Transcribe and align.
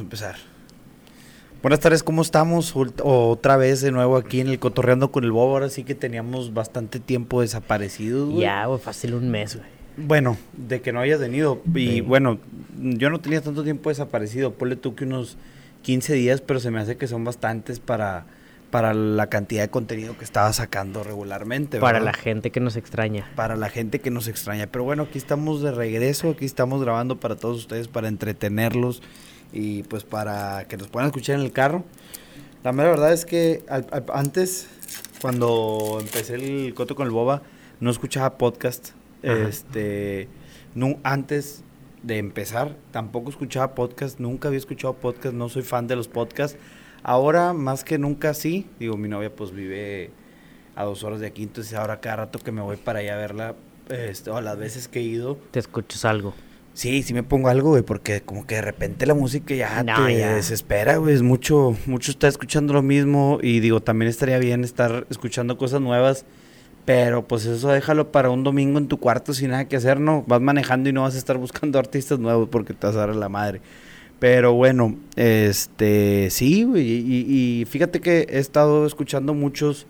Vamos 0.00 0.12
a 0.14 0.26
empezar. 0.28 0.36
Buenas 1.60 1.80
tardes, 1.80 2.02
¿cómo 2.02 2.22
estamos? 2.22 2.72
Otra 3.02 3.58
vez 3.58 3.82
de 3.82 3.92
nuevo 3.92 4.16
aquí 4.16 4.40
en 4.40 4.48
el 4.48 4.58
Cotorreando 4.58 5.12
con 5.12 5.24
el 5.24 5.30
Bobo. 5.30 5.52
Ahora 5.52 5.68
sí 5.68 5.84
que 5.84 5.94
teníamos 5.94 6.54
bastante 6.54 7.00
tiempo 7.00 7.42
desaparecidos, 7.42 8.30
güey. 8.30 8.40
Ya, 8.40 8.64
güey, 8.64 8.80
fácil 8.80 9.12
un 9.12 9.30
mes, 9.30 9.56
güey. 9.56 9.68
Bueno, 9.98 10.38
de 10.56 10.80
que 10.80 10.92
no 10.94 11.00
hayas 11.00 11.20
venido. 11.20 11.60
Y 11.74 11.86
Sí. 11.86 12.00
bueno, 12.00 12.38
yo 12.78 13.10
no 13.10 13.20
tenía 13.20 13.42
tanto 13.42 13.62
tiempo 13.62 13.90
desaparecido. 13.90 14.54
Ponle 14.54 14.76
tú 14.76 14.94
que 14.94 15.04
unos 15.04 15.36
15 15.82 16.14
días, 16.14 16.40
pero 16.40 16.60
se 16.60 16.70
me 16.70 16.80
hace 16.80 16.96
que 16.96 17.06
son 17.06 17.22
bastantes 17.24 17.78
para, 17.78 18.24
para 18.70 18.94
la 18.94 19.26
cantidad 19.26 19.60
de 19.64 19.68
contenido 19.68 20.16
que 20.16 20.24
estaba 20.24 20.50
sacando 20.54 21.04
regularmente. 21.04 21.78
Para 21.78 22.00
la 22.00 22.14
gente 22.14 22.50
que 22.50 22.60
nos 22.60 22.76
extraña. 22.76 23.30
para 23.36 23.54
la 23.56 23.68
gente 23.68 23.98
que 23.98 24.10
nos 24.10 24.28
extraña. 24.28 24.66
Pero 24.66 24.84
bueno, 24.84 25.02
aquí 25.02 25.18
estamos 25.18 25.60
de 25.60 25.72
regreso, 25.72 26.30
aquí 26.30 26.46
estamos 26.46 26.80
grabando 26.82 27.20
para 27.20 27.36
todos 27.36 27.58
ustedes, 27.58 27.86
para 27.88 28.08
entretenerlos 28.08 29.02
y 29.52 29.82
pues 29.84 30.04
para 30.04 30.64
que 30.68 30.76
nos 30.76 30.88
puedan 30.88 31.08
escuchar 31.08 31.36
en 31.36 31.42
el 31.42 31.52
carro. 31.52 31.84
La 32.62 32.72
mera 32.72 32.90
verdad 32.90 33.12
es 33.12 33.24
que 33.24 33.62
al- 33.68 33.86
al- 33.90 34.04
antes, 34.12 34.68
cuando 35.22 35.98
empecé 36.00 36.34
el 36.34 36.74
Coto 36.74 36.94
con 36.94 37.06
el 37.06 37.12
Boba, 37.12 37.42
no 37.80 37.90
escuchaba 37.90 38.36
podcast. 38.38 38.90
Ajá. 39.24 39.48
Este, 39.48 40.28
no, 40.74 40.96
antes 41.02 41.62
de 42.02 42.18
empezar, 42.18 42.76
tampoco 42.92 43.30
escuchaba 43.30 43.74
podcast, 43.74 44.20
nunca 44.20 44.48
había 44.48 44.58
escuchado 44.58 44.94
podcast, 44.94 45.34
no 45.34 45.48
soy 45.48 45.62
fan 45.62 45.86
de 45.86 45.96
los 45.96 46.08
podcasts. 46.08 46.58
Ahora, 47.02 47.52
más 47.54 47.82
que 47.84 47.98
nunca, 47.98 48.34
sí. 48.34 48.66
Digo, 48.78 48.96
mi 48.96 49.08
novia 49.08 49.34
pues 49.34 49.52
vive 49.52 50.10
a 50.76 50.84
dos 50.84 51.02
horas 51.02 51.20
de 51.20 51.26
aquí, 51.26 51.42
entonces 51.42 51.74
ahora 51.74 52.00
cada 52.00 52.16
rato 52.16 52.38
que 52.38 52.52
me 52.52 52.60
voy 52.62 52.76
para 52.76 53.00
allá 53.00 53.14
a 53.14 53.18
verla, 53.18 53.54
este, 53.88 54.30
o 54.30 54.40
las 54.40 54.58
veces 54.58 54.86
que 54.88 55.00
he 55.00 55.02
ido, 55.02 55.36
Te 55.50 55.58
escuchas 55.58 56.04
algo. 56.04 56.32
Sí, 56.74 57.02
sí 57.02 57.12
me 57.14 57.22
pongo 57.22 57.48
algo, 57.48 57.70
güey, 57.70 57.82
porque 57.82 58.22
como 58.22 58.46
que 58.46 58.56
de 58.56 58.62
repente 58.62 59.06
la 59.06 59.14
música 59.14 59.54
ya 59.54 59.82
No, 59.82 60.06
te 60.06 60.18
ya. 60.18 60.34
desespera, 60.34 60.96
güey, 60.96 61.14
es 61.14 61.22
mucho, 61.22 61.76
mucho 61.86 62.10
estar 62.10 62.28
escuchando 62.28 62.72
lo 62.72 62.82
mismo 62.82 63.38
y 63.42 63.60
digo, 63.60 63.80
también 63.80 64.08
estaría 64.08 64.38
bien 64.38 64.64
estar 64.64 65.06
escuchando 65.10 65.58
cosas 65.58 65.80
nuevas, 65.80 66.24
pero 66.84 67.26
pues 67.28 67.44
eso 67.46 67.68
déjalo 67.68 68.10
para 68.12 68.30
un 68.30 68.42
domingo 68.44 68.78
en 68.78 68.88
tu 68.88 68.98
cuarto 68.98 69.34
sin 69.34 69.50
nada 69.50 69.68
que 69.68 69.76
hacer, 69.76 70.00
¿no? 70.00 70.24
Vas 70.26 70.40
manejando 70.40 70.88
y 70.88 70.92
no 70.92 71.02
vas 71.02 71.14
a 71.14 71.18
estar 71.18 71.36
buscando 71.38 71.78
artistas 71.80 72.18
nuevos 72.18 72.48
porque 72.50 72.74
te 72.74 72.86
vas 72.86 72.96
a 72.96 73.00
dar 73.06 73.14
la 73.16 73.28
madre. 73.28 73.60
Pero 74.18 74.52
bueno, 74.52 74.96
este, 75.16 76.28
sí, 76.30 76.64
güey, 76.64 76.86
y, 76.86 77.60
y 77.62 77.64
fíjate 77.64 78.00
que 78.00 78.26
he 78.28 78.38
estado 78.38 78.86
escuchando 78.86 79.32
muchos 79.34 79.86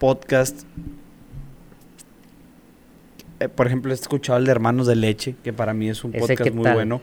podcasts. 0.00 0.66
Eh, 3.40 3.48
por 3.48 3.66
ejemplo, 3.66 3.92
he 3.92 3.94
escuchado 3.94 4.38
el 4.38 4.44
de 4.44 4.50
Hermanos 4.50 4.86
de 4.86 4.96
Leche, 4.96 5.34
que 5.44 5.52
para 5.52 5.74
mí 5.74 5.88
es 5.88 6.02
un 6.04 6.14
¿Ese 6.14 6.20
podcast 6.34 6.54
muy 6.54 6.64
tal? 6.64 6.74
bueno. 6.74 7.00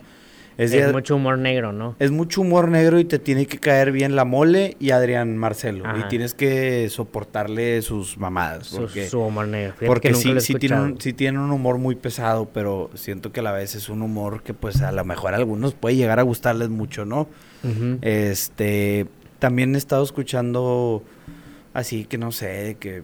Es, 0.58 0.72
Es, 0.72 0.86
de- 0.88 0.94
mucho 0.94 1.17
humor 1.17 1.38
negro, 1.38 1.73
¿no? 1.73 1.97
es 2.00 2.11
mucho 2.11 2.39
humor 2.39 2.69
negro 2.69 2.97
y 2.97 3.03
te 3.03 3.19
tiene 3.19 3.45
que 3.45 3.58
caer 3.58 3.91
bien 3.91 4.16
la 4.16 4.23
mole 4.23 4.78
y 4.80 4.91
Adrián 4.91 5.36
Marcelo. 5.38 5.86
Ajá. 5.86 6.00
Y 6.00 6.08
tienes 6.08 6.33
que 6.33 6.88
soportarle 6.89 7.81
sus 7.81 8.17
mamadas. 8.17 8.67
Su, 8.67 8.78
Porque, 8.78 9.09
su 9.09 9.19
humor 9.19 9.47
negro. 9.50 9.73
Fíjate 9.73 9.86
porque 9.88 10.13
sí, 10.13 10.33
sí, 10.39 10.56
tiene 10.56 10.80
un, 10.80 11.02
sí 11.02 11.11
tiene 11.11 11.39
un 11.39 11.52
humor 11.52 11.78
muy 11.78 11.95
pesado, 11.95 12.47
pero 12.53 12.89
siento 12.94 13.33
que 13.33 13.41
a 13.41 13.44
la 13.44 13.52
vez 13.52 13.75
es 13.75 13.89
un 13.89 14.02
humor 14.02 14.44
que 14.44 14.53
pues 14.53 14.81
a 14.81 14.94
lo 14.94 15.03
mejor 15.03 15.33
a 15.33 15.38
algunos 15.38 15.73
puede 15.73 15.97
llegar 15.97 16.19
a 16.19 16.23
gustarles 16.23 16.69
mucho, 16.69 17.03
¿no? 17.03 17.28
Este, 18.02 19.08
también 19.39 19.75
he 19.75 19.78
estado 19.78 20.03
escuchando 20.03 21.03
así 21.73 22.06
que 22.06 22.17
no 22.17 22.31
sé, 22.31 22.78
que 22.80 23.03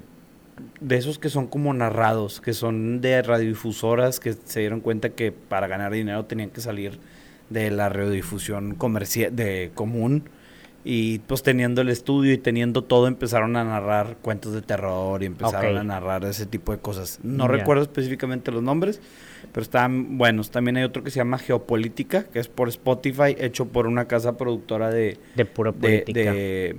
de 0.80 0.96
esos 0.98 1.20
que 1.20 1.30
son 1.30 1.48
como 1.48 1.74
narrados, 1.74 2.42
que 2.42 2.54
son 2.54 3.02
de 3.02 3.22
radiodifusoras 3.22 4.20
que 4.20 4.34
se 4.34 4.60
dieron 4.62 4.80
cuenta 4.82 5.10
que 5.10 5.32
para 5.32 5.68
ganar 5.68 5.92
dinero 5.92 6.26
tenían 6.26 6.50
que 6.50 6.62
salir 6.62 7.00
de 7.50 7.70
la 7.72 7.90
radiodifusión 7.90 8.76
comercial 8.76 9.36
de 9.36 9.72
común 9.74 10.24
y 10.84 11.20
pues 11.20 11.44
teniendo 11.44 11.82
el 11.82 11.90
estudio 11.90 12.34
y 12.34 12.38
teniendo 12.40 12.84
todo 12.84 13.08
empezaron 13.08 13.56
a 13.56 13.64
narrar 13.64 14.18
cuentos 14.22 14.54
de 14.54 14.62
terror 14.64 15.22
y 15.22 15.28
empezaron 15.28 15.76
Ok. 15.76 15.80
a 15.82 15.84
narrar 15.84 16.26
ese 16.26 16.46
tipo 16.48 16.72
de 16.72 16.80
cosas. 16.80 17.20
No 17.22 17.46
Ya. 17.46 17.52
recuerdo 17.52 17.84
específicamente 17.84 18.52
los 18.52 18.64
nombres, 18.64 19.00
pero 19.52 19.62
están 19.64 20.18
buenos. 20.18 20.50
También 20.50 20.78
hay 20.78 20.84
otro 20.84 21.04
que 21.04 21.12
se 21.12 21.18
llama 21.18 21.38
Geopolítica, 21.38 22.24
que 22.24 22.40
es 22.40 22.48
por 22.48 22.68
Spotify, 22.70 23.36
hecho 23.38 23.66
por 23.68 23.86
una 23.86 24.06
casa 24.06 24.38
productora 24.38 24.90
de 24.90 25.20
De 25.36 25.46
pura 25.46 25.72
política. 25.72 26.20
de, 26.20 26.26
de, 26.32 26.78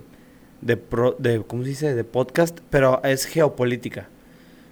pro- 0.76 1.16
de- 1.18 1.42
¿cómo 1.46 1.62
se 1.64 1.70
dice? 1.70 1.94
De 1.94 2.04
podcast, 2.04 2.58
pero 2.70 3.02
es 3.04 3.24
geopolítica. 3.26 4.08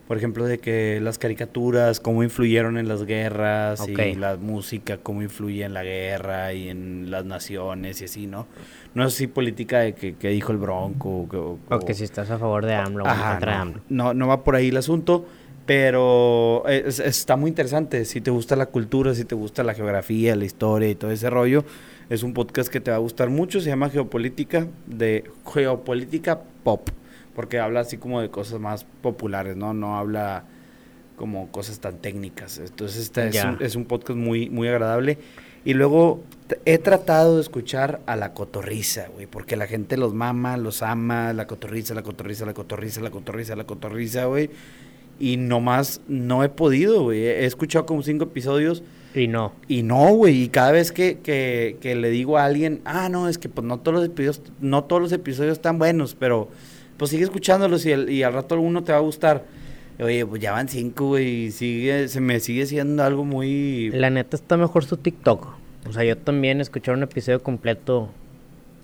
Por 0.08 0.16
ejemplo, 0.16 0.44
de 0.44 0.58
que 0.58 0.98
las 1.00 1.18
caricaturas, 1.18 2.00
cómo 2.00 2.24
influyeron 2.24 2.78
en 2.78 2.88
las 2.88 3.04
guerras 3.04 3.80
Ok. 3.82 3.90
y 3.90 4.14
la 4.16 4.36
música, 4.36 4.98
cómo 4.98 5.22
influye 5.22 5.62
en 5.64 5.72
la 5.72 5.84
guerra 5.84 6.52
y 6.52 6.68
en 6.68 7.12
las 7.12 7.24
naciones 7.24 8.00
y 8.02 8.06
así, 8.06 8.26
¿no? 8.26 8.48
No 8.94 9.06
es 9.06 9.14
así 9.14 9.28
política 9.28 9.78
de 9.78 9.94
que, 9.94 10.16
que 10.16 10.30
dijo 10.30 10.50
el 10.50 10.58
Bronco. 10.58 11.08
O, 11.20 11.28
que- 11.28 11.36
o- 11.36 11.58
O 11.70 11.78
que 11.80 11.94
si 11.94 12.02
estás 12.02 12.28
a 12.30 12.38
favor 12.38 12.66
de 12.66 12.74
AMLO 12.74 13.04
o 13.04 13.06
Ajá, 13.06 13.32
contra 13.34 13.52
de 13.52 13.56
no, 13.58 13.62
AMLO. 13.62 13.80
no, 13.88 14.14
no 14.14 14.26
va 14.26 14.42
por 14.42 14.56
ahí 14.56 14.68
el 14.70 14.76
asunto, 14.78 15.26
pero 15.64 16.64
es- 16.66 16.98
está 16.98 17.36
muy 17.36 17.48
interesante. 17.48 18.04
Si 18.04 18.20
te 18.20 18.32
gusta 18.32 18.56
la 18.56 18.66
cultura, 18.66 19.14
si 19.14 19.24
te 19.24 19.36
gusta 19.36 19.62
la 19.62 19.74
geografía, 19.74 20.34
la 20.34 20.44
historia 20.44 20.88
y 20.88 20.96
todo 20.96 21.12
ese 21.12 21.30
rollo, 21.30 21.64
es 22.10 22.24
un 22.24 22.34
podcast 22.34 22.68
que 22.68 22.80
te 22.80 22.90
va 22.90 22.96
a 22.96 23.00
gustar 23.00 23.30
mucho. 23.30 23.60
Se 23.60 23.68
llama 23.68 23.88
Geopolítica, 23.88 24.66
de 24.86 25.24
Geopolítica 25.46 26.40
Pop, 26.64 26.90
porque 27.34 27.60
habla 27.60 27.80
así 27.80 27.96
como 27.96 28.20
de 28.20 28.30
cosas 28.30 28.60
más 28.60 28.84
populares, 29.00 29.56
¿no? 29.56 29.72
No 29.72 29.96
habla 29.96 30.44
como 31.16 31.50
cosas 31.52 31.78
tan 31.78 31.98
técnicas. 31.98 32.58
Entonces, 32.58 33.02
este 33.02 33.28
es, 33.28 33.44
un, 33.44 33.56
es 33.60 33.76
un 33.76 33.84
podcast 33.84 34.18
muy, 34.18 34.50
muy 34.50 34.66
agradable. 34.66 35.18
Y 35.64 35.74
luego 35.74 36.24
he 36.64 36.78
tratado 36.78 37.36
de 37.36 37.42
escuchar 37.42 38.00
a 38.06 38.16
la 38.16 38.32
cotorriza, 38.34 39.08
güey, 39.08 39.26
porque 39.26 39.56
la 39.56 39.66
gente 39.66 39.96
los 39.96 40.12
mama, 40.12 40.56
los 40.56 40.82
ama, 40.82 41.32
la 41.32 41.46
cotorriza, 41.46 41.94
la 41.94 42.02
cotorriza, 42.02 42.44
la 42.44 42.54
cotorriza, 42.54 43.00
la 43.02 43.10
cotorriza, 43.10 43.54
la 43.54 43.64
cotorriza, 43.64 44.24
güey. 44.24 44.50
Y 45.20 45.36
nomás 45.36 46.00
no 46.08 46.42
he 46.42 46.48
podido, 46.48 47.02
güey. 47.04 47.20
He 47.26 47.44
escuchado 47.44 47.84
como 47.86 48.02
cinco 48.02 48.24
episodios 48.24 48.82
Y 49.14 49.28
no. 49.28 49.52
y 49.68 49.82
no, 49.82 50.14
güey. 50.14 50.42
Y 50.44 50.48
cada 50.48 50.72
vez 50.72 50.90
que, 50.92 51.18
que, 51.18 51.76
que 51.80 51.94
le 51.94 52.08
digo 52.10 52.38
a 52.38 52.44
alguien, 52.46 52.80
ah, 52.86 53.08
no, 53.10 53.28
es 53.28 53.36
que 53.38 53.48
pues 53.50 53.66
no 53.66 53.78
todos 53.78 53.96
los 53.98 54.06
episodios, 54.06 54.40
no 54.60 54.84
todos 54.84 55.02
los 55.02 55.12
episodios 55.12 55.52
están 55.52 55.78
buenos, 55.78 56.14
pero 56.18 56.48
pues 56.96 57.10
sigue 57.10 57.24
escuchándolos 57.24 57.84
y, 57.86 57.92
el- 57.92 58.10
y 58.10 58.22
al 58.22 58.32
rato 58.32 58.54
alguno 58.54 58.82
te 58.82 58.92
va 58.92 58.98
a 58.98 59.02
gustar. 59.02 59.44
Oye, 60.02 60.24
pues 60.24 60.40
ya 60.40 60.52
van 60.52 60.68
cinco, 60.68 61.08
güey, 61.08 61.44
y 61.44 61.50
sigue, 61.50 62.08
se 62.08 62.20
me 62.22 62.40
sigue 62.40 62.64
siendo 62.64 63.04
algo 63.04 63.22
muy... 63.26 63.90
La 63.90 64.08
neta 64.08 64.34
está 64.36 64.56
mejor 64.56 64.82
su 64.86 64.96
TikTok. 64.96 65.46
O 65.86 65.92
sea, 65.92 66.04
yo 66.04 66.16
también 66.16 66.62
escuchar 66.62 66.94
un 66.96 67.02
episodio 67.02 67.42
completo 67.42 68.08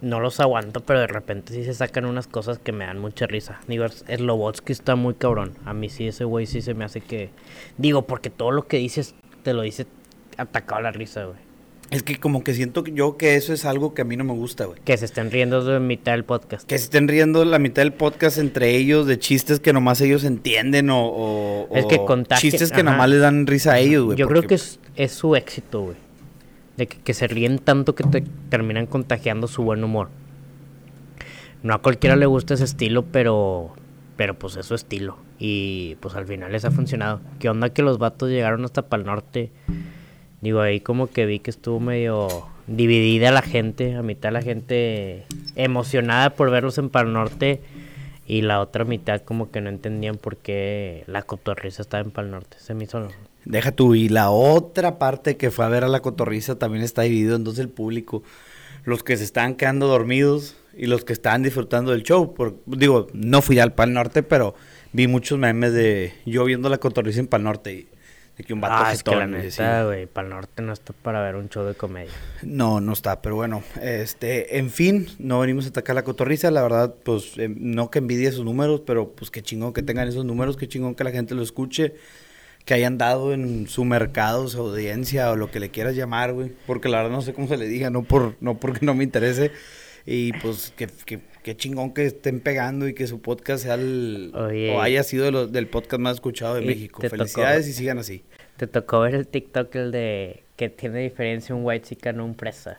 no 0.03 0.21
los 0.21 0.41
aguanto, 0.41 0.81
pero 0.81 1.01
de 1.01 1.07
repente 1.07 1.55
sí 1.55 1.65
se 1.65 1.73
sacan 1.75 2.05
unas 2.05 2.27
cosas 2.27 2.59
que 2.59 2.73
me 2.73 2.85
dan 2.87 2.99
mucha 2.99 3.27
risa. 3.27 3.61
Digo, 3.67 3.87
Slobotsky 3.89 4.73
está 4.73 4.95
muy 4.97 5.15
cabrón. 5.15 5.53
A 5.65 5.73
mí 5.73 5.89
sí 5.89 6.07
ese 6.09 6.25
güey 6.25 6.47
sí 6.47 6.61
se 6.63 6.75
me 6.75 6.85
hace 6.85 7.01
que... 7.01 7.31
Digo, 7.79 8.03
porque 8.03 8.31
todo 8.31 8.51
lo 8.51 8.67
que 8.67 8.77
dices 8.79 9.15
te 9.43 9.55
lo 9.55 9.63
dice 9.63 9.87
atacado 10.37 10.81
a 10.81 10.83
la 10.83 10.93
risa, 10.93 11.25
güey. 11.25 11.39
Es 11.91 12.03
que 12.03 12.17
como 12.17 12.43
que 12.43 12.53
siento 12.53 12.85
yo 12.85 13.17
que 13.17 13.37
eso 13.37 13.53
es 13.53 13.65
algo 13.65 13.95
que 13.95 14.03
a 14.03 14.05
mí 14.05 14.17
no 14.17 14.25
me 14.25 14.33
gusta, 14.33 14.65
güey. 14.65 14.81
Que 14.85 14.97
se 14.97 15.05
estén 15.05 15.31
riendo 15.31 15.65
de 15.65 15.79
mitad 15.79 16.13
del 16.13 16.25
podcast. 16.25 16.67
Que 16.67 16.77
se 16.79 16.85
estén 16.85 17.07
riendo 17.07 17.45
la 17.45 17.61
mitad 17.61 17.83
del 17.83 17.93
podcast 17.93 18.39
entre 18.39 18.75
ellos 18.77 19.07
de 19.07 19.21
chistes 19.21 19.61
que 19.61 19.73
nomás 19.73 20.01
ellos 20.01 20.25
entienden 20.25 20.91
o, 20.91 21.07
o- 21.07 21.69
Es 21.77 21.87
que 21.87 21.95
o 22.01 22.23
chistes 22.39 22.71
que 22.73 22.81
ajá. 22.81 22.91
nomás 22.91 23.09
les 23.09 23.21
dan 23.21 23.47
risa 23.47 23.75
a 23.75 23.79
ellos, 23.79 24.05
güey. 24.07 24.19
Yo 24.19 24.27
creo 24.27 24.43
que 24.43 24.57
es, 24.57 24.81
es 24.97 25.13
su 25.13 25.37
éxito, 25.37 25.83
güey. 25.83 25.97
De 26.77 26.87
que, 26.87 27.15
se 27.15 27.27
ríen 27.27 27.59
tanto 27.59 27.95
que 27.95 28.05
te 28.05 28.23
terminan 28.51 28.87
contagiando 28.87 29.49
su 29.49 29.63
buen 29.63 29.83
humor. 29.83 30.09
No 31.63 31.75
a 31.75 31.83
cualquiera 31.83 32.17
le 32.17 32.27
gusta 32.27 32.55
ese 32.55 32.65
estilo, 32.65 33.05
pero 33.05 33.75
pero 34.17 34.35
pues 34.35 34.57
es 34.57 34.67
su 34.67 34.75
estilo. 34.75 35.19
Y 35.39 35.97
pues 35.97 36.15
al 36.15 36.27
final 36.27 36.53
les 36.53 36.65
ha 36.65 36.71
funcionado. 36.71 37.21
¿Qué 37.39 37.49
onda 37.49 37.71
que 37.71 37.83
los 37.83 37.99
vatos 37.99 38.31
llegaron 38.31 38.65
hasta 38.65 38.89
Pal 38.89 39.05
Norte? 39.05 39.51
Digo, 40.41 40.61
ahí 40.61 40.81
como 40.81 41.09
que 41.09 41.27
vi 41.27 41.39
que 41.39 41.51
estuvo 41.51 41.81
medio 41.81 42.29
dividida 42.67 43.31
la 43.31 43.43
gente. 43.43 43.95
A 43.95 44.03
mitad 44.03 44.33
la 44.33 44.43
gente 44.43 45.25
emocionada 45.55 46.31
por 46.31 46.51
verlos 46.51 46.79
en 46.79 46.89
Pal 46.89 47.13
Norte. 47.13 47.61
Y 48.27 48.43
la 48.43 48.61
otra 48.61 48.85
mitad 48.85 49.21
como 49.21 49.51
que 49.51 49.61
no 49.61 49.69
entendían 49.69 50.17
por 50.17 50.37
qué 50.37 51.05
la 51.07 51.23
cotorriza 51.23 51.83
estaba 51.83 52.03
en 52.03 52.11
Pal 52.11 52.31
Norte. 52.31 52.57
Se 52.59 52.75
me 52.75 52.85
hizo 52.85 53.09
Deja 53.47 53.73
tú, 53.73 53.95
y 53.95 54.09
la 54.09 54.31
otra 54.31 54.99
parte 54.99 55.37
que 55.37 55.51
fue 55.51 55.65
a 55.65 55.69
ver 55.69 55.85
a 55.85 55.89
la 55.89 56.01
cotorriza 56.01 56.59
también 56.59 56.85
está 56.85 57.03
dividido, 57.03 57.37
entonces 57.37 57.65
el 57.65 57.71
público, 57.71 58.23
los 58.85 59.03
que 59.03 59.17
se 59.17 59.25
estaban 59.25 59.55
quedando 59.55 59.87
dormidos 59.87 60.57
y 60.77 60.87
los 60.87 61.05
que 61.05 61.13
estaban 61.13 61.43
disfrutando 61.43 61.93
del 61.93 62.03
show. 62.03 62.35
Por, 62.35 62.59
digo, 62.67 63.07
no 63.15 63.43
fui 63.43 63.59
al 63.61 63.73
Pal 63.73 63.93
Norte, 63.93 64.23
pero 64.23 64.55
vi 64.93 65.07
muchos 65.07 65.39
memes 65.39 65.73
de 65.73 66.13
yo 66.27 66.45
viendo 66.45 66.69
la 66.69 66.79
cotorriza 66.79 67.21
en 67.21 67.29
Pal 67.29 67.45
Norte 67.45 67.73
y 67.73 67.89
de 68.37 68.45
que 68.45 68.53
un 68.53 68.61
vato 68.61 68.75
Ah, 68.79 68.93
es 68.93 69.03
que 69.03 69.15
la 69.15 69.27
neta, 69.27 69.85
güey, 69.85 70.07
para 70.07 70.29
el 70.29 70.35
norte 70.35 70.63
no 70.63 70.73
está 70.73 70.93
para 70.93 71.23
ver 71.23 71.37
un 71.37 71.49
show 71.49 71.65
de 71.65 71.75
comedia. 71.75 72.13
No, 72.43 72.81
no 72.81 72.93
está, 72.93 73.23
pero 73.23 73.37
bueno, 73.37 73.63
este, 73.81 74.59
en 74.59 74.71
fin, 74.71 75.09
no 75.19 75.41
venimos 75.41 75.65
a 75.65 75.69
atacar 75.69 75.95
la 75.95 76.03
cotorriza, 76.03 76.51
la 76.51 76.63
verdad, 76.63 76.95
pues, 77.03 77.39
eh, 77.39 77.49
no 77.49 77.91
que 77.91 77.99
envidie 77.99 78.31
sus 78.33 78.45
números, 78.45 78.83
pero 78.87 79.13
pues 79.13 79.31
qué 79.31 79.43
chingón 79.43 79.73
que 79.73 79.83
tengan 79.83 80.09
esos 80.09 80.25
números, 80.25 80.57
qué 80.57 80.69
chingón 80.69 80.95
que 80.95 81.05
la 81.05 81.13
gente 81.13 81.35
lo 81.35 81.43
escuche, 81.43 81.95
que 82.67 82.75
hayan 82.75 82.99
dado 82.99 83.33
en 83.33 83.69
su 83.69 83.85
mercado, 83.85 84.49
su 84.49 84.61
audiencia 84.61 85.31
o 85.31 85.37
lo 85.37 85.51
que 85.53 85.61
le 85.61 85.71
quieras 85.71 85.95
llamar, 85.95 86.33
güey. 86.33 86.53
Porque 86.67 86.89
la 86.89 86.99
verdad 86.99 87.13
no 87.13 87.23
sé 87.23 87.33
cómo 87.33 87.47
se 87.47 87.57
le 87.57 87.69
diga, 87.69 87.91
no, 87.91 88.03
por, 88.03 88.35
no 88.41 88.59
porque 88.59 88.85
no 88.85 88.93
me 88.93 89.05
interese. 89.05 89.53
Y 90.05 90.33
pues 90.35 90.73
que, 90.77 90.89
que, 91.07 91.21
que 91.45 91.57
chingón 91.57 91.95
que 91.95 92.07
estén 92.07 92.41
pegando 92.41 92.89
y 92.89 92.95
que 92.95 93.07
su 93.07 93.23
podcast 93.23 93.63
sea 93.65 93.75
el, 93.75 94.33
o 94.35 94.83
haya 94.83 95.05
sido 95.05 95.31
lo, 95.31 95.47
del 95.47 95.69
podcast 95.69 96.01
más 96.01 96.15
escuchado 96.17 96.57
de 96.57 96.63
México. 96.63 97.03
Felicidades 97.09 97.69
y 97.69 97.73
sigan 97.73 97.99
así. 97.99 98.25
Te 98.57 98.67
tocó 98.67 99.01
ver 99.01 99.15
el 99.15 99.29
TikTok 99.29 99.75
el 99.77 99.93
de 99.93 100.43
que 100.57 100.69
tiene 100.69 101.01
diferencia 101.01 101.55
un 101.55 101.65
white 101.65 101.89
chicken 101.89 102.19
o 102.19 102.25
un 102.25 102.35
presa. 102.35 102.79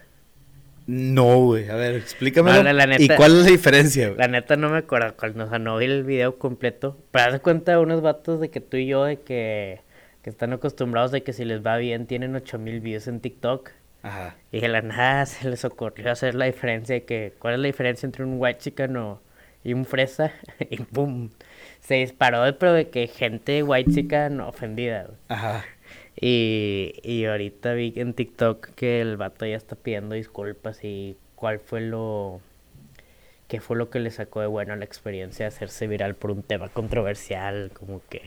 No, 0.88 1.44
güey. 1.44 1.70
A 1.70 1.76
ver, 1.76 1.96
explícame. 1.96 2.52
¿Y 2.98 3.10
cuál 3.10 3.38
es 3.38 3.46
la 3.46 3.52
diferencia, 3.52 4.08
güey? 4.08 4.18
La 4.18 4.30
neta 4.30 4.56
no 4.56 4.70
me 4.70 4.78
acuerdo. 4.78 5.14
O 5.18 5.50
sea, 5.50 5.60
no 5.60 5.78
vi 5.78 5.86
el 5.86 6.06
video 6.06 6.40
completo. 6.40 6.98
Pero 7.12 7.36
haz 7.36 7.42
cuenta 7.42 7.74
de 7.74 7.78
unos 7.78 8.02
vatos 8.02 8.40
de 8.40 8.50
que 8.50 8.62
tú 8.62 8.78
y 8.78 8.88
yo, 8.88 9.04
de 9.04 9.20
que, 9.20 9.82
que 10.22 10.30
están 10.30 10.54
acostumbrados 10.54 11.12
de 11.12 11.24
que 11.24 11.34
si 11.34 11.44
les 11.44 11.64
va 11.64 11.76
bien 11.76 12.08
tienen 12.08 12.34
8000 12.36 12.80
views 12.80 13.08
en 13.08 13.20
TikTok. 13.20 13.72
Ajá. 14.02 14.38
Y 14.54 14.62
de 14.62 14.70
la 14.70 14.82
nada 14.82 15.26
se 15.26 15.50
les 15.50 15.66
ocurrió 15.66 16.10
hacer 16.10 16.36
la 16.36 16.46
diferencia 16.46 16.96
de 16.96 17.04
que, 17.04 17.34
¿cuál 17.38 17.56
es 17.56 17.60
la 17.60 17.68
diferencia 17.68 18.08
entre 18.08 18.24
un 18.24 18.36
white 18.38 18.60
chicken 18.60 18.96
o, 18.96 19.22
y 19.66 19.74
un 19.74 19.84
fresa? 19.84 20.32
y 20.70 20.78
pum. 20.78 21.32
Se 21.82 21.96
disparó, 21.96 22.58
pero 22.58 22.72
de 22.72 22.90
que 22.90 23.08
gente 23.08 23.62
white 23.62 23.92
chicken 23.92 24.40
ofendida, 24.40 25.04
güey. 25.04 25.18
Ajá. 25.28 25.66
Y, 26.20 26.94
y 27.04 27.26
ahorita 27.26 27.74
vi 27.74 27.94
en 27.96 28.14
TikTok 28.14 28.70
que 28.76 29.02
el 29.02 29.18
vato 29.18 29.46
ya 29.46 29.56
está 29.56 29.76
pidiendo 29.76 30.16
disculpas 30.16 30.84
y 30.84 31.18
cuál 31.36 31.60
fue 31.60 31.82
lo... 31.82 32.42
¿Qué 33.48 33.62
fue 33.62 33.78
lo 33.78 33.90
que 33.90 34.00
le 34.00 34.12
sacó 34.12 34.42
de 34.42 34.48
bueno 34.48 34.76
la 34.76 34.84
experiencia 34.84 35.46
de 35.46 35.48
hacerse 35.48 35.88
viral 35.88 36.16
por 36.16 36.32
un 36.32 36.44
tema 36.44 36.70
controversial? 36.70 37.72
Como 37.74 38.02
que... 38.10 38.22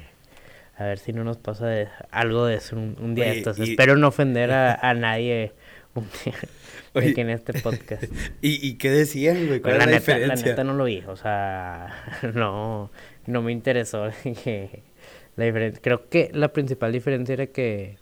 A 0.77 0.85
ver 0.85 0.99
si 0.99 1.13
no 1.13 1.25
nos 1.25 1.37
pasa 1.37 1.67
de, 1.67 1.89
algo 2.11 2.47
de 2.47 2.55
eso 2.55 2.75
un, 2.75 3.15
día 3.15 3.33
Espero 3.33 3.99
no 3.99 4.09
ofender 4.09 4.51
a, 4.51 4.95
nadie 4.95 5.53
un 5.95 6.07
día, 7.05 7.23
en 7.23 7.29
este 7.29 7.53
podcast. 7.53 8.05
¿Y, 8.41 8.67
¿Y, 8.67 8.77
qué 8.77 8.91
decían, 8.91 9.47
güey? 9.47 9.61
¿Cuál 9.61 9.77
la, 9.77 9.85
la, 9.85 9.93
neta, 9.93 10.19
la 10.19 10.37
neta 10.37 10.65
no 10.65 10.73
lo 10.73 10.85
vi. 10.85 11.03
O 11.07 11.17
sea, 11.17 11.93
no, 12.35 12.91
no 13.27 13.43
me 13.43 13.53
interesó 13.53 14.09
que 14.23 14.83
creo 15.81 16.09
que 16.09 16.31
la 16.33 16.53
principal 16.53 16.93
diferencia 16.93 17.33
era 17.33 17.47
que. 17.47 17.99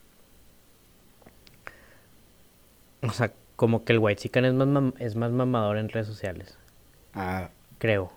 O 3.02 3.10
sea, 3.10 3.32
como 3.56 3.84
que 3.84 3.92
el 3.92 3.98
white 3.98 4.22
chicken 4.22 4.44
es 4.44 4.54
más, 4.54 4.94
es 4.98 5.16
más 5.16 5.32
mamador 5.32 5.78
en 5.78 5.88
redes 5.88 6.06
sociales. 6.06 6.58
Ah. 7.14 7.50
Creo. 7.78 8.12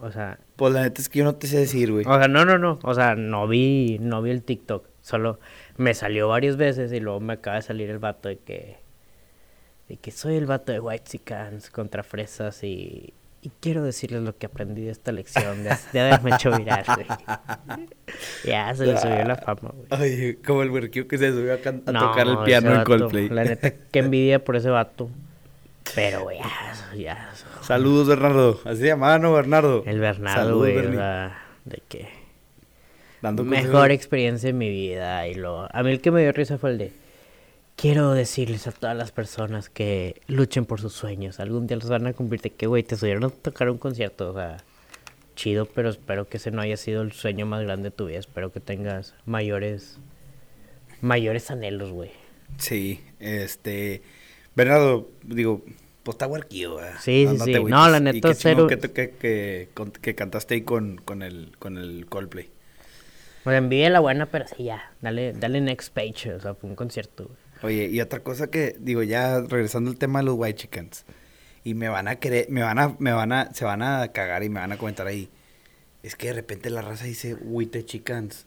O 0.00 0.10
sea. 0.10 0.38
Pues 0.56 0.72
la 0.72 0.82
neta 0.82 1.00
es 1.00 1.08
que 1.08 1.20
yo 1.20 1.24
no 1.24 1.34
te 1.36 1.46
sé 1.46 1.58
decir, 1.58 1.92
güey. 1.92 2.04
O 2.06 2.18
sea, 2.18 2.28
no, 2.28 2.44
no, 2.44 2.58
no. 2.58 2.78
O 2.82 2.94
sea, 2.94 3.14
no 3.14 3.46
vi, 3.46 3.98
no 4.00 4.22
vi 4.22 4.30
el 4.30 4.42
TikTok. 4.42 4.86
Solo 5.00 5.38
me 5.76 5.94
salió 5.94 6.28
varias 6.28 6.56
veces 6.56 6.92
y 6.92 7.00
luego 7.00 7.20
me 7.20 7.34
acaba 7.34 7.56
de 7.56 7.62
salir 7.62 7.90
el 7.90 7.98
vato 7.98 8.28
de 8.28 8.38
que. 8.38 8.78
De 9.88 9.96
que 9.96 10.10
soy 10.10 10.36
el 10.36 10.46
vato 10.46 10.72
de 10.72 10.80
white 10.80 11.04
chickens 11.04 11.70
contra 11.70 12.02
fresas 12.02 12.62
y 12.64 13.14
y 13.44 13.50
quiero 13.58 13.82
decirles 13.82 14.22
lo 14.22 14.38
que 14.38 14.46
aprendí 14.46 14.82
de 14.82 14.92
esta 14.92 15.10
lección, 15.10 15.64
de, 15.64 16.00
haberme 16.00 16.30
hecho 16.36 16.56
viral, 16.56 16.84
güey. 16.86 17.06
ya, 18.44 18.72
se 18.72 18.86
le 18.86 18.96
subió 18.96 19.24
la 19.24 19.34
fama, 19.34 19.72
güey. 19.74 19.86
Ay, 19.90 20.34
como 20.46 20.62
el 20.62 20.70
huerquillo 20.70 21.08
que 21.08 21.18
se 21.18 21.32
subió 21.32 21.54
a, 21.54 21.56
tocar 21.56 22.28
el 22.28 22.38
piano 22.44 22.72
en 22.72 22.84
Coldplay. 22.84 23.28
La 23.28 23.42
neta, 23.42 23.72
qué 23.90 23.98
envidia 23.98 24.44
por 24.44 24.54
ese 24.54 24.70
vato. 24.70 25.10
Pero, 25.96 26.22
güey, 26.22 26.38
ya, 26.96 27.32
Saludos, 27.62 28.06
Bernardo. 28.06 28.60
Así 28.64 28.84
llamaba, 28.84 29.18
¿no, 29.18 29.32
Bernardo? 29.32 29.82
El 29.86 29.98
Bernardo, 29.98 30.58
güey, 30.58 30.76
de 30.76 31.82
qué? 31.88 32.08
Dando 33.22 33.42
Mejor 33.44 33.90
experiencia 33.90 34.50
en 34.50 34.58
mi 34.58 34.68
vida. 34.68 35.26
Y 35.26 35.34
lo... 35.34 35.68
A 35.74 35.82
mí 35.82 35.90
el 35.90 36.00
que 36.00 36.12
me 36.12 36.22
dio 36.22 36.32
risa 36.32 36.58
fue 36.58 36.70
el 36.70 36.78
de 36.78 36.92
quiero 37.76 38.12
decirles 38.12 38.66
a 38.66 38.72
todas 38.72 38.96
las 38.96 39.12
personas 39.12 39.68
que 39.68 40.20
luchen 40.26 40.64
por 40.64 40.80
sus 40.80 40.92
sueños. 40.92 41.40
Algún 41.40 41.66
día 41.66 41.76
los 41.76 41.88
van 41.88 42.06
a 42.06 42.12
cumplir. 42.12 42.40
Que, 42.40 42.66
güey, 42.66 42.82
te 42.82 42.96
subieron 42.96 43.24
a 43.24 43.30
tocar 43.30 43.70
un 43.70 43.78
concierto. 43.78 44.30
O 44.30 44.34
sea, 44.34 44.58
chido, 45.36 45.66
pero 45.66 45.90
espero 45.90 46.28
que 46.28 46.36
ese 46.36 46.50
no 46.50 46.62
haya 46.62 46.76
sido 46.76 47.02
el 47.02 47.12
sueño 47.12 47.46
más 47.46 47.62
grande 47.62 47.90
de 47.90 47.96
tu 47.96 48.06
vida. 48.06 48.18
Espero 48.18 48.52
que 48.52 48.60
tengas 48.60 49.14
mayores, 49.24 49.98
mayores 51.00 51.50
anhelos, 51.50 51.90
güey. 51.90 52.10
Sí, 52.58 53.00
este. 53.18 54.02
Bernardo, 54.54 55.10
digo, 55.22 55.62
pues 56.02 56.14
está 56.14 56.26
huerquillo, 56.26 56.74
güey. 56.74 56.86
Sí, 57.00 57.26
sí, 57.30 57.38
sí. 57.38 57.64
No, 57.64 57.88
la 57.88 58.00
neta, 58.00 58.34
cero. 58.34 58.66
Que, 58.66 58.78
que, 58.78 59.68
que, 60.00 60.14
cantaste 60.14 60.54
ahí 60.54 60.62
con, 60.62 60.98
con, 60.98 61.22
el, 61.22 61.56
con 61.58 61.78
el 61.78 62.06
Coldplay. 62.06 62.50
Pues 63.44 63.56
envié 63.56 63.88
la 63.90 64.00
buena, 64.00 64.26
pero 64.26 64.46
sí, 64.46 64.64
ya. 64.64 64.92
Dale, 65.00 65.32
dale 65.32 65.60
next 65.60 65.92
page. 65.92 66.34
O 66.34 66.40
sea, 66.40 66.54
fue 66.54 66.70
un 66.70 66.76
concierto, 66.76 67.24
güey. 67.24 67.51
Oye, 67.62 67.86
y 67.86 68.00
otra 68.00 68.20
cosa 68.20 68.50
que, 68.50 68.76
digo, 68.78 69.02
ya 69.02 69.40
regresando 69.40 69.90
al 69.90 69.96
tema 69.96 70.18
de 70.20 70.26
los 70.26 70.34
white 70.36 70.62
chickens, 70.62 71.04
y 71.64 71.74
me 71.74 71.88
van 71.88 72.08
a 72.08 72.16
querer, 72.16 72.46
me 72.50 72.62
van 72.62 72.78
a, 72.78 72.96
me 72.98 73.12
van 73.12 73.32
a, 73.32 73.54
se 73.54 73.64
van 73.64 73.82
a 73.82 74.08
cagar 74.08 74.42
y 74.42 74.48
me 74.48 74.60
van 74.60 74.72
a 74.72 74.78
comentar 74.78 75.06
ahí. 75.06 75.30
Es 76.02 76.16
que 76.16 76.28
de 76.28 76.32
repente 76.32 76.70
la 76.70 76.82
raza 76.82 77.04
dice 77.04 77.34
white 77.40 77.84
chickens. 77.84 78.46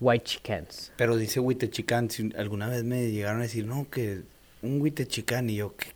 White 0.00 0.24
chickens. 0.24 0.92
Pero 0.96 1.16
dice 1.16 1.40
white 1.40 1.70
chickens. 1.70 2.20
Alguna 2.36 2.68
vez 2.68 2.84
me 2.84 3.10
llegaron 3.10 3.40
a 3.40 3.44
decir, 3.44 3.66
no, 3.66 3.88
que 3.90 4.22
un 4.60 4.80
white 4.80 5.06
chicken. 5.06 5.48
Y 5.48 5.56
yo, 5.56 5.74
¿qué? 5.74 5.88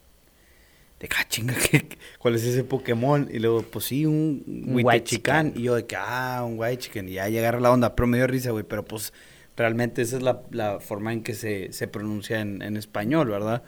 De 0.99 1.09
qué 1.09 1.17
ah, 1.19 1.27
chinga, 1.29 1.55
¿cuál 2.19 2.37
es 2.37 2.45
ese 2.45 2.65
Pokémon? 2.65 3.29
Y 3.31 3.39
luego, 3.39 3.63
pues 3.63 3.87
sí, 3.87 4.07
un 4.07 4.43
white, 4.67 5.05
chicken. 5.05 5.53
Y 5.57 5.65
yo, 5.65 5.75
de 5.75 5.85
que, 5.85 5.97
ah, 5.97 6.43
un 6.47 6.59
white 6.59 6.79
chicken. 6.79 7.09
Y 7.09 7.13
ya 7.15 7.29
llegar 7.29 7.61
la 7.61 7.71
onda. 7.71 7.95
Pero 7.95 8.07
me 8.07 8.17
dio 8.17 8.27
risa, 8.27 8.51
güey. 8.51 8.65
Pero 8.65 8.85
pues 8.85 9.13
Realmente 9.57 10.03
esa 10.03 10.17
es 10.17 10.23
la, 10.23 10.81
forma 10.81 11.13
en 11.13 11.23
que 11.23 11.35
se, 11.35 11.73
se 11.73 11.89
pronuncia 11.89 12.41
en, 12.41 12.63
en, 12.63 12.77
español, 12.77 13.29
¿verdad? 13.29 13.63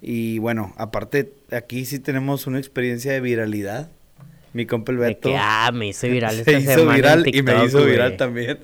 Y 0.00 0.38
bueno, 0.40 0.74
aparte, 0.76 1.32
aquí 1.52 1.84
sí 1.84 2.00
tenemos 2.00 2.46
una 2.48 2.58
experiencia 2.58 3.12
de 3.12 3.20
viralidad. 3.20 3.90
Mi 4.52 4.66
compa 4.66 4.92
el 4.92 4.98
Beto. 4.98 5.32
ah, 5.36 5.70
me 5.72 5.88
hizo 5.88 6.06
viral 6.10 6.38
esta 6.38 6.50
se 6.50 6.58
hizo 6.58 6.86
viral 6.86 7.24
y 7.26 7.42
me 7.42 7.64
hizo 7.64 7.84
viral 7.84 8.16
también. 8.16 8.58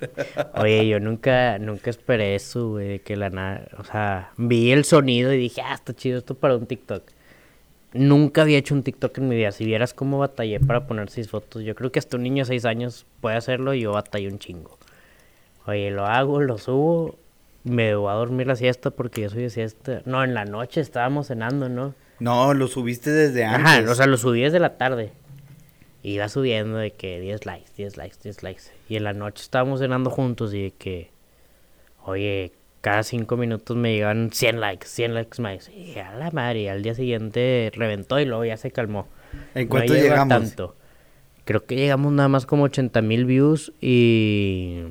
Oye, 0.55 0.87
yo 0.87 0.99
nunca, 0.99 1.57
nunca 1.57 1.89
esperé 1.89 2.35
eso, 2.35 2.71
güey, 2.71 2.99
que 2.99 3.15
la 3.15 3.29
nada, 3.29 3.67
o 3.77 3.83
sea, 3.83 4.31
vi 4.37 4.71
el 4.71 4.85
sonido 4.85 5.33
y 5.33 5.37
dije, 5.37 5.61
ah, 5.61 5.73
está 5.73 5.95
chido 5.95 6.19
esto 6.19 6.35
para 6.35 6.55
un 6.57 6.67
TikTok. 6.67 7.03
Nunca 7.93 8.43
había 8.43 8.59
hecho 8.59 8.75
un 8.75 8.83
TikTok 8.83 9.17
en 9.17 9.29
mi 9.29 9.35
vida. 9.35 9.51
Si 9.51 9.65
vieras 9.65 9.95
cómo 9.95 10.19
batallé 10.19 10.59
para 10.59 10.85
poner 10.85 11.09
seis 11.09 11.27
fotos, 11.27 11.63
yo 11.63 11.73
creo 11.73 11.91
que 11.91 11.97
hasta 11.97 12.17
un 12.17 12.23
niño 12.23 12.43
de 12.43 12.49
seis 12.49 12.65
años 12.65 13.07
puede 13.19 13.37
hacerlo 13.37 13.73
y 13.73 13.81
yo 13.81 13.93
batallé 13.93 14.27
un 14.27 14.37
chingo. 14.37 14.78
Oye, 15.69 15.91
lo 15.91 16.07
hago, 16.07 16.41
lo 16.41 16.57
subo, 16.57 17.15
me 17.63 17.93
voy 17.93 18.09
a 18.09 18.15
dormir 18.15 18.47
la 18.47 18.55
siesta 18.55 18.89
porque 18.89 19.21
yo 19.21 19.29
soy 19.29 19.43
de 19.43 19.49
siesta. 19.51 20.01
No, 20.05 20.23
en 20.23 20.33
la 20.33 20.45
noche 20.45 20.81
estábamos 20.81 21.27
cenando, 21.27 21.69
¿no? 21.69 21.93
No, 22.19 22.55
lo 22.55 22.67
subiste 22.67 23.11
desde 23.11 23.45
antes. 23.45 23.65
Ajá, 23.65 23.91
o 23.91 23.93
sea, 23.93 24.07
lo 24.07 24.17
subí 24.17 24.41
desde 24.41 24.59
la 24.59 24.77
tarde. 24.77 25.11
Iba 26.01 26.27
subiendo 26.27 26.77
de 26.77 26.91
que 26.91 27.19
10 27.19 27.45
likes, 27.45 27.69
10 27.77 27.97
likes, 27.97 28.17
10 28.23 28.41
likes. 28.41 28.63
Y 28.87 28.95
en 28.95 29.03
la 29.03 29.13
noche 29.13 29.43
estábamos 29.43 29.79
cenando 29.79 30.09
juntos 30.09 30.53
y 30.55 30.63
de 30.63 30.71
que, 30.71 31.11
oye, 32.03 32.51
cada 32.81 33.03
5 33.03 33.37
minutos 33.37 33.77
me 33.77 33.93
llegaban 33.93 34.31
100 34.31 34.59
likes, 34.59 34.87
100 34.87 35.13
likes 35.13 35.39
más. 35.39 35.69
Y 35.69 35.99
a 35.99 36.15
la 36.15 36.31
madre, 36.31 36.61
y 36.61 36.67
al 36.67 36.81
día 36.81 36.95
siguiente 36.95 37.71
reventó 37.75 38.19
y 38.19 38.25
luego 38.25 38.43
ya 38.43 38.57
se 38.57 38.71
calmó. 38.71 39.07
¿En 39.53 39.67
cuánto 39.67 39.93
llegamos? 39.93 40.29
Tanto. 40.29 40.75
Creo 41.45 41.65
que 41.65 41.75
llegamos 41.75 42.11
nada 42.11 42.29
más 42.29 42.45
como 42.45 42.63
80 42.63 43.01
mil 43.01 43.25
views 43.25 43.71
y 43.81 44.83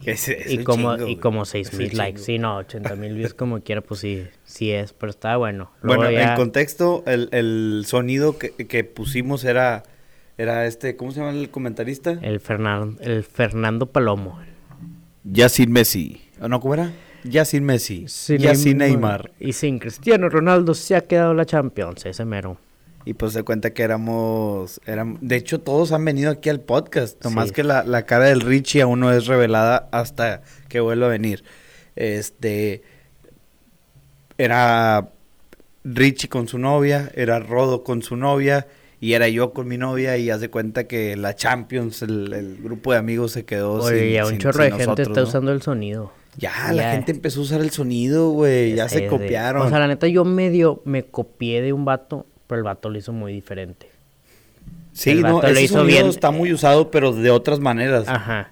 y, 0.46 0.58
como, 0.64 0.96
y 0.96 1.16
como 1.16 1.44
6 1.44 1.74
mil 1.74 1.96
likes. 1.96 2.20
Sí, 2.20 2.38
no, 2.38 2.56
80 2.58 2.96
mil 2.96 3.14
views 3.14 3.34
como 3.34 3.60
quiera, 3.60 3.80
pues 3.80 4.00
sí, 4.00 4.26
sí 4.44 4.70
es, 4.70 4.92
pero 4.92 5.10
está 5.10 5.36
bueno. 5.36 5.70
bueno, 5.82 6.08
en 6.08 6.34
contexto, 6.36 7.02
el, 7.06 7.28
el 7.32 7.84
sonido 7.86 8.38
que, 8.38 8.50
que, 8.50 8.84
pusimos 8.84 9.44
era, 9.44 9.82
era 10.38 10.66
este, 10.66 10.96
¿cómo 10.96 11.12
se 11.12 11.20
llama 11.20 11.38
el 11.38 11.50
comentarista? 11.50 12.18
El, 12.22 12.40
Fernando 12.40 13.00
el 13.02 13.24
Fernando 13.24 13.86
Palomo. 13.86 14.40
Ya 15.24 15.48
sin 15.48 15.70
Messi. 15.70 16.22
¿O 16.40 16.48
no, 16.48 16.60
cómo 16.60 16.74
era? 16.74 16.92
Ya 17.24 17.44
sin 17.44 17.64
Messi. 17.64 18.06
ya 18.38 18.54
sin 18.54 18.78
Neymar. 18.78 19.32
Y 19.38 19.52
sin 19.52 19.78
Cristiano 19.78 20.28
Ronaldo 20.30 20.74
se 20.74 20.96
ha 20.96 21.02
quedado 21.02 21.34
la 21.34 21.44
Champions, 21.44 22.06
ese 22.06 22.24
mero. 22.24 22.58
Y 23.04 23.14
pues 23.14 23.32
se 23.32 23.42
cuenta 23.42 23.72
que 23.72 23.82
éramos, 23.82 24.80
éramos, 24.84 25.18
de 25.22 25.36
hecho 25.36 25.60
todos 25.60 25.92
han 25.92 26.04
venido 26.04 26.30
aquí 26.30 26.50
al 26.50 26.60
podcast, 26.60 27.22
nomás 27.24 27.50
que 27.50 27.64
la, 27.64 27.82
la, 27.82 28.04
cara 28.04 28.26
del 28.26 28.42
Richie 28.42 28.82
aún 28.82 29.00
no 29.00 29.10
es 29.10 29.26
revelada 29.26 29.88
hasta 29.90 30.42
que 30.68 30.80
vuelva 30.80 31.06
a 31.06 31.08
venir. 31.08 31.42
Este, 31.96 32.82
era 34.36 35.10
Richie 35.84 36.28
con 36.28 36.46
su 36.46 36.58
novia, 36.58 37.10
era 37.14 37.40
Rodo 37.40 37.84
con 37.84 38.02
su 38.02 38.16
novia 38.16 38.66
y 39.00 39.14
era 39.14 39.28
yo 39.28 39.52
con 39.54 39.66
mi 39.66 39.78
novia 39.78 40.18
y 40.18 40.28
haz 40.28 40.40
de 40.40 40.50
cuenta 40.50 40.84
que 40.84 41.16
la 41.16 41.34
Champions, 41.34 42.02
el, 42.02 42.58
grupo 42.62 42.92
de 42.92 42.98
amigos 42.98 43.32
se 43.32 43.46
quedó 43.46 43.74
Oye, 43.74 44.12
ya 44.12 44.26
un 44.26 44.38
chorro 44.38 44.62
de 44.62 44.72
gente 44.72 45.02
está 45.02 45.22
usando 45.22 45.52
el 45.52 45.62
sonido. 45.62 46.12
Ya, 46.36 46.72
la 46.72 46.92
gente 46.92 47.12
empezó 47.12 47.40
a 47.40 47.42
usar 47.42 47.60
el 47.60 47.70
sonido, 47.70 48.30
güey, 48.30 48.74
ya 48.74 48.88
se 48.88 49.06
copiaron. 49.06 49.62
O 49.62 49.68
sea, 49.68 49.78
la 49.78 49.88
neta 49.88 50.06
yo 50.06 50.24
medio 50.24 50.80
me 50.84 51.04
copié 51.04 51.60
de 51.60 51.72
un 51.72 51.84
vato 51.84 52.26
pero 52.50 52.58
el 52.58 52.64
vato 52.64 52.90
lo 52.90 52.98
hizo 52.98 53.12
muy 53.14 53.32
diferente. 53.32 53.88
Sí, 54.92 55.14
no, 55.14 55.42
ese 55.42 55.62
hizo 55.62 55.84
bien. 55.84 56.06
está 56.06 56.30
muy 56.30 56.52
usado, 56.52 56.90
pero 56.90 57.12
de 57.12 57.30
otras 57.30 57.60
maneras. 57.60 58.08
Ajá. 58.08 58.50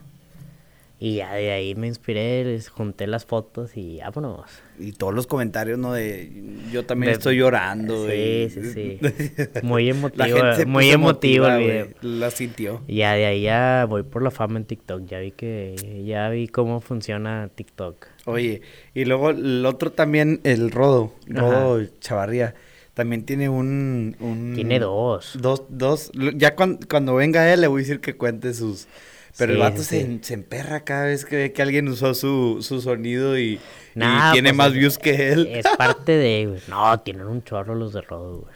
Y 1.00 1.16
ya 1.16 1.32
de 1.34 1.52
ahí 1.52 1.74
me 1.76 1.86
inspiré, 1.86 2.44
les 2.44 2.68
junté 2.68 3.06
las 3.06 3.24
fotos 3.24 3.76
y 3.76 3.98
vámonos. 4.00 4.46
Y 4.80 4.90
todos 4.92 5.14
los 5.14 5.28
comentarios, 5.28 5.78
¿no? 5.78 5.92
De 5.92 6.28
yo 6.72 6.84
también 6.86 7.12
De- 7.12 7.18
estoy 7.18 7.36
llorando. 7.36 8.06
Sí, 8.08 8.12
y- 8.12 8.50
sí, 8.50 8.72
sí. 8.72 8.98
Muy 9.62 9.84
La 9.84 9.90
emotivo, 9.92 10.66
muy 10.66 10.90
emotivo 10.90 11.46
el 11.46 11.58
video. 11.58 11.86
La 12.02 12.30
sintió. 12.32 12.82
Y 12.88 12.96
ya 12.96 13.12
de 13.14 13.26
ahí 13.26 13.42
ya 13.42 13.86
voy 13.88 14.02
por 14.02 14.22
la 14.22 14.30
fama 14.32 14.58
en 14.58 14.64
TikTok. 14.64 15.04
Ya 15.06 15.20
vi 15.20 15.30
que, 15.30 16.02
ya 16.04 16.28
vi 16.30 16.48
cómo 16.48 16.80
funciona 16.80 17.48
TikTok. 17.54 18.06
Oye, 18.24 18.62
y 18.94 19.04
luego 19.04 19.30
el 19.30 19.64
otro 19.66 19.92
también, 19.92 20.40
el 20.44 20.70
Rodo, 20.72 21.12
Rodo 21.28 21.84
Chavarría, 22.00 22.54
también 22.98 23.24
tiene 23.24 23.48
un... 23.48 24.16
un- 24.18 24.54
Tiene 24.56 24.80
dos. 24.80 25.38
Dos, 25.40 25.62
dos. 25.68 26.10
Ya 26.34 26.56
cuan- 26.56 26.80
cuando 26.90 27.14
venga 27.14 27.52
él 27.52 27.60
le 27.60 27.68
voy 27.68 27.82
a 27.82 27.82
decir 27.84 28.00
que 28.00 28.16
cuente 28.16 28.52
sus... 28.54 28.88
Pero 29.36 29.52
el 29.52 29.58
vato 29.58 29.78
sí, 29.84 29.84
se, 29.84 30.18
se 30.22 30.34
emperra 30.34 30.80
cada 30.80 31.04
vez 31.04 31.24
que 31.24 31.36
ve 31.36 31.52
que 31.52 31.62
alguien 31.62 31.86
usó 31.86 32.12
su, 32.14 32.58
su 32.60 32.80
sonido 32.80 33.38
y, 33.38 33.60
tiene 33.94 34.50
pues, 34.50 34.54
más 34.56 34.66
es- 34.68 34.72
views 34.74 34.98
que 34.98 35.32
él. 35.32 35.46
Es 35.46 35.64
parte 35.76 36.10
de. 36.10 36.58
No, 36.68 36.98
tienen 36.98 37.26
un 37.28 37.44
chorro 37.44 37.76
los 37.76 37.92
de 37.92 38.00
Rodo, 38.00 38.38
güey. 38.40 38.54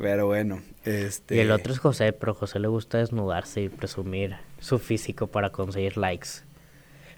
Pero 0.00 0.26
bueno, 0.26 0.62
este... 0.84 1.34
Y 1.34 1.38
el 1.40 1.50
otro 1.50 1.72
es 1.72 1.80
José, 1.80 2.12
pero 2.12 2.32
José 2.34 2.60
le 2.60 2.68
gusta 2.68 2.98
desnudarse 2.98 3.62
y 3.62 3.68
presumir 3.70 4.36
su 4.60 4.78
físico 4.78 5.26
para 5.26 5.50
conseguir 5.50 5.96
likes. 5.96 6.28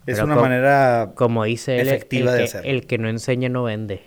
Es 0.06 0.14
pero 0.16 0.24
una 0.24 0.36
manera... 0.36 1.12
Como 1.16 1.44
dice 1.44 1.74
él, 1.80 1.88
el- 1.88 1.94
Efectiva 1.96 2.30
el, 2.30 2.36
de 2.38 2.38
que, 2.38 2.48
hacerlo. 2.48 2.70
el 2.70 2.86
que 2.86 2.96
no 2.96 3.08
enseña 3.10 3.50
no 3.50 3.64
vende. 3.64 4.02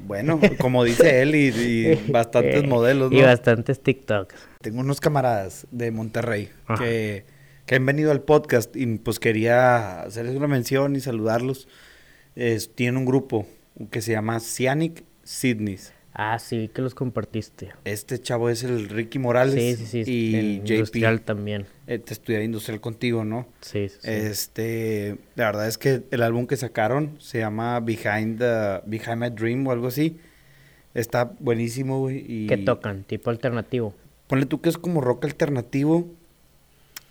Bueno, 0.00 0.40
como 0.60 0.84
dice 0.84 1.22
él 1.22 1.34
y, 1.34 1.48
y 1.48 1.94
bastantes 2.12 2.62
Eh, 2.64 2.66
modelos, 2.66 3.12
Y 3.12 3.16
¿no? 3.20 3.26
bastantes 3.26 3.82
TikToks. 3.82 4.34
Tengo 4.60 4.80
unos 4.80 5.00
camaradas 5.00 5.66
de 5.70 5.90
Monterrey 5.90 6.50
Ajá. 6.66 6.82
que, 6.82 7.24
que 7.66 7.74
han 7.74 7.84
venido 7.86 8.10
al 8.10 8.22
podcast 8.22 8.74
y 8.76 8.86
pues 8.98 9.18
quería 9.18 10.02
hacerles 10.02 10.36
una 10.36 10.46
mención 10.48 10.96
y 10.96 11.00
saludarlos. 11.00 11.68
Es- 12.36 12.74
tienen 12.74 12.96
un 12.96 13.04
grupo 13.06 13.46
que 13.90 14.00
se 14.00 14.12
llama 14.12 14.40
Cianic 14.40 15.04
Sydneys. 15.24 15.92
Ah, 16.20 16.36
sí, 16.40 16.68
que 16.74 16.82
los 16.82 16.96
compartiste. 16.96 17.70
Este 17.84 18.18
chavo 18.20 18.50
es 18.50 18.64
el 18.64 18.88
Ricky 18.88 19.20
Morales 19.20 19.54
Sí, 19.54 19.86
sí, 19.86 20.04
sí. 20.04 20.10
y 20.10 20.36
Industrial 20.56 21.18
JP. 21.18 21.24
también. 21.24 21.66
Eh, 21.86 22.00
te 22.00 22.12
estudié 22.12 22.42
industrial 22.42 22.80
contigo, 22.80 23.24
¿no? 23.24 23.46
Sí, 23.60 23.88
sí. 23.88 23.98
sí. 24.02 24.10
Este, 24.10 25.18
la 25.36 25.44
verdad 25.46 25.68
es 25.68 25.78
que 25.78 26.02
el 26.10 26.22
álbum 26.24 26.48
que 26.48 26.56
sacaron 26.56 27.14
se 27.20 27.38
llama 27.38 27.78
Behind 27.78 28.36
the 28.40 28.80
Behind 28.86 29.16
My 29.16 29.30
Dream 29.30 29.64
o 29.68 29.70
algo 29.70 29.86
así. 29.86 30.18
Está 30.92 31.32
buenísimo, 31.38 32.00
güey. 32.00 32.24
Y 32.26 32.46
¿Qué 32.48 32.56
tocan? 32.56 33.04
Tipo 33.04 33.30
alternativo. 33.30 33.94
Ponle 34.26 34.46
tú 34.46 34.60
que 34.60 34.70
es 34.70 34.76
como 34.76 35.00
rock 35.00 35.24
alternativo. 35.26 36.08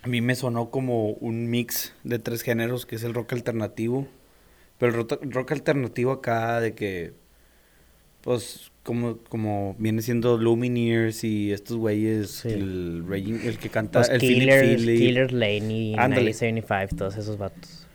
A 0.01 0.07
mí 0.09 0.19
me 0.19 0.35
sonó 0.35 0.69
como 0.69 1.11
un 1.11 1.49
mix 1.49 1.93
de 2.03 2.19
tres 2.19 2.41
géneros, 2.41 2.85
que 2.85 2.97
es 2.97 3.03
el 3.03 3.13
rock 3.13 3.31
alternativo. 3.31 4.05
Pero 4.79 4.91
el 4.91 4.97
rock, 4.97 5.23
rock 5.33 5.51
alternativo 5.53 6.11
acá 6.11 6.59
de 6.59 6.73
que, 6.75 7.13
pues, 8.21 8.71
como, 8.87 9.17
como 9.27 9.75
viene 9.79 10.01
siendo 10.01 10.37
Lumineers 10.37 11.25
y 11.25 11.51
estos 11.51 11.75
güeyes, 11.75 12.29
Sí. 12.31 12.47
el, 12.47 13.03
el 13.43 13.57
que 13.57 13.67
canta, 13.69 13.99
Los 13.99 14.09
el 14.09 14.21
Philip 14.21 14.39
Killers, 14.39 14.61
Feely. 14.81 14.97
Killers 14.97 15.31
Lane 15.33 15.73
y 15.73 15.93
Ándale. 15.95 16.21
975, 16.31 16.95
todos 16.95 17.17
esos 17.17 17.37
vatos. 17.37 17.85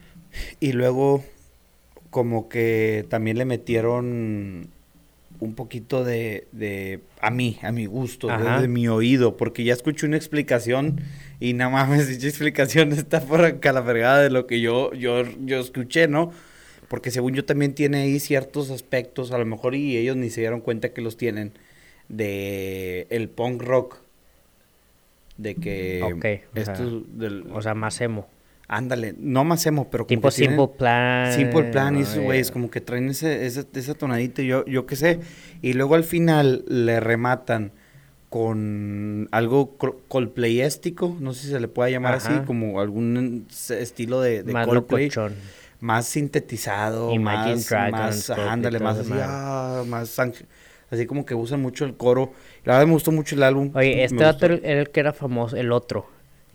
Y 0.61 0.73
luego, 0.73 1.25
como 2.11 2.51
que 2.51 3.07
también 3.09 3.39
le 3.39 3.47
metieron 3.47 4.69
un 5.41 5.55
poquito 5.55 6.05
de, 6.05 6.47
de 6.53 7.01
a 7.23 7.31
mí, 7.31 7.59
a 7.63 7.73
mi 7.73 7.87
gusto, 7.87 8.27
de, 8.27 8.35
Ajá. 8.35 8.61
de 8.61 8.69
mi 8.69 8.87
oído, 8.87 9.39
porque 9.39 9.65
ya 9.65 9.73
escuché 9.73 10.07
una 10.07 10.19
explicación 10.19 11.01
y 11.41 11.55
nada 11.55 11.71
más 11.71 11.89
dicha 12.09 12.29
explicación 12.29 12.93
está 12.93 13.23
por 13.23 13.43
acá 13.47 13.73
la 13.73 13.81
de 14.21 14.29
lo 14.29 14.47
que 14.47 14.61
yo, 14.61 14.93
yo, 14.93 15.23
yo 15.47 15.59
escuché, 15.59 16.07
¿no? 16.07 16.33
Porque 16.93 17.11
según 17.11 17.33
yo 17.33 17.45
también 17.47 17.73
tiene 17.75 18.03
ahí 18.03 18.21
ciertos 18.21 18.71
aspectos, 18.71 19.33
a 19.33 19.39
lo 19.39 19.47
mejor 19.47 19.75
y 19.75 19.97
ellos 19.97 20.15
ni 20.15 20.29
se 20.29 20.43
dieron 20.43 20.61
cuenta 20.61 20.91
que 20.91 21.01
los 21.01 21.17
tienen, 21.17 21.53
de 22.11 23.07
el 23.09 23.31
punk 23.31 23.63
rock. 23.63 23.97
De 25.39 25.55
que 25.55 26.03
Ok, 26.05 26.25
o 26.55 26.61
esto 26.61 26.75
sea, 26.77 27.01
del, 27.15 27.47
O 27.51 27.63
sea, 27.63 27.75
más 27.75 27.99
emo. 28.03 28.29
ándale, 28.69 29.15
no 29.19 29.43
más 29.43 29.65
emo, 29.65 29.89
pero 29.91 30.05
como 30.07 30.09
Tipo 30.19 30.29
que 30.29 30.35
tienen- 30.35 30.59
Simple 30.59 30.77
Plan. 30.79 31.33
Simple 31.33 31.65
Plan 31.65 31.97
y 31.97 32.03
esos 32.03 32.17
eh, 32.19 32.21
güeyes 32.25 32.51
como 32.51 32.71
que 32.71 32.83
traen 32.83 33.09
ese, 33.09 33.47
esa, 33.47 33.65
esa 33.75 33.95
tonadita, 33.95 34.43
yo, 34.43 34.67
yo 34.67 34.85
qué 34.85 34.97
sé. 34.97 35.21
Y 35.63 35.73
luego 35.73 35.95
al 35.95 36.05
final 36.05 36.63
le 36.69 37.01
rematan 37.01 37.73
con 38.29 39.29
algo 39.31 39.77
col- 39.79 39.97
coldplayéstico, 40.09 41.17
no 41.21 41.33
sé 41.33 41.43
si 41.47 41.49
se 41.53 41.61
le 41.61 41.69
puede 41.69 41.91
llamar 41.91 42.15
así, 42.15 42.33
como 42.47 42.81
algún 42.81 43.47
estilo 43.71 44.21
de, 44.21 44.43
de 44.43 44.53
Más 44.53 44.67
Coldplay. 44.67 45.05
locochón. 45.07 45.35
Más 45.83 46.07
sintetizado, 46.07 47.13
Imagine 47.13 47.57
más, 47.57 47.69
Dragons, 47.69 48.29
más, 48.29 48.39
ándale, 48.39 48.79
más 48.79 48.99
así, 48.99 49.11
ah, 49.17 49.83
más 49.85 50.17
así 50.93 51.07
como 51.07 51.27
que 51.27 51.35
usan 51.35 51.61
mucho 51.61 51.85
el 51.85 51.97
coro. 51.97 52.33
La 52.65 52.75
verdad 52.75 52.87
me 52.87 52.93
gustó 52.93 53.11
mucho 53.11 53.35
el 53.35 53.43
álbum. 53.43 53.73
Oye, 53.75 54.05
este 54.05 54.23
vato 54.23 54.47
era 54.47 54.81
el 54.81 54.91
que 54.91 55.01
era 55.01 55.13
famoso, 55.13 55.57
el 55.57 55.73
otro, 55.73 56.09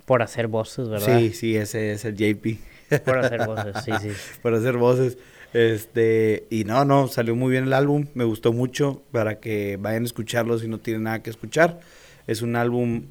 por 0.06 0.22
hacer 0.22 0.48
voces, 0.48 0.88
¿verdad? 0.88 1.20
Sí, 1.20 1.34
sí, 1.34 1.58
ese 1.58 1.92
es 1.92 2.06
el 2.06 2.16
JP. 2.16 3.04
Por 3.04 3.18
hacer 3.18 3.46
voces, 3.46 3.76
sí, 3.84 3.92
sí. 4.00 4.12
para 4.42 4.60
hacer 4.60 4.78
voces. 4.78 5.18
Este, 5.52 6.48
y 6.50 6.64
no, 6.64 6.86
no, 6.86 7.10
salió 7.10 7.36
muy 7.36 7.52
bien 7.52 7.66
el 7.66 7.74
álbum, 7.74 8.08
me 8.14 8.24
gustó 8.24 8.54
mucho 8.54 9.04
para 9.12 9.42
que 9.42 9.76
vayan 9.78 10.04
a 10.04 10.06
escucharlo 10.06 10.58
si 10.58 10.70
no 10.70 10.78
tienen 10.78 11.04
nada 11.04 11.22
que 11.22 11.32
escuchar. 11.32 11.82
Es 12.28 12.42
un 12.42 12.56
álbum 12.56 13.08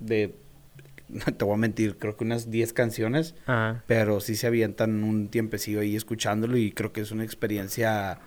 de, 0.00 0.34
no 1.12 1.24
te 1.36 1.44
voy 1.44 1.54
a 1.54 1.56
mentir, 1.56 1.96
creo 1.98 2.16
que 2.16 2.24
unas 2.24 2.50
10 2.50 2.72
canciones, 2.72 3.34
Ajá. 3.46 3.82
pero 3.86 4.20
sí 4.20 4.36
se 4.36 4.46
avientan 4.46 5.02
un 5.04 5.28
tiempecillo 5.28 5.80
ahí 5.80 5.96
escuchándolo 5.96 6.56
y 6.56 6.72
creo 6.72 6.92
que 6.92 7.00
es 7.00 7.10
una 7.10 7.24
experiencia 7.24 8.18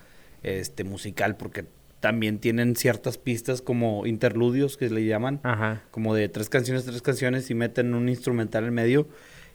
este 0.43 0.83
musical 0.83 1.37
porque 1.37 1.65
también 1.99 2.39
tienen 2.39 2.75
ciertas 2.75 3.17
pistas 3.17 3.61
como 3.61 4.05
interludios 4.05 4.75
que 4.75 4.89
le 4.89 5.05
llaman, 5.05 5.39
Ajá. 5.43 5.83
como 5.89 6.13
de 6.13 6.27
tres 6.27 6.49
canciones, 6.49 6.83
tres 6.83 7.01
canciones 7.01 7.49
y 7.49 7.55
meten 7.55 7.93
un 7.93 8.09
instrumental 8.09 8.65
en 8.65 8.73
medio 8.73 9.07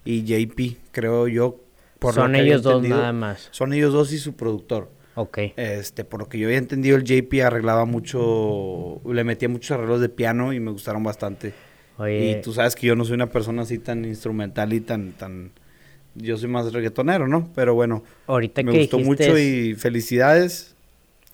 y 0.04 0.22
JP, 0.24 0.78
creo 0.92 1.28
yo, 1.28 1.60
por 1.98 2.16
lo 2.16 2.22
Son 2.22 2.32
que 2.32 2.40
ellos 2.40 2.62
dos 2.62 2.82
nada 2.82 3.12
más. 3.12 3.48
Son 3.50 3.72
ellos 3.74 3.92
dos 3.92 4.12
y 4.12 4.18
su 4.18 4.34
productor. 4.34 4.90
Ok. 5.16 5.38
Este, 5.56 6.04
por 6.04 6.20
lo 6.20 6.28
que 6.28 6.38
yo 6.38 6.46
había 6.46 6.58
entendido, 6.58 6.96
el 6.96 7.02
JP 7.04 7.42
arreglaba 7.44 7.84
mucho, 7.84 9.00
le 9.04 9.24
metía 9.24 9.48
muchos 9.48 9.72
arreglos 9.72 10.00
de 10.00 10.08
piano 10.08 10.52
y 10.52 10.60
me 10.60 10.70
gustaron 10.70 11.02
bastante. 11.02 11.52
Oye, 11.98 12.38
Y 12.38 12.42
tú 12.42 12.52
sabes 12.52 12.74
que 12.76 12.86
yo 12.86 12.96
no 12.96 13.04
soy 13.04 13.14
una 13.14 13.26
persona 13.28 13.62
así 13.62 13.78
tan 13.78 14.04
instrumental 14.04 14.72
y 14.72 14.80
tan, 14.80 15.12
tan, 15.12 15.50
yo 16.14 16.36
soy 16.36 16.48
más 16.48 16.72
reggaetonero, 16.72 17.26
¿no? 17.28 17.50
Pero 17.54 17.74
bueno, 17.74 18.02
ahorita 18.26 18.62
me 18.62 18.72
que 18.72 18.78
gustó 18.80 18.98
mucho 18.98 19.36
y 19.38 19.74
felicidades 19.74 20.74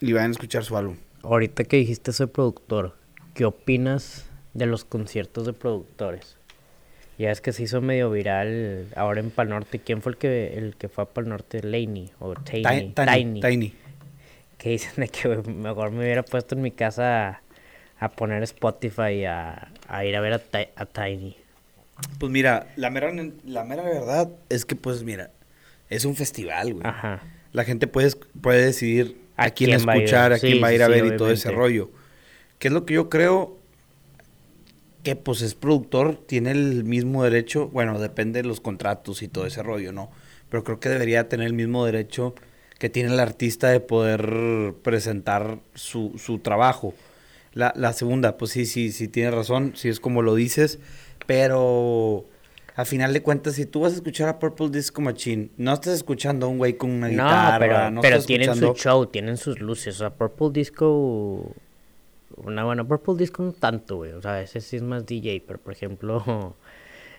y 0.01 0.13
vayan 0.13 0.31
a 0.31 0.33
escuchar 0.33 0.65
su 0.65 0.77
álbum. 0.77 0.97
ahorita 1.23 1.65
que 1.65 1.77
dijiste 1.77 2.13
soy 2.13 2.27
productor, 2.27 2.97
¿qué 3.35 3.45
opinas 3.45 4.25
de 4.55 4.67
los 4.67 4.85
conciertos 4.85 5.47
de 5.47 5.53
productores? 5.53 6.37
Ya 7.19 7.31
es 7.31 7.41
que 7.41 7.53
se 7.53 7.63
hizo 7.63 7.81
medio 7.81 8.11
viral 8.11 8.89
ahora 8.97 9.21
en 9.21 9.31
Pal 9.31 9.49
Norte. 9.51 9.79
¿Quién 9.79 10.03
fue 10.03 10.13
el 10.13 10.19
que 10.19 10.55
el 10.59 10.75
que 10.75 10.89
fue 10.89 11.05
a 11.05 11.07
Pal 11.07 11.29
Norte? 11.29 11.63
Laney 11.63 12.11
o 12.19 12.35
Ti- 12.35 12.63
Tiny. 12.63 12.93
Tiny, 12.93 13.41
Tiny. 13.41 13.75
Que 14.59 14.71
dicen 14.71 14.93
de 14.97 15.09
que 15.09 15.29
mejor 15.53 15.93
me 15.93 16.01
hubiera 16.01 16.25
puesto 16.25 16.57
en 16.57 16.63
mi 16.63 16.73
casa 16.73 17.41
a, 18.05 18.09
poner 18.11 18.43
Spotify 18.43 19.25
a, 19.25 19.71
a 19.89 20.05
ir 20.05 20.17
a 20.17 20.21
ver 20.21 20.35
a, 20.35 20.41
a 20.77 20.87
Tiny. 20.87 21.37
Pues 22.19 22.31
mira, 22.33 22.67
la 22.77 22.91
mera, 22.91 23.13
la 23.45 23.65
mera 23.65 23.83
verdad 23.83 24.31
es 24.49 24.65
que 24.65 24.77
pues 24.77 25.03
mira, 25.03 25.31
es 25.89 26.05
un 26.05 26.17
festival, 26.17 26.75
güey. 26.75 26.87
Ajá. 26.87 27.23
La 27.53 27.65
gente 27.65 27.87
puede, 27.87 28.11
puede 28.41 28.65
decidir 28.65 29.17
a, 29.37 29.45
¿A 29.45 29.51
quién, 29.51 29.71
escuchar, 29.71 30.33
a 30.33 30.39
Sí, 30.39 30.49
quién 30.49 30.63
va 30.63 30.69
a 30.69 30.73
ir 30.73 30.83
a 30.83 30.87
sí, 30.87 30.93
ver 30.93 31.07
y 31.07 31.17
todo 31.17 31.31
ese 31.31 31.51
rollo. 31.51 31.91
¿Qué 32.59 32.69
es 32.69 32.75
lo 32.75 32.85
que 32.85 32.95
yo 32.95 33.09
creo? 33.09 33.59
Que 35.03 35.17
pues 35.17 35.43
es 35.43 35.55
productor, 35.55 36.17
tiene 36.17 36.51
el 36.51 36.85
mismo 36.85 37.23
derecho, 37.23 37.69
bueno, 37.69 37.99
depende 38.01 38.43
de 38.43 38.49
los 38.49 38.61
contratos 38.61 39.23
y 39.23 39.29
todo 39.29 39.47
ese 39.47 39.63
rollo, 39.63 39.93
¿no? 39.93 40.11
Pero 40.49 40.65
creo 40.65 40.81
que 40.81 40.89
debería 40.89 41.29
tener 41.29 41.47
el 41.47 41.53
mismo 41.53 41.85
derecho 41.85 42.35
que 42.79 42.89
tiene 42.89 43.13
el 43.13 43.21
artista 43.21 43.69
de 43.69 43.81
poder 43.81 44.75
presentar 44.83 45.59
su, 45.75 46.15
su 46.19 46.39
trabajo. 46.39 46.95
La, 47.55 47.73
la 47.77 47.93
segunda, 47.93 48.37
pues 48.37 48.51
sí, 48.51 48.67
sí, 48.67 48.93
sí 48.93 49.09
tiene 49.09 49.31
razón, 49.31 49.73
sí 49.77 49.89
es 49.89 50.01
como 50.01 50.23
lo 50.23 50.35
dices, 50.35 50.79
pero 51.27 52.27
a 52.77 52.85
final 52.85 53.13
de 53.13 53.23
cuentas, 53.23 53.55
si 53.55 53.67
tú 53.67 53.81
vas 53.81 53.93
a 53.93 53.97
escuchar 53.97 54.29
a 54.29 54.39
Purple 54.41 54.71
Disco 54.71 55.01
Machine, 55.01 55.51
no 55.57 55.73
estás 55.73 55.95
escuchando 55.95 56.47
a 56.47 56.49
un 56.49 56.59
güey 56.59 56.77
con 56.77 56.91
una 56.91 57.07
No, 57.09 57.13
guitarra, 57.13 57.59
pero, 57.61 57.91
no 57.93 58.01
pero 58.01 58.17
estás 58.17 58.27
tienen 58.27 58.51
escuchando... 58.51 58.75
su 58.77 58.83
show, 58.83 59.07
tienen 59.07 59.37
sus 59.37 59.61
luces. 59.61 59.95
O 59.97 59.99
sea, 59.99 60.11
Purple 60.11 60.51
Disco. 60.53 61.53
Una 62.37 62.65
buena 62.65 62.83
Purple 62.83 63.15
Disco 63.17 63.45
no 63.45 63.53
tanto, 63.53 63.99
güey. 63.99 64.11
O 64.13 64.21
sea, 64.21 64.43
ese 64.43 64.61
sí 64.61 64.75
es 64.75 64.83
más 64.83 65.07
DJ. 65.07 65.45
Pero 65.47 65.61
por 65.61 65.73
ejemplo, 65.73 66.57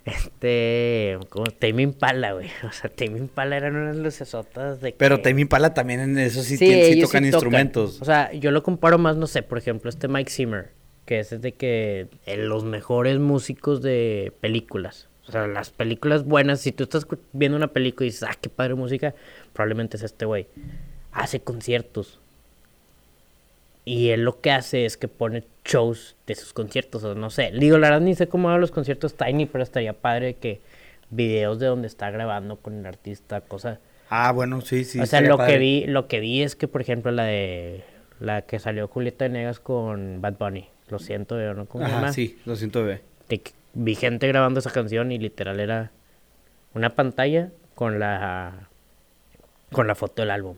este. 0.06 1.18
Como 1.30 1.46
Tame 1.48 1.82
Impala, 1.82 2.34
güey. 2.34 2.50
O 2.64 2.72
sea, 2.72 2.90
Tame 2.90 3.18
Impala 3.18 3.58
eran 3.58 3.76
unas 3.76 3.98
lucesotas 3.98 4.82
de. 4.82 4.94
Pero 4.94 5.18
que- 5.18 5.24
Tame 5.24 5.42
Impala 5.42 5.74
también 5.74 6.00
en 6.00 6.18
eso 6.18 6.42
sí, 6.44 6.58
tocan 7.02 7.26
instrumentos. 7.26 8.02
O 8.02 8.06
sea, 8.06 8.32
yo 8.34 8.52
lo 8.52 8.64
comparo 8.64 8.98
más, 8.98 9.18
no 9.18 9.28
sé, 9.28 9.44
por 9.44 9.58
ejemplo, 9.58 9.90
este 9.90 10.08
Mike 10.08 10.32
Zimmer, 10.32 10.72
que 11.06 11.20
es 11.20 11.42
de 11.42 11.54
que 11.54 12.08
los 12.38 12.64
mejores 12.64 13.20
músicos 13.20 13.82
de 13.82 14.32
películas. 14.42 15.10
O 15.28 15.32
sea, 15.32 15.48
las 15.48 15.72
películas 15.72 16.24
buenas, 16.24 16.62
si 16.62 16.72
tú 16.72 16.84
estás 16.84 17.08
viendo 17.34 17.58
una 17.58 17.70
película 17.70 18.06
y 18.06 18.10
dices, 18.10 18.24
ah, 18.30 18.36
qué 18.40 18.48
padre 18.50 18.76
música, 18.76 19.16
probablemente 19.54 19.98
es 19.98 20.04
este 20.04 20.26
güey. 20.26 20.48
Hace 21.12 21.40
conciertos. 21.40 22.20
Y 23.86 24.10
él 24.10 24.24
lo 24.24 24.42
que 24.42 24.52
hace 24.52 24.86
es 24.86 24.98
que 24.98 25.08
pone 25.08 25.44
shows 25.64 26.16
de 26.26 26.34
sus 26.34 26.54
conciertos, 26.54 27.04
o 27.04 27.14
no 27.14 27.30
sé. 27.30 27.52
Digo, 27.52 27.78
la 27.78 27.90
verdad 27.90 28.02
ni 28.02 28.16
sé 28.16 28.28
cómo 28.28 28.50
hagan 28.50 28.62
los 28.62 28.72
conciertos 28.72 29.16
Tiny, 29.16 29.46
pero 29.46 29.64
estaría 29.64 29.94
padre 29.94 30.34
que 30.34 30.60
videos 31.12 31.60
de 31.60 31.68
donde 31.68 31.88
está 31.88 32.10
grabando 32.10 32.58
con 32.58 32.80
el 32.80 32.86
artista, 32.88 33.42
cosas. 33.42 33.78
Ah, 34.10 34.32
bueno, 34.32 34.62
sí, 34.62 34.84
sí. 34.84 35.00
o 35.00 35.06
sea, 35.06 35.22
lo 35.22 35.38
padre. 35.38 35.54
que 35.54 35.60
vi, 35.60 35.86
lo 35.86 36.08
que 36.08 36.20
vi 36.20 36.42
es 36.42 36.56
que, 36.56 36.68
por 36.68 36.82
ejemplo, 36.82 37.12
la 37.12 37.26
de 37.26 37.84
la 38.20 38.42
que 38.42 38.60
salió 38.60 38.88
Julieta 38.88 39.26
Venegas 39.26 39.60
con 39.60 40.22
Bad 40.22 40.38
Bunny. 40.40 40.68
Lo 40.90 41.00
siento, 41.00 41.40
yo 41.40 41.54
no 41.54 41.68
Ajá, 41.82 42.14
sí, 42.14 42.40
lo 42.46 42.56
siento, 42.56 42.84
bebé. 42.84 43.02
de 43.28 43.40
que 43.42 43.52
vi 43.74 43.96
gente 43.96 44.28
grabando 44.28 44.60
esa 44.60 44.72
canción 44.72 45.12
y 45.12 45.18
literal 45.18 45.60
era 45.60 45.92
una 46.74 46.92
pantalla 46.92 47.50
con 47.74 48.00
la 48.00 48.70
con 49.72 49.88
la 49.88 49.96
foto 49.96 50.22
del 50.22 50.32
álbum 50.32 50.56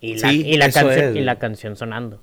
y 0.00 0.16
la, 0.16 0.30
Sí, 0.30 0.42
y 0.46 0.56
la 0.56 0.66
eso 0.66 0.80
canción 0.80 1.08
es, 1.10 1.16
y 1.16 1.20
la 1.20 1.38
canción 1.38 1.76
sonando 1.76 2.20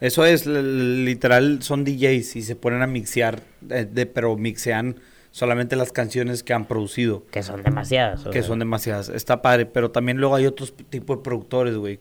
Eso 0.00 0.24
es, 0.24 0.46
literal, 0.46 1.62
son 1.62 1.84
DJs 1.84 2.36
y 2.36 2.42
se 2.42 2.56
ponen 2.56 2.82
a 2.82 2.86
mixear, 2.86 3.42
eh, 3.70 3.86
de, 3.90 4.06
pero 4.06 4.36
mixean 4.36 4.96
solamente 5.30 5.76
las 5.76 5.92
canciones 5.92 6.42
que 6.42 6.52
han 6.52 6.66
producido, 6.66 7.24
que 7.30 7.42
son 7.42 7.62
demasiadas 7.62 8.26
o 8.26 8.30
que 8.30 8.40
sea, 8.40 8.48
son 8.48 8.58
demasiadas. 8.58 9.08
Está 9.08 9.42
padre, 9.42 9.66
pero 9.66 9.90
también 9.90 10.18
luego 10.18 10.34
hay 10.36 10.46
otros 10.46 10.74
tipos 10.90 11.18
de 11.18 11.22
productores, 11.22 11.74
güey, 11.76 12.00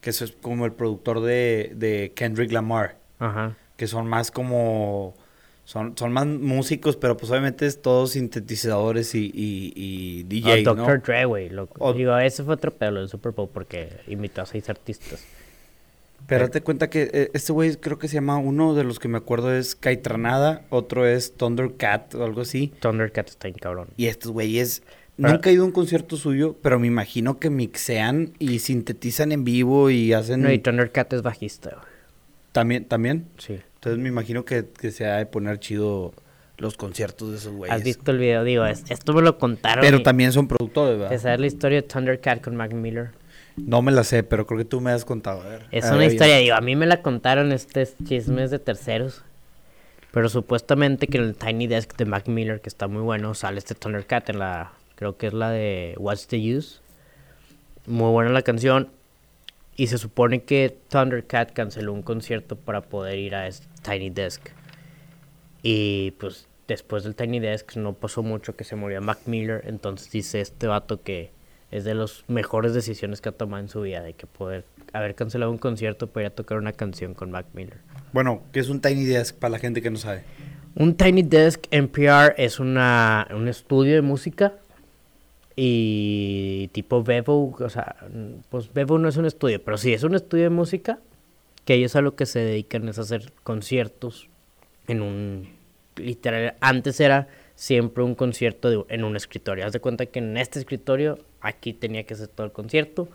que 0.00 0.10
eso 0.10 0.24
es 0.24 0.32
como 0.40 0.64
el 0.66 0.72
productor 0.72 1.20
de, 1.20 1.72
de 1.76 2.12
Kendrick 2.14 2.52
Lamar, 2.52 2.96
ajá 3.18 3.56
que 3.76 3.88
son 3.88 4.06
más 4.06 4.30
como... 4.30 5.14
Son, 5.64 5.96
son 5.98 6.12
más 6.12 6.26
músicos, 6.26 6.94
pero 6.96 7.16
pues 7.16 7.30
obviamente 7.32 7.64
es 7.66 7.80
todos 7.82 8.12
sintetizadores 8.12 9.14
y, 9.14 9.32
y, 9.34 9.72
y 9.74 10.42
o 10.44 10.54
DJs, 10.54 10.64
¿no? 10.66 10.74
Dr. 10.86 11.02
Dre 11.02 11.24
güey 11.24 11.50
O- 11.78 11.92
digo 11.94 12.16
ese 12.18 12.44
fue 12.44 12.54
otro 12.54 12.70
pedo 12.70 12.94
del 12.96 13.08
Super 13.08 13.32
Bowl 13.32 13.48
porque 13.52 13.88
invitó 14.06 14.42
a 14.42 14.46
seis 14.46 14.68
artistas 14.68 15.24
Pero 16.26 16.44
date 16.46 16.62
cuenta 16.62 16.88
que 16.88 17.10
eh, 17.12 17.30
este 17.34 17.52
güey 17.52 17.76
creo 17.76 17.98
que 17.98 18.08
se 18.08 18.14
llama, 18.14 18.38
uno 18.38 18.74
de 18.74 18.84
los 18.84 18.98
que 18.98 19.08
me 19.08 19.18
acuerdo 19.18 19.54
es 19.54 19.74
Caitranada, 19.74 20.62
otro 20.70 21.06
es 21.06 21.34
Thundercat 21.36 22.14
o 22.14 22.24
algo 22.24 22.40
así. 22.40 22.72
Thundercat 22.80 23.28
está 23.28 23.48
en 23.48 23.54
cabrón 23.54 23.88
Y 23.96 24.06
estos 24.06 24.32
güeyes, 24.32 24.82
Pero- 25.16 25.28
nunca 25.34 25.50
he 25.50 25.52
ido 25.52 25.64
a 25.64 25.66
un 25.66 25.72
concierto 25.72 26.16
suyo, 26.16 26.56
pero 26.62 26.78
me 26.78 26.86
imagino 26.86 27.38
que 27.38 27.50
mixean 27.50 28.32
y 28.38 28.60
sintetizan 28.60 29.32
en 29.32 29.44
vivo 29.44 29.90
y 29.90 30.12
hacen... 30.14 30.40
no 30.42 30.50
y 30.50 30.58
Thundercat 30.58 31.12
es 31.12 31.22
bajista. 31.22 31.78
También, 32.52 32.84
también. 32.84 33.26
sí 33.38 33.58
Entonces 33.74 34.00
me 34.00 34.08
imagino 34.08 34.44
que, 34.44 34.64
que 34.80 34.90
se 34.92 35.06
ha 35.06 35.16
de 35.18 35.26
poner 35.26 35.58
chido 35.58 36.14
los 36.56 36.76
conciertos 36.76 37.32
de 37.32 37.36
esos 37.36 37.52
güeyes. 37.52 37.76
has 37.76 37.82
visto 37.82 38.12
el 38.12 38.18
video 38.18 38.44
digo 38.44 38.64
es- 38.64 38.84
esto 38.88 39.12
me 39.12 39.22
lo 39.22 39.38
contaron 39.38 39.82
Pero 39.84 39.98
y- 39.98 40.02
también 40.04 40.32
son 40.32 40.46
productores, 40.48 40.94
¿Te 40.96 41.02
¿verdad? 41.02 41.20
sabes 41.20 41.40
la 41.40 41.46
historia 41.48 41.82
de 41.82 41.88
Thundercat 41.88 42.40
con 42.40 42.54
Mac 42.56 42.72
Miller? 42.72 43.10
No 43.56 43.82
me 43.82 43.92
la 43.92 44.04
sé, 44.04 44.22
pero 44.22 44.46
creo 44.46 44.58
que 44.58 44.64
tú 44.64 44.80
me 44.80 44.90
has 44.90 45.04
contado. 45.04 45.42
A 45.42 45.48
ver. 45.48 45.66
Es 45.70 45.84
A 45.84 45.94
una 45.94 46.06
historia, 46.06 46.38
digo, 46.38 46.56
a 46.56 46.60
mí 46.60 46.74
me 46.74 46.86
la 46.86 47.02
contaron 47.02 47.52
estos 47.52 47.94
chismes 48.04 48.50
de 48.50 48.58
terceros. 48.58 49.22
Pero 50.10 50.28
supuestamente 50.28 51.08
que 51.08 51.18
en 51.18 51.24
el 51.24 51.36
Tiny 51.36 51.66
Desk 51.66 51.96
de 51.96 52.04
Mac 52.04 52.28
Miller, 52.28 52.60
que 52.60 52.68
está 52.68 52.86
muy 52.86 53.02
bueno, 53.02 53.34
sale 53.34 53.58
este 53.58 53.74
Thundercat 53.74 54.30
en 54.30 54.38
la, 54.38 54.72
creo 54.94 55.16
que 55.16 55.26
es 55.26 55.32
la 55.32 55.50
de 55.50 55.94
What's 55.98 56.28
the 56.28 56.56
Use. 56.56 56.78
Muy 57.86 58.10
buena 58.10 58.30
la 58.30 58.42
canción. 58.42 58.90
Y 59.76 59.88
se 59.88 59.98
supone 59.98 60.42
que 60.42 60.76
Thundercat 60.88 61.52
canceló 61.52 61.92
un 61.92 62.02
concierto 62.02 62.54
para 62.56 62.82
poder 62.82 63.18
ir 63.18 63.34
a 63.34 63.48
este 63.48 63.66
Tiny 63.82 64.10
Desk. 64.10 64.50
Y 65.62 66.12
pues 66.12 66.46
después 66.68 67.02
del 67.02 67.16
Tiny 67.16 67.40
Desk 67.40 67.76
no 67.76 67.94
pasó 67.94 68.22
mucho 68.22 68.54
que 68.54 68.62
se 68.64 68.76
murió 68.76 69.00
Mac 69.00 69.18
Miller. 69.26 69.64
Entonces 69.66 70.12
dice 70.12 70.40
este 70.40 70.68
vato 70.68 71.02
que 71.02 71.32
es 71.74 71.82
de 71.82 71.92
las 71.92 72.24
mejores 72.28 72.72
decisiones 72.72 73.20
que 73.20 73.30
ha 73.30 73.32
tomado 73.32 73.60
en 73.60 73.68
su 73.68 73.80
vida. 73.80 74.00
De 74.00 74.12
que 74.12 74.28
poder 74.28 74.64
haber 74.92 75.16
cancelado 75.16 75.50
un 75.50 75.58
concierto 75.58 76.06
para 76.06 76.26
ir 76.26 76.32
a 76.32 76.34
tocar 76.34 76.56
una 76.58 76.72
canción 76.72 77.14
con 77.14 77.32
Mac 77.32 77.46
Miller. 77.52 77.78
Bueno, 78.12 78.44
que 78.52 78.60
es 78.60 78.68
un 78.68 78.80
Tiny 78.80 79.04
Desk 79.04 79.36
para 79.36 79.50
la 79.50 79.58
gente 79.58 79.82
que 79.82 79.90
no 79.90 79.98
sabe. 79.98 80.22
Un 80.76 80.94
Tiny 80.94 81.24
Desk 81.24 81.66
NPR 81.72 82.34
es 82.36 82.60
una, 82.60 83.26
un 83.34 83.48
estudio 83.48 83.94
de 83.96 84.02
música 84.02 84.54
y 85.56 86.70
tipo 86.72 87.02
Bevo, 87.02 87.56
o 87.58 87.68
sea, 87.68 87.96
pues 88.50 88.72
Bevo 88.72 88.98
no 88.98 89.08
es 89.08 89.16
un 89.16 89.26
estudio, 89.26 89.62
pero 89.62 89.76
sí 89.76 89.92
es 89.92 90.04
un 90.04 90.14
estudio 90.14 90.44
de 90.44 90.50
música 90.50 91.00
que 91.64 91.74
ellos 91.74 91.96
a 91.96 92.02
lo 92.02 92.14
que 92.14 92.26
se 92.26 92.38
dedican 92.38 92.88
es 92.88 92.98
a 92.98 93.02
hacer 93.02 93.32
conciertos 93.42 94.28
en 94.86 95.02
un 95.02 95.48
literal 95.96 96.54
antes 96.60 97.00
era 97.00 97.28
siempre 97.54 98.02
un 98.04 98.14
concierto 98.14 98.70
de- 98.70 98.84
en 98.94 99.04
un 99.04 99.16
escritorio. 99.16 99.66
Haz 99.66 99.72
de 99.72 99.80
cuenta 99.80 100.06
que 100.06 100.18
en 100.18 100.36
este 100.36 100.58
escritorio 100.58 101.18
aquí 101.40 101.72
tenía 101.72 102.04
que 102.04 102.14
ser 102.14 102.28
todo 102.28 102.46
el 102.46 102.52
concierto. 102.52 103.08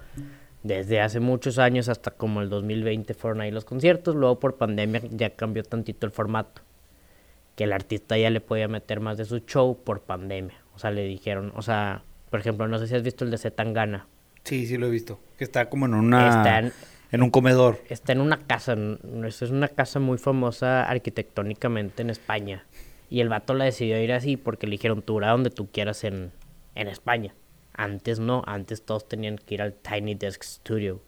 Desde 0.64 1.00
hace 1.00 1.20
muchos 1.20 1.58
años 1.58 1.88
hasta 1.90 2.12
como 2.12 2.42
el 2.42 2.50
2020 2.50 3.14
fueron 3.14 3.42
ahí 3.42 3.52
los 3.52 3.64
conciertos, 3.66 4.16
luego 4.16 4.40
por 4.40 4.58
pandemia 4.58 5.02
ya 5.10 5.30
cambió 5.32 5.64
tantito 5.64 6.06
el 6.06 6.12
formato 6.12 6.62
que 7.56 7.64
el 7.66 7.74
artista 7.74 8.18
ya 8.18 8.30
le 8.30 8.40
podía 8.40 8.68
meter 8.70 9.00
más 9.02 9.18
de 9.18 9.26
su 9.26 9.40
show 9.40 9.78
por 9.84 10.02
pandemia. 10.02 10.56
O 10.76 10.80
sea, 10.80 10.92
le 10.92 11.04
dijeron, 11.06 11.52
o 11.58 11.62
sea, 11.62 12.04
por 12.30 12.40
ejemplo, 12.40 12.68
no 12.70 12.80
sé 12.80 12.88
si 12.88 12.96
has 12.96 13.04
visto 13.04 13.26
el 13.26 13.32
de 13.32 13.38
Zetangana. 13.38 14.08
Sí, 14.46 14.66
sí 14.66 14.78
lo 14.78 14.88
he 14.88 14.90
visto. 14.90 15.20
Que 15.38 15.44
está 15.44 15.70
como 15.70 15.86
en 15.86 15.94
una... 15.94 16.30
Está 16.30 16.60
en- 16.60 16.74
en 17.12 17.22
un 17.24 17.30
comedor. 17.32 17.82
Está 17.90 18.14
en 18.14 18.22
una 18.22 18.38
casa, 18.38 18.78
es 19.28 19.42
una 19.42 19.68
casa 19.68 20.00
muy 20.00 20.18
famosa 20.18 20.84
arquitectónicamente 20.84 22.02
en 22.02 22.12
España. 22.12 22.66
Y 23.10 23.22
el 23.22 23.30
vato 23.30 23.54
la 23.54 23.66
decidió 23.66 24.02
ir 24.02 24.12
así 24.14 24.38
porque 24.38 24.68
le 24.68 24.72
dijeron, 24.72 25.02
tú 25.02 25.20
a 25.24 25.30
donde 25.30 25.50
tú 25.50 25.68
quieras 25.72 26.04
en, 26.04 26.32
en 26.76 26.88
España. 26.88 27.34
Antes 27.74 28.20
no, 28.20 28.44
antes 28.46 28.84
todos 28.84 29.08
tenían 29.08 29.38
que 29.38 29.56
ir 29.56 29.62
al 29.62 29.74
Tiny 29.74 30.16
Desk 30.16 30.44
Studio. 30.44 31.02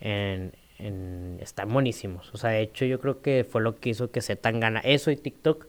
En, 0.00 0.52
en- 0.78 1.38
están 1.40 1.72
buenísimos. 1.72 2.32
O 2.34 2.38
sea, 2.38 2.50
de 2.50 2.62
hecho 2.62 2.84
yo 2.86 2.98
creo 3.00 3.20
que 3.22 3.44
fue 3.48 3.60
lo 3.62 3.76
que 3.76 3.90
hizo 3.90 4.10
que 4.10 4.20
Zetangana, 4.22 4.80
eso 4.80 5.10
y 5.10 5.16
TikTok, 5.16 5.66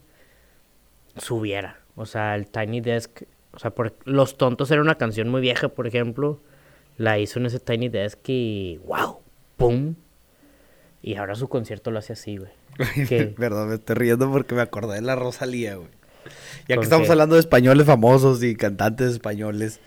subiera. 1.17 1.79
O 1.95 2.05
sea, 2.05 2.35
el 2.35 2.47
Tiny 2.47 2.81
Desk, 2.81 3.23
o 3.51 3.59
sea, 3.59 3.71
por, 3.71 3.95
Los 4.05 4.37
Tontos 4.37 4.71
era 4.71 4.81
una 4.81 4.95
canción 4.95 5.29
muy 5.29 5.41
vieja, 5.41 5.69
por 5.69 5.87
ejemplo. 5.87 6.41
La 6.97 7.19
hizo 7.19 7.39
en 7.39 7.45
ese 7.45 7.59
Tiny 7.59 7.89
Desk 7.89 8.19
y 8.27 8.77
wow, 8.85 9.19
pum. 9.57 9.95
Y 11.01 11.15
ahora 11.15 11.35
su 11.35 11.47
concierto 11.47 11.91
lo 11.91 11.99
hace 11.99 12.13
así, 12.13 12.37
güey. 12.37 12.51
Perdón, 13.37 13.69
me 13.69 13.75
estoy 13.75 13.95
riendo 13.95 14.31
porque 14.31 14.55
me 14.55 14.61
acordé 14.61 14.95
de 14.95 15.01
la 15.01 15.15
Rosalía, 15.15 15.75
güey. 15.75 15.89
Ya 16.67 16.75
¿Con 16.75 16.81
que 16.81 16.85
estamos 16.85 17.07
qué? 17.07 17.11
hablando 17.11 17.35
de 17.35 17.41
españoles 17.41 17.85
famosos 17.85 18.43
y 18.43 18.55
cantantes 18.55 19.13
españoles, 19.13 19.79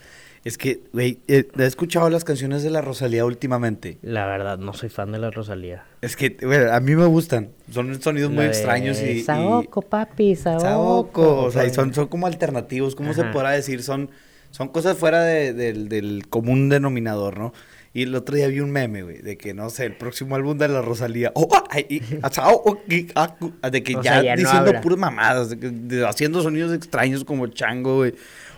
es 0.44 0.58
que, 0.58 0.80
güey, 0.92 1.20
eh, 1.28 1.46
he 1.56 1.64
escuchado 1.64 2.10
las 2.10 2.24
canciones 2.24 2.64
de 2.64 2.70
la 2.70 2.80
Rosalía 2.80 3.24
últimamente. 3.24 3.98
La 4.02 4.26
verdad, 4.26 4.58
no 4.58 4.72
soy 4.72 4.88
fan 4.88 5.12
de 5.12 5.18
la 5.18 5.30
Rosalía. 5.30 5.84
Es 6.00 6.16
que, 6.16 6.30
güey, 6.42 6.68
a 6.68 6.80
mí 6.80 6.96
me 6.96 7.06
gustan. 7.06 7.50
Son 7.70 8.00
sonidos 8.02 8.30
muy 8.30 8.38
La 8.38 8.42
de 8.44 8.48
extraños 8.48 9.00
y... 9.00 9.04
y- 9.10 9.22
Saoco, 9.22 9.82
papi, 9.82 10.34
Saoco. 10.34 10.60
Saoco, 10.60 11.42
o 11.44 11.50
sea, 11.52 11.64
y 11.64 11.70
son, 11.70 11.94
son 11.94 12.08
como 12.08 12.26
alternativos, 12.26 12.96
¿cómo 12.96 13.14
se 13.14 13.20
Ajá. 13.20 13.30
podrá 13.32 13.50
decir? 13.52 13.84
Son, 13.84 14.10
son 14.50 14.68
cosas 14.68 14.96
fuera 14.98 15.22
de- 15.22 15.52
del, 15.52 15.88
del 15.88 16.26
común 16.28 16.68
denominador, 16.68 17.38
¿no? 17.38 17.52
Y 17.94 18.04
el 18.04 18.14
otro 18.14 18.34
día 18.36 18.48
vi 18.48 18.60
un 18.60 18.70
meme, 18.70 19.02
güey, 19.02 19.18
de 19.20 19.36
que, 19.36 19.52
no 19.52 19.68
sé, 19.68 19.84
el 19.84 19.96
próximo 19.96 20.34
álbum 20.34 20.56
de 20.56 20.66
la 20.68 20.80
Rosalía, 20.80 21.30
oh, 21.34 21.48
ay, 21.70 21.86
y- 21.90 22.00
ah, 22.22 22.30
oh, 22.64 22.78
y- 22.88 23.06
ah, 23.14 23.36
de 23.70 23.82
que 23.82 23.96
O 23.96 24.02
ya, 24.02 24.14
sea, 24.14 24.22
ya 24.22 24.34
no 24.34 24.40
diciendo 24.40 24.68
habla. 24.68 24.80
puras 24.80 24.98
mamadas, 24.98 25.50
de 25.50 25.58
que- 25.58 25.68
de- 25.70 26.06
haciendo 26.06 26.42
sonidos 26.42 26.72
extraños 26.72 27.24
como 27.24 27.46
chango, 27.48 27.96
güey. 27.96 28.14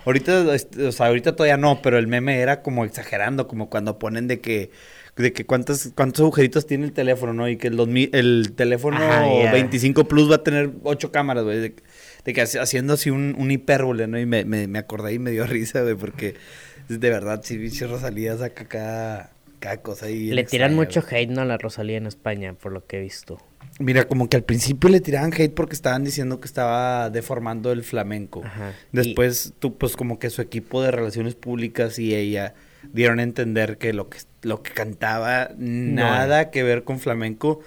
Ahorita, 0.07 0.55
este, 0.55 0.87
o 0.87 0.93
sea, 0.93 1.07
ahorita 1.07 1.35
todavía 1.35 1.57
no, 1.57 1.81
pero 1.83 1.99
el 1.99 2.07
meme 2.07 2.39
era 2.39 2.63
como 2.63 2.85
exagerando, 2.85 3.49
como 3.49 3.71
cuando 3.71 3.99
ponen 3.99 4.29
de 4.29 4.39
que, 4.41 4.71
de 5.17 5.33
que 5.33 5.47
cuántas, 5.47 5.91
cuántos 5.97 6.21
agujeritos 6.21 6.67
tiene 6.67 6.85
el 6.85 6.93
teléfono, 6.93 7.33
¿no? 7.33 7.49
Y 7.49 7.57
que 7.57 7.69
el, 7.69 7.77
2000 7.77 8.11
el 8.13 8.53
teléfono 8.55 8.99
Ajá, 8.99 9.27
ya. 9.45 9.53
25 9.53 10.05
Plus 10.07 10.31
va 10.31 10.37
a 10.37 10.43
tener 10.45 10.71
ocho 10.85 11.11
cámaras, 11.11 11.43
güey. 11.45 11.59
De, 11.59 11.75
de 12.25 12.33
que 12.33 12.43
haci- 12.43 12.61
haciendo 12.61 12.93
así 12.95 13.11
un, 13.11 13.35
un 13.39 13.51
hipérbole, 13.51 14.07
¿no? 14.07 14.19
Y 14.19 14.27
me, 14.27 14.45
me, 14.45 14.67
me 14.69 14.79
acordé 14.79 15.15
y 15.15 15.19
me 15.19 15.31
dio 15.31 15.47
risa, 15.47 15.83
güey, 15.83 15.95
porque 15.95 16.35
de 16.89 17.11
verdad, 17.11 17.43
si 17.45 17.57
bicho 17.57 17.87
Rosalía 17.87 18.37
saca 18.37 18.67
cada, 18.67 19.31
cada 19.61 19.79
cosa 19.79 20.07
ahí. 20.07 20.31
Le 20.31 20.45
tiran 20.45 20.73
extraña, 20.73 20.75
mucho 20.75 21.05
hate 21.11 21.31
¿no? 21.31 21.43
a 21.43 21.45
la 21.45 21.59
Rosalía 21.59 21.97
en 21.97 22.07
España, 22.07 22.55
por 22.55 22.73
lo 22.73 22.87
que 22.87 22.99
he 22.99 23.01
visto. 23.01 23.39
Mira, 23.81 24.05
como 24.07 24.29
que 24.29 24.37
al 24.37 24.45
principio 24.45 24.89
le 24.89 25.01
tiraban 25.01 25.33
hate 25.33 25.53
porque 25.53 25.75
estaban 25.75 26.05
diciendo 26.05 26.39
que 26.39 26.47
estaba 26.47 27.11
deformando 27.11 27.73
el 27.73 27.83
flamenco. 27.83 28.43
Ajá. 28.45 28.73
Después, 28.93 29.53
tú, 29.59 29.77
pues 29.77 29.97
como 29.97 30.19
que 30.21 30.31
su 30.31 30.43
equipo 30.43 30.81
de 30.83 30.93
relaciones 30.93 31.35
públicas 31.35 31.99
y 31.99 32.15
ella 32.15 32.55
dieron 32.93 33.19
a 33.19 33.25
entender 33.25 33.79
que 33.79 33.93
lo 33.93 34.09
que, 34.11 34.19
lo 34.43 34.63
que 34.63 34.71
cantaba 34.73 35.51
nada 35.59 36.51
que 36.51 36.63
ver 36.63 36.85
con 36.85 37.01
flamenco. 37.01 37.61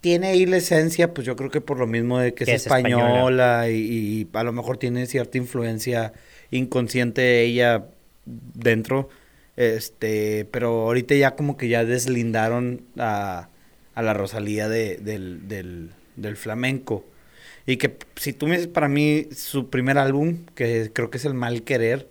Tiene 0.00 0.28
ahí 0.28 0.46
la 0.46 0.58
esencia, 0.58 1.12
pues 1.12 1.26
yo 1.26 1.34
creo 1.34 1.50
que 1.50 1.60
por 1.60 1.78
lo 1.78 1.88
mismo 1.88 2.20
de 2.20 2.32
que, 2.32 2.44
Que 2.44 2.52
es, 2.52 2.60
es 2.60 2.66
española. 2.66 3.06
española, 3.06 3.70
y, 3.70 3.76
y 3.80 4.28
a 4.32 4.44
lo 4.44 4.52
mejor 4.52 4.76
tiene 4.76 5.06
cierta 5.06 5.38
influencia 5.38 6.12
inconsciente 6.52 7.22
de 7.22 7.42
ella 7.42 7.86
dentro. 8.26 9.08
Este, 9.56 10.44
pero 10.50 10.82
ahorita 10.82 11.14
ya 11.14 11.34
como 11.34 11.56
que 11.56 11.68
ya 11.68 11.84
deslindaron 11.84 12.82
a, 12.98 13.48
a 13.94 14.02
la 14.02 14.12
Rosalía 14.12 14.68
de- 14.68 14.96
del, 14.98 15.48
del, 15.48 15.90
del 16.16 16.36
flamenco. 16.36 17.04
Y 17.64 17.78
que 17.78 17.96
si 18.16 18.32
tú 18.32 18.46
me 18.46 18.52
dices 18.56 18.68
para 18.68 18.88
mí 18.88 19.28
su 19.34 19.70
primer 19.70 19.96
álbum, 19.98 20.44
que 20.54 20.90
creo 20.92 21.10
que 21.10 21.16
es 21.16 21.24
El 21.24 21.34
Mal 21.34 21.62
Querer, 21.62 22.08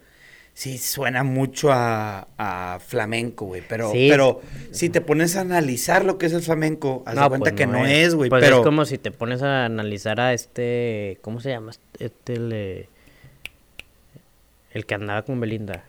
sí 0.54 0.78
suena 0.78 1.24
mucho 1.24 1.72
a, 1.72 2.28
a 2.38 2.80
flamenco, 2.80 3.46
güey. 3.46 3.62
Pero, 3.70 3.92
Sí. 3.92 4.08
pero 4.10 4.42
si 4.72 4.90
te 4.90 5.00
pones 5.02 5.36
a 5.36 5.42
analizar 5.42 6.04
lo 6.04 6.18
que 6.18 6.26
es 6.26 6.34
el 6.34 6.42
flamenco, 6.42 7.04
haz 7.06 7.14
de 7.16 7.22
cuenta 7.30 7.38
pues 7.40 7.54
que 7.54 7.68
no 7.68 7.86
es, 7.86 8.16
güey. 8.16 8.30
Pues 8.30 8.44
pero 8.44 8.58
es 8.58 8.64
como 8.64 8.86
si 8.86 8.98
te 8.98 9.12
pones 9.12 9.44
a 9.44 9.66
analizar 9.66 10.20
a 10.20 10.34
este. 10.34 11.20
¿Cómo 11.22 11.40
se 11.40 11.50
llama? 11.52 11.72
Este. 12.00 12.34
El, 12.34 12.52
eh, 12.54 12.90
el 14.72 14.86
que 14.86 14.96
andaba 14.96 15.22
con 15.24 15.40
Belinda. 15.40 15.86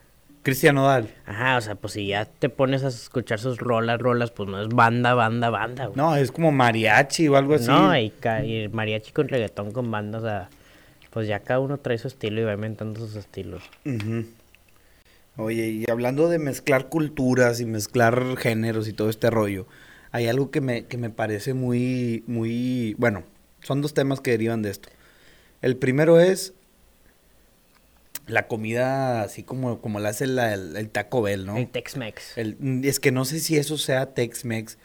Cristian 0.47 0.77
Nodal. 0.77 1.13
Ajá, 1.27 1.57
o 1.57 1.61
sea, 1.61 1.75
pues 1.75 1.95
si 1.95 2.07
ya 2.07 2.25
te 2.25 2.49
pones 2.49 2.85
a 2.85 2.87
escuchar 2.87 3.41
sus 3.41 3.59
rolas, 3.59 3.99
rolas, 3.99 4.31
pues 4.31 4.49
no 4.49 4.63
es 4.63 4.69
banda, 4.69 5.13
banda, 5.13 5.51
banda, 5.51 5.87
güey. 5.87 5.97
No, 5.97 6.15
es 6.15 6.31
como 6.31 6.53
mariachi 6.53 7.27
o 7.27 7.37
algo 7.37 7.55
así. 7.55 7.67
No, 7.67 7.99
y, 7.99 8.13
y 8.45 8.69
mariachi 8.69 9.11
con 9.11 9.27
reggaetón 9.27 9.73
con 9.73 9.91
banda, 9.91 10.19
o 10.19 10.23
sea, 10.23 10.49
pues 11.11 11.27
ya 11.27 11.41
cada 11.41 11.59
uno 11.59 11.79
trae 11.79 11.99
su 11.99 12.07
estilo 12.07 12.41
y 12.41 12.45
va 12.45 12.53
inventando 12.53 13.01
sus 13.01 13.17
estilos. 13.17 13.65
Ujú. 13.85 14.25
Oye, 15.37 15.67
y 15.67 15.91
hablando 15.91 16.29
de 16.29 16.39
mezclar 16.39 16.87
culturas 16.87 17.59
y 17.59 17.67
mezclar 17.67 18.37
géneros 18.37 18.87
y 18.87 18.93
todo 18.93 19.11
este 19.11 19.31
rollo, 19.31 19.67
hay 20.13 20.29
algo 20.29 20.53
que 20.53 20.61
me, 20.61 20.85
que 20.85 20.97
me 20.97 21.11
parece 21.11 21.55
muy, 21.55 22.23
muy, 22.29 22.95
bueno, 22.99 23.25
son 23.63 23.83
dos 23.83 23.95
temas 23.95 24.21
que 24.21 24.31
derivan 24.31 24.63
de 24.63 24.71
esto. 24.71 24.91
El 25.61 25.77
primero 25.77 26.21
es 26.21 26.55
la 28.27 28.49
comida 28.49 29.23
así 29.23 29.43
como, 29.43 29.81
como 29.81 30.01
la 30.01 30.09
hace 30.11 30.27
la- 30.27 30.53
el, 30.55 30.77
el 30.77 30.91
Taco 30.91 31.23
Bell, 31.23 31.47
¿no? 31.47 31.57
El 31.57 31.69
Tex-Mex. 31.69 32.37
El- 32.37 32.81
es 32.85 32.99
que 33.01 33.13
no 33.13 33.25
sé 33.25 33.39
si 33.41 33.57
eso 33.57 33.79
sea 33.79 34.15
Tex-Mex, 34.15 34.79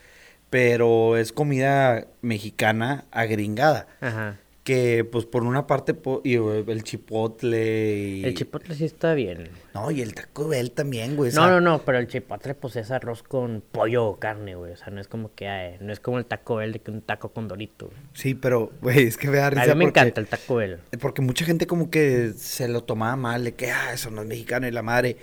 pero 0.49 1.17
es 1.17 1.32
comida 1.32 2.08
mexicana 2.21 3.06
agringada. 3.12 3.88
Ajá. 4.01 4.38
Que 4.63 5.04
pues 5.04 5.26
por 5.26 5.43
una 5.43 5.65
parte 5.65 5.95
po- 5.95 6.21
y, 6.24 6.36
eh, 6.36 6.63
el 6.67 6.84
chipotle 6.84 7.95
y... 7.97 8.24
El 8.26 8.36
chipotle 8.36 8.76
sí 8.76 8.86
está 8.86 9.15
bien. 9.15 9.50
No, 9.74 9.89
y 9.89 10.02
el 10.02 10.13
Taco 10.13 10.47
Bell 10.47 10.69
también, 10.69 11.15
güey. 11.15 11.32
o 11.32 11.34
No, 11.34 11.41
sea, 11.41 11.52
no, 11.52 11.62
no, 11.62 11.82
pero 11.84 11.97
el 11.97 12.08
chipotle 12.08 12.54
pues 12.54 12.76
es 12.76 12.91
arroz 12.91 13.24
con 13.24 13.63
pollo 13.71 14.06
o 14.06 14.19
carne, 14.19 14.54
güey. 14.54 14.71
O 14.74 14.78
sea, 14.78 14.89
no 14.91 15.02
es 15.02 15.08
como 15.08 15.34
que, 15.34 15.47
ay, 15.47 15.78
no 15.82 15.91
es 15.91 16.00
como 16.00 16.19
el 16.19 16.26
taco 16.28 16.58
Bell 16.58 16.74
de 16.74 16.80
que 16.80 16.91
un 16.91 17.02
taco 17.02 17.30
con 17.30 17.47
dorito, 17.47 17.88
güey. 17.88 17.97
Sí, 18.13 18.36
pero, 18.36 18.71
güey, 18.84 19.08
es 19.08 19.17
que 19.17 19.30
me 19.30 19.38
da 19.38 19.47
A 19.47 19.50
risa 19.50 19.74
mí 19.74 19.80
me 19.80 19.86
porque- 19.86 20.00
encanta 20.02 20.21
el 20.21 20.28
taco 20.28 20.56
Bell. 20.56 20.78
Porque 21.00 21.24
mucha 21.24 21.43
gente 21.43 21.65
como 21.65 21.89
que 21.89 22.34
se 22.38 22.67
lo 22.67 22.84
tomaba 22.84 23.15
mal, 23.15 23.43
de 23.43 23.56
que, 23.56 23.71
ah, 23.71 23.93
eso 23.93 24.12
no 24.12 24.21
es 24.21 24.28
mexicano 24.28 24.67
y 24.67 24.71
la 24.71 24.84
madre. 24.84 25.17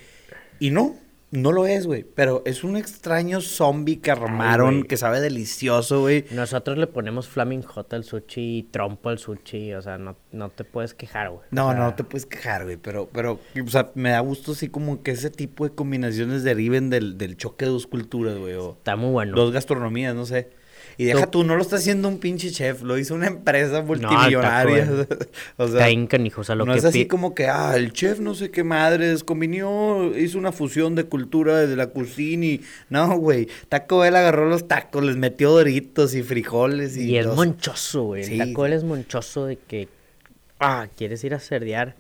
Y 0.59 0.73
no, 0.73 0.97
no 1.31 1.53
lo 1.53 1.67
es, 1.67 1.87
güey. 1.87 2.05
Pero 2.15 2.43
es 2.47 2.65
un 2.65 2.77
extraño 2.77 3.41
zombie 3.41 3.99
que 3.99 4.11
armaron, 4.11 4.83
que 4.85 4.97
sabe 4.97 5.21
delicioso, 5.21 6.01
güey. 6.01 6.25
Nosotros 6.31 6.79
le 6.79 6.87
ponemos 6.87 7.29
flaming 7.29 7.63
hot 7.63 7.93
al 7.93 8.05
sushi 8.05 8.59
y 8.59 8.63
trompo 8.63 9.09
al 9.11 9.19
sushi, 9.19 9.75
o 9.75 9.83
sea, 9.83 9.99
no, 9.99 10.17
no 10.33 10.49
te 10.51 10.65
puedes 10.65 10.95
quejar, 10.95 11.31
güey. 11.31 11.43
No, 11.51 11.69
O 11.69 11.73
sea, 11.73 11.81
no 11.81 11.95
te 11.95 12.05
puedes 12.05 12.27
quejar, 12.27 12.65
güey, 12.65 12.77
pero, 12.77 13.09
pero, 13.13 13.41
o 13.65 13.69
sea, 13.69 13.91
me 13.95 14.11
da 14.11 14.21
gusto 14.21 14.53
así 14.53 14.69
como 14.69 15.03
que 15.03 15.11
ese 15.11 15.31
tipo 15.31 15.65
de 15.69 15.75
combinaciones 15.75 16.45
deriven 16.45 16.91
del, 16.91 17.19
del 17.19 17.37
choque 17.37 17.67
de 17.67 17.71
dos 17.73 17.87
culturas, 17.87 18.37
güey, 18.39 18.55
o 18.55 18.73
Está 18.73 18.97
muy 18.97 19.11
bueno. 19.11 19.37
dos 19.37 19.53
gastronomías, 19.53 20.15
no 20.15 20.25
sé. 20.27 20.51
Y 21.01 21.05
deja 21.05 21.27
Tú- 21.27 21.43
tú, 21.43 21.45
no 21.45 21.55
lo 21.55 21.63
está 21.63 21.77
haciendo 21.77 22.09
un 22.09 22.19
pinche 22.19 22.51
chef, 22.51 22.83
lo 22.83 22.99
hizo 22.99 23.15
una 23.15 23.29
empresa 23.29 23.83
multimillonaria. 23.83 24.83
o 25.57 25.69
sea, 25.69 25.87
o 26.37 26.43
sea, 26.45 26.55
lo 26.57 26.67
no 26.67 26.73
que 26.73 26.81
es 26.81 26.85
así 26.85 27.07
como 27.07 27.37
que, 27.37 27.47
ah, 27.47 27.77
el 27.77 27.93
chef 27.93 28.19
no 28.19 28.35
sé 28.35 28.51
qué 28.51 28.65
madres, 28.65 29.23
combinó, 29.23 30.11
hizo 30.17 30.39
una 30.39 30.51
fusión 30.51 30.97
de 30.97 31.05
cultura 31.05 31.59
de 31.67 31.77
la 31.77 31.91
cocina 31.91 32.45
y... 32.47 32.61
No, 32.91 33.17
güey, 33.17 33.47
Taco 33.69 34.01
Bell 34.01 34.17
agarró 34.17 34.49
los 34.49 34.67
tacos, 34.67 35.05
les 35.05 35.17
metió 35.17 35.53
doritos 35.53 36.17
y 36.17 36.25
frijoles 36.25 36.97
y... 36.97 37.11
Y 37.13 37.19
es 37.19 37.27
los- 37.27 37.37
monchoso, 37.37 38.03
güey. 38.03 38.25
Sí. 38.25 38.33
El 38.41 38.49
taco 38.49 38.63
Bell 38.63 38.73
es 38.73 38.83
monchoso 38.83 39.47
de 39.47 39.57
que, 39.57 39.89
ah, 40.59 40.89
quieres 40.97 41.23
ir 41.23 41.33
a 41.33 41.39
cerdear. 41.39 41.95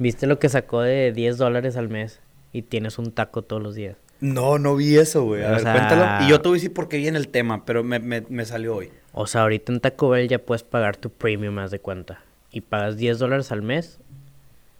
¿Viste 0.00 0.26
lo 0.26 0.40
que 0.40 0.48
sacó 0.48 0.80
de 0.80 1.12
10 1.12 1.38
dólares 1.38 1.76
al 1.76 1.88
mes? 1.88 2.18
Y 2.52 2.62
tienes 2.62 2.98
un 2.98 3.12
taco 3.12 3.42
todos 3.42 3.62
los 3.62 3.76
días. 3.76 3.96
No, 4.20 4.58
no 4.58 4.76
vi 4.76 4.96
eso, 4.98 5.24
güey. 5.24 5.42
A 5.44 5.48
O 5.48 5.50
ver, 5.52 5.60
sea- 5.60 5.72
cuéntalo. 5.72 6.24
Y 6.26 6.30
yo 6.30 6.40
te 6.40 6.48
voy 6.48 6.56
a 6.56 6.58
decir 6.58 6.72
por 6.74 6.88
qué 6.88 6.98
viene 6.98 7.18
el 7.18 7.28
tema, 7.28 7.64
pero 7.64 7.82
me, 7.82 7.98
me, 7.98 8.20
me 8.28 8.44
salió 8.44 8.76
hoy. 8.76 8.90
O 9.12 9.26
sea, 9.26 9.42
ahorita 9.42 9.72
en 9.72 9.80
Taco 9.80 10.08
Bell 10.10 10.28
ya 10.28 10.38
puedes 10.38 10.62
pagar 10.62 10.96
tu 10.96 11.10
premium 11.10 11.54
más 11.54 11.70
de 11.70 11.80
cuenta. 11.80 12.22
Y 12.52 12.60
pagas 12.62 12.96
10 12.96 13.18
dólares 13.18 13.50
al 13.52 13.62
mes 13.62 13.98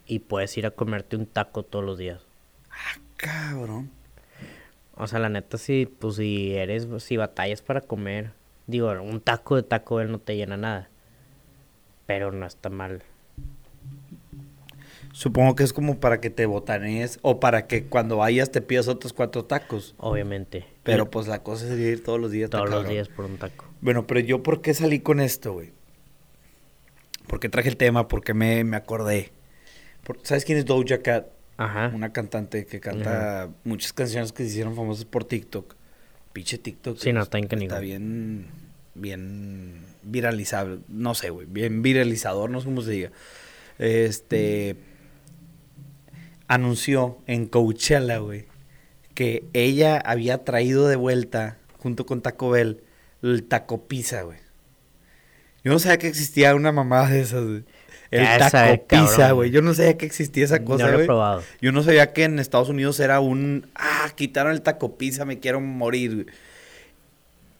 y 0.06 0.18
puedes 0.20 0.56
ir 0.58 0.66
a 0.66 0.70
comerte 0.72 1.16
un 1.16 1.26
taco 1.26 1.62
todos 1.62 1.84
los 1.84 1.98
días. 1.98 2.20
Cabrón. 3.16 3.90
O 4.96 5.06
sea, 5.06 5.18
la 5.18 5.28
neta, 5.28 5.56
si, 5.56 5.86
pues, 5.86 6.16
si 6.16 6.54
eres, 6.54 6.86
si 6.98 7.16
batallas 7.16 7.62
para 7.62 7.80
comer, 7.80 8.32
digo, 8.66 8.90
un 9.00 9.20
taco 9.20 9.56
de 9.56 9.62
Taco 9.62 9.96
Bell 9.96 10.10
no 10.10 10.18
te 10.18 10.36
llena 10.36 10.56
nada. 10.56 10.88
Pero 12.06 12.32
no 12.32 12.44
está 12.46 12.68
mal. 12.70 13.02
Supongo 15.12 15.56
que 15.56 15.64
es 15.64 15.72
como 15.72 15.98
para 15.98 16.20
que 16.20 16.30
te 16.30 16.46
botanees 16.46 17.18
o 17.22 17.40
para 17.40 17.66
que 17.66 17.84
cuando 17.84 18.18
vayas 18.18 18.50
te 18.52 18.60
pidas 18.60 18.86
otros 18.88 19.12
cuatro 19.12 19.44
tacos. 19.44 19.94
Obviamente. 19.98 20.64
Pero 20.84 21.10
pues 21.10 21.26
la 21.26 21.42
cosa 21.42 21.66
sería 21.66 21.88
ir 21.88 22.02
todos 22.04 22.20
los 22.20 22.30
días. 22.30 22.48
todos 22.50 22.64
los 22.66 22.74
cabrón. 22.74 22.92
días 22.92 23.08
por 23.08 23.24
un 23.24 23.36
taco. 23.36 23.66
Bueno, 23.80 24.06
pero 24.06 24.20
yo 24.20 24.42
por 24.42 24.62
qué 24.62 24.72
salí 24.72 25.00
con 25.00 25.20
esto, 25.20 25.52
güey. 25.54 25.72
¿Por 27.26 27.40
qué 27.40 27.48
traje 27.48 27.68
el 27.68 27.76
tema? 27.76 28.08
Porque 28.08 28.34
me, 28.34 28.62
me 28.64 28.76
acordé. 28.76 29.32
¿Sabes 30.22 30.44
quién 30.44 30.58
es 30.58 30.64
Doja 30.64 30.98
Cat? 31.02 31.26
Ajá. 31.56 31.90
Una 31.94 32.12
cantante 32.12 32.64
que 32.64 32.80
canta 32.80 33.50
muchas 33.64 33.92
canciones 33.92 34.32
que 34.32 34.44
se 34.44 34.50
hicieron 34.50 34.74
famosas 34.74 35.04
por 35.04 35.24
TikTok. 35.24 35.74
Pinche 36.32 36.56
TikTok. 36.58 36.96
Sí, 36.98 37.12
no, 37.12 37.20
es- 37.20 37.24
está 37.26 37.40
canijo. 37.40 37.64
Está 37.74 37.80
bien, 37.80 38.46
bien 38.94 39.84
viralizable. 40.02 40.78
No 40.88 41.14
sé, 41.14 41.30
güey. 41.30 41.46
Bien 41.50 41.82
viralizador, 41.82 42.48
no 42.50 42.60
sé 42.60 42.64
cómo 42.66 42.80
se 42.82 42.90
diga. 42.92 43.10
Este... 43.78 44.76
Anunció 46.50 47.18
en 47.28 47.46
Coachella, 47.46 48.18
güey, 48.18 48.46
que 49.14 49.44
ella 49.52 49.98
había 49.98 50.42
traído 50.44 50.88
de 50.88 50.96
vuelta, 50.96 51.58
junto 51.78 52.06
con 52.06 52.22
Taco 52.22 52.50
Bell, 52.50 52.82
el 53.22 53.44
taco 53.44 53.86
pizza, 53.86 54.22
güey. 54.22 54.38
Yo 55.62 55.70
no 55.70 55.78
sabía 55.78 55.98
que 55.98 56.08
existía 56.08 56.52
una 56.56 56.72
mamada 56.72 57.08
de 57.08 57.20
esas, 57.20 57.44
güey. 57.44 57.62
El 58.10 58.24
taco 58.38 58.50
sabe, 58.50 58.78
pizza, 58.78 59.30
güey. 59.30 59.50
Yo 59.52 59.62
no 59.62 59.74
sabía 59.74 59.96
que 59.96 60.06
existía 60.06 60.44
esa 60.44 60.64
cosa, 60.64 60.86
no 60.86 60.88
lo 60.88 60.94
he 60.94 60.96
güey. 60.96 61.06
probado. 61.06 61.42
Yo 61.60 61.70
no 61.70 61.84
sabía 61.84 62.12
que 62.12 62.24
en 62.24 62.40
Estados 62.40 62.68
Unidos 62.68 62.98
era 62.98 63.20
un, 63.20 63.68
ah, 63.76 64.10
quitaron 64.16 64.50
el 64.50 64.62
taco 64.62 64.96
pizza, 64.96 65.24
me 65.24 65.38
quiero 65.38 65.60
morir. 65.60 66.14
güey. 66.24 66.26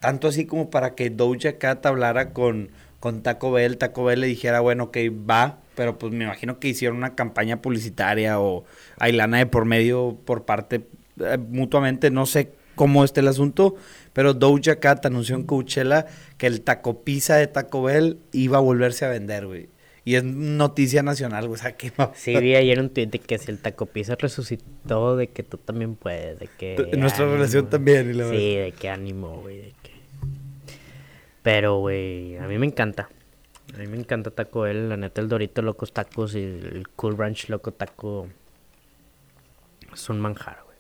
Tanto 0.00 0.26
así 0.26 0.46
como 0.46 0.68
para 0.68 0.96
que 0.96 1.10
Doja 1.10 1.58
Cat 1.58 1.86
hablara 1.86 2.30
con, 2.32 2.70
con 2.98 3.22
Taco 3.22 3.52
Bell, 3.52 3.76
Taco 3.78 4.02
Bell 4.02 4.20
le 4.20 4.26
dijera, 4.26 4.58
bueno, 4.58 4.84
ok, 4.84 4.96
va, 5.30 5.60
pero 5.80 5.96
pues 5.96 6.12
me 6.12 6.24
imagino 6.24 6.60
que 6.60 6.68
hicieron 6.68 6.98
una 6.98 7.14
campaña 7.14 7.62
publicitaria 7.62 8.38
o 8.38 8.66
hay 8.98 9.12
lana 9.12 9.38
de 9.38 9.46
por 9.46 9.64
medio 9.64 10.18
por 10.26 10.44
parte 10.44 10.82
eh, 11.18 11.38
mutuamente, 11.38 12.10
no 12.10 12.26
sé 12.26 12.52
cómo 12.74 13.02
esté 13.02 13.20
el 13.20 13.28
asunto, 13.28 13.76
pero 14.12 14.34
Doja 14.34 14.76
Cat 14.76 15.06
anunció 15.06 15.36
en 15.36 15.44
Coachella 15.44 16.04
que 16.36 16.48
el 16.48 16.60
taco 16.60 17.02
pizza 17.02 17.36
de 17.36 17.46
Taco 17.46 17.82
Bell 17.82 18.18
iba 18.32 18.58
a 18.58 18.60
volverse 18.60 19.06
a 19.06 19.08
vender, 19.08 19.46
güey. 19.46 19.70
Y 20.04 20.16
es 20.16 20.22
noticia 20.24 21.02
nacional, 21.02 21.48
güey, 21.48 21.58
o 21.58 21.62
sea, 21.62 21.72
que 21.72 21.92
Sí, 22.12 22.36
vi 22.36 22.56
ayer 22.56 22.78
un 22.78 22.90
tweet 22.90 23.06
de 23.06 23.18
que 23.18 23.38
si 23.38 23.50
el 23.50 23.56
taco 23.56 23.86
pizza 23.86 24.16
resucitó, 24.16 25.16
de 25.16 25.28
que 25.28 25.42
tú 25.42 25.56
también 25.56 25.94
puedes, 25.94 26.38
de 26.38 26.50
que... 26.58 26.76
Nuestra 26.98 27.24
ánimo. 27.24 27.36
relación 27.38 27.70
también, 27.70 28.10
y 28.10 28.12
la 28.12 28.28
Sí, 28.28 28.56
de 28.56 28.72
que 28.78 28.90
ánimo, 28.90 29.40
güey, 29.40 29.56
de 29.56 29.72
que... 29.82 29.92
Pero, 31.40 31.78
güey, 31.78 32.36
a 32.36 32.46
mí 32.46 32.58
me 32.58 32.66
encanta. 32.66 33.08
A 33.74 33.78
mí 33.78 33.86
me 33.86 33.96
encanta 33.98 34.30
Taco 34.30 34.60
Bell, 34.62 34.88
la 34.88 34.96
neta, 34.96 35.20
el 35.20 35.28
Dorito 35.28 35.62
Locos 35.62 35.92
Tacos 35.92 36.34
y 36.34 36.38
el 36.42 36.88
Cool 36.96 37.16
Ranch 37.16 37.48
Loco 37.48 37.72
Taco 37.72 38.28
es 39.92 40.08
un 40.08 40.20
manjar, 40.20 40.58
güey. 40.64 40.76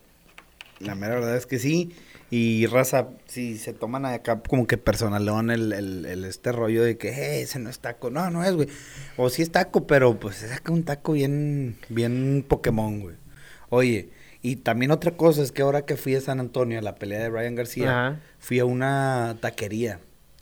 La 0.80 0.94
mera 0.94 1.14
verdad 1.16 1.36
es 1.36 1.46
que 1.46 1.58
sí. 1.58 1.94
Y 2.30 2.66
raza, 2.66 3.08
si 3.26 3.58
se 3.58 3.72
toman 3.72 4.06
acá 4.06 4.40
como 4.40 4.66
que 4.66 4.78
personalón 4.78 5.50
el, 5.50 5.72
el, 5.72 6.06
el 6.06 6.24
este 6.24 6.52
rollo 6.52 6.82
de 6.84 6.96
que 6.96 7.08
"Eh, 7.08 7.42
ese 7.42 7.58
no 7.58 7.68
es 7.70 7.80
taco. 7.80 8.08
No, 8.10 8.30
no 8.30 8.44
es, 8.44 8.52
güey. 8.54 8.68
O 9.16 9.28
sí 9.30 9.42
es 9.42 9.50
taco, 9.50 9.86
pero 9.86 10.18
pues 10.18 10.36
se 10.36 10.48
saca 10.48 10.72
un 10.72 10.84
taco 10.84 11.12
bien, 11.12 11.76
bien 11.88 12.44
Pokémon, 12.48 13.00
güey. 13.00 13.16
Oye, 13.68 14.10
y 14.42 14.56
también 14.56 14.90
otra 14.90 15.12
cosa 15.16 15.42
es 15.42 15.52
que 15.52 15.62
ahora 15.62 15.84
que 15.84 15.96
fui 15.96 16.14
a 16.14 16.20
San 16.20 16.40
Antonio 16.40 16.78
a 16.78 16.82
la 16.82 16.94
pelea 16.94 17.20
de 17.20 17.30
Ryan 17.30 17.54
García, 17.56 17.90
Ajá. 18.08 18.20
fui 18.38 18.58
a 18.60 18.64
una 18.64 19.36
taquería 19.40 19.98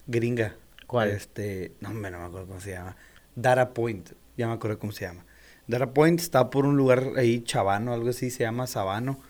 gringa. 0.06 0.54
¿Cuál? 0.88 1.10
Este, 1.10 1.72
no, 1.80 1.90
hombre, 1.90 2.10
no 2.10 2.18
me 2.18 2.24
acuerdo 2.24 2.46
cómo 2.46 2.60
se 2.60 2.70
llama. 2.70 2.96
Dara 3.36 3.74
Point, 3.74 4.12
ya 4.38 4.48
me 4.48 4.54
acuerdo 4.54 4.78
cómo 4.78 4.92
se 4.92 5.04
llama. 5.04 5.26
Dara 5.66 5.92
Point 5.92 6.18
está 6.18 6.48
por 6.48 6.64
un 6.64 6.78
lugar 6.78 7.12
ahí, 7.18 7.42
Chavano, 7.44 7.92
algo 7.92 8.08
así, 8.08 8.30
se 8.30 8.44
llama 8.44 8.66
Sabano. 8.66 9.20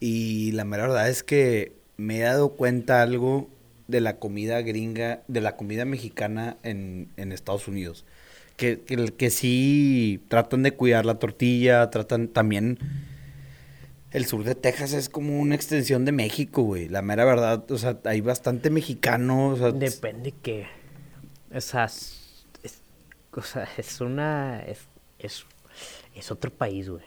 Y 0.00 0.52
la 0.52 0.64
mera 0.64 0.84
verdad 0.84 1.10
es 1.10 1.22
que 1.22 1.76
me 1.98 2.18
he 2.18 2.22
dado 2.22 2.54
cuenta 2.54 3.02
algo 3.02 3.50
de 3.86 4.00
la 4.00 4.16
comida 4.16 4.62
gringa, 4.62 5.22
de 5.28 5.42
la 5.42 5.56
comida 5.56 5.84
mexicana 5.84 6.56
en, 6.62 7.10
en 7.18 7.32
Estados 7.32 7.68
Unidos. 7.68 8.06
Que, 8.56 8.80
que, 8.80 8.96
que 9.12 9.28
sí 9.28 10.24
tratan 10.28 10.62
de 10.62 10.72
cuidar 10.72 11.04
la 11.04 11.18
tortilla, 11.18 11.90
tratan 11.90 12.28
también... 12.28 12.78
El 14.10 14.26
sur 14.26 14.44
de 14.44 14.54
Texas 14.54 14.92
es 14.92 15.08
como 15.08 15.40
una 15.40 15.56
extensión 15.56 16.04
de 16.04 16.12
México, 16.12 16.62
güey. 16.62 16.88
La 16.88 17.02
mera 17.02 17.24
verdad, 17.24 17.68
o 17.70 17.76
sea, 17.76 17.98
hay 18.04 18.20
bastante 18.20 18.70
mexicano. 18.70 19.48
O 19.48 19.56
sea, 19.56 19.72
Depende 19.72 20.32
que... 21.54 21.58
Esas... 21.58 22.46
es- 22.62 22.82
o 23.32 23.42
sea, 23.42 23.68
es 23.76 24.00
una, 24.00 24.60
es, 24.62 24.86
es, 25.18 25.44
es 26.14 26.30
otro 26.30 26.50
país, 26.50 26.88
güey. 26.88 27.02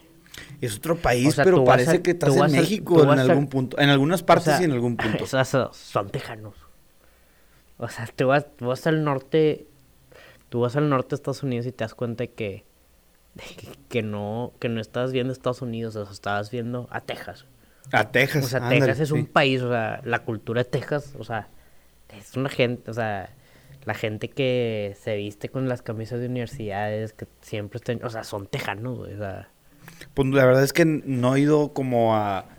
Es 0.62 0.78
otro 0.78 0.96
país, 0.98 1.28
O 1.30 1.32
sea, 1.32 1.44
pero 1.44 1.64
parece 1.64 1.98
a- 1.98 2.04
que 2.04 2.12
estás 2.12 2.36
en 2.36 2.44
a- 2.44 2.48
México 2.48 3.02
en 3.04 3.10
a- 3.20 3.22
algún 3.22 3.48
punto. 3.48 3.80
En 3.80 3.90
algunas 3.90 4.24
partes 4.24 4.48
O 4.48 4.52
sea, 4.52 4.62
y 4.62 4.66
en 4.66 4.72
algún 4.72 4.98
punto. 4.98 5.24
o 5.24 5.28
sea, 5.28 5.46
so- 5.46 5.72
son 5.74 6.10
tejanos. 6.10 6.54
O 7.78 7.88
sea, 7.90 8.08
tú 8.16 8.28
vas, 8.28 8.46
tú 8.58 8.68
vas 8.68 8.86
al 8.88 9.04
norte, 9.04 9.68
tú 10.50 10.62
vas 10.62 10.76
al 10.76 10.90
norte 10.90 11.10
de 11.10 11.16
Estados 11.16 11.44
Unidos 11.44 11.66
y 11.68 11.72
te 11.72 11.84
das 11.84 11.94
cuenta 11.94 12.24
de 12.24 12.32
que, 12.32 12.66
de 13.36 13.44
que, 13.56 13.68
que 13.90 14.02
no, 14.02 14.54
que 14.60 14.68
no 14.70 14.82
estás 14.82 15.12
viendo 15.12 15.32
Estados 15.32 15.62
Unidos, 15.62 15.96
o 15.96 16.04
sea, 16.06 16.12
estabas 16.14 16.50
viendo 16.52 16.88
a 16.92 17.02
Texas. 17.02 17.46
A 17.92 18.10
Texas. 18.12 18.46
O 18.46 18.48
sea, 18.48 18.60
ándale, 18.60 18.80
Texas 18.82 19.00
es 19.00 19.12
un 19.12 19.28
país, 19.28 19.62
o 19.62 19.70
sea, 19.72 20.02
la 20.04 20.20
cultura 20.24 20.64
de 20.64 20.70
Texas, 20.70 21.14
o 21.20 21.24
sea, 21.24 21.50
es 22.10 22.36
una 22.36 22.50
gente, 22.50 22.90
o 22.90 22.94
sea, 22.94 23.30
la 23.88 23.94
gente 23.94 24.28
que 24.28 24.98
se 25.02 25.16
viste 25.16 25.48
con 25.48 25.70
las 25.70 25.82
camisas 25.82 26.20
de 26.20 26.28
universidades, 26.28 27.14
que 27.14 27.26
siempre 27.40 27.78
están, 27.78 28.04
o 28.04 28.10
sea, 28.10 28.26
son 28.26 28.46
tejanos, 28.46 28.98
güey, 28.98 29.14
o 29.14 29.18
sea, 29.18 29.48
Pues 30.14 30.28
la 30.28 30.46
verdad 30.46 30.62
es 30.62 30.74
que 30.74 30.84
no 30.84 31.36
he 31.36 31.40
ido 31.40 31.72
como 31.72 32.16
a... 32.16 32.50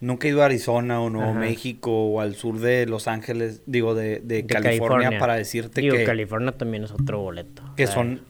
Nunca 0.00 0.26
he 0.26 0.30
ido 0.30 0.40
a 0.40 0.46
Arizona 0.46 1.02
o 1.02 1.10
Nuevo 1.10 1.32
Ajá. 1.32 1.40
México 1.40 2.06
o 2.06 2.22
al 2.22 2.34
sur 2.34 2.60
de 2.60 2.86
Los 2.86 3.08
Ángeles, 3.08 3.60
digo, 3.66 3.94
de, 3.94 4.20
de 4.20 4.42
de 4.42 4.46
California, 4.46 5.18
para 5.18 5.34
decirte 5.34 5.82
Digo, 5.82 5.94
que, 5.94 6.04
California 6.04 6.52
también 6.52 6.84
es 6.84 6.92
otro 6.92 7.20
boleto. 7.20 7.62
que 7.76 7.86
son 7.86 8.22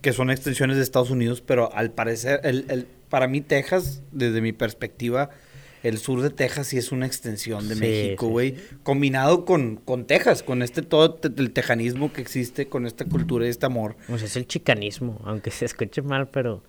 que 0.00 0.14
son 0.14 0.30
extensiones 0.30 0.78
de 0.78 0.82
Estados 0.82 1.10
Unidos, 1.10 1.42
pero 1.42 1.72
al 1.74 1.90
parecer, 1.90 2.40
el, 2.42 2.64
el, 2.70 2.86
para 3.10 3.28
mí 3.28 3.42
Texas, 3.42 4.02
desde 4.10 4.40
mi 4.40 4.52
perspectiva, 4.52 5.28
el 5.82 5.98
sur 5.98 6.22
de 6.22 6.30
Texas 6.30 6.68
sí 6.68 6.78
es 6.78 6.92
una 6.92 7.06
extensión 7.06 7.68
de 7.68 7.74
Sí, 7.74 7.80
México, 7.80 8.26
sí, 8.26 8.32
güey, 8.32 8.54
combinado 8.82 9.44
con, 9.44 9.76
con 9.76 10.06
Texas, 10.06 10.42
con 10.42 10.62
este 10.62 10.82
todo 10.82 11.14
te- 11.14 11.28
el 11.40 11.52
tejanismo 11.52 12.12
que 12.12 12.20
existe, 12.22 12.66
con 12.68 12.86
esta 12.86 13.04
cultura 13.04 13.46
y 13.46 13.50
este 13.50 13.66
amor. 13.66 13.96
Sea, 14.06 14.16
es 14.16 14.36
el 14.36 14.46
chicanismo, 14.46 15.20
aunque 15.24 15.50
se 15.50 15.64
escuche 15.64 16.02
mal, 16.02 16.28
pero... 16.28 16.62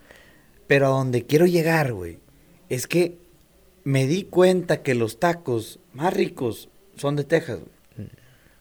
Pero 0.65 0.85
a 0.87 0.89
donde 0.89 1.25
quiero 1.25 1.45
llegar, 1.45 1.91
güey, 1.93 2.19
es 2.69 2.87
que 2.87 3.17
me 3.83 4.07
di 4.07 4.23
cuenta 4.23 4.81
que 4.81 4.95
los 4.95 5.19
tacos 5.19 5.79
más 5.93 6.13
ricos 6.13 6.69
son 6.95 7.15
de 7.17 7.25
Texas, 7.25 7.59
güey. 7.59 8.07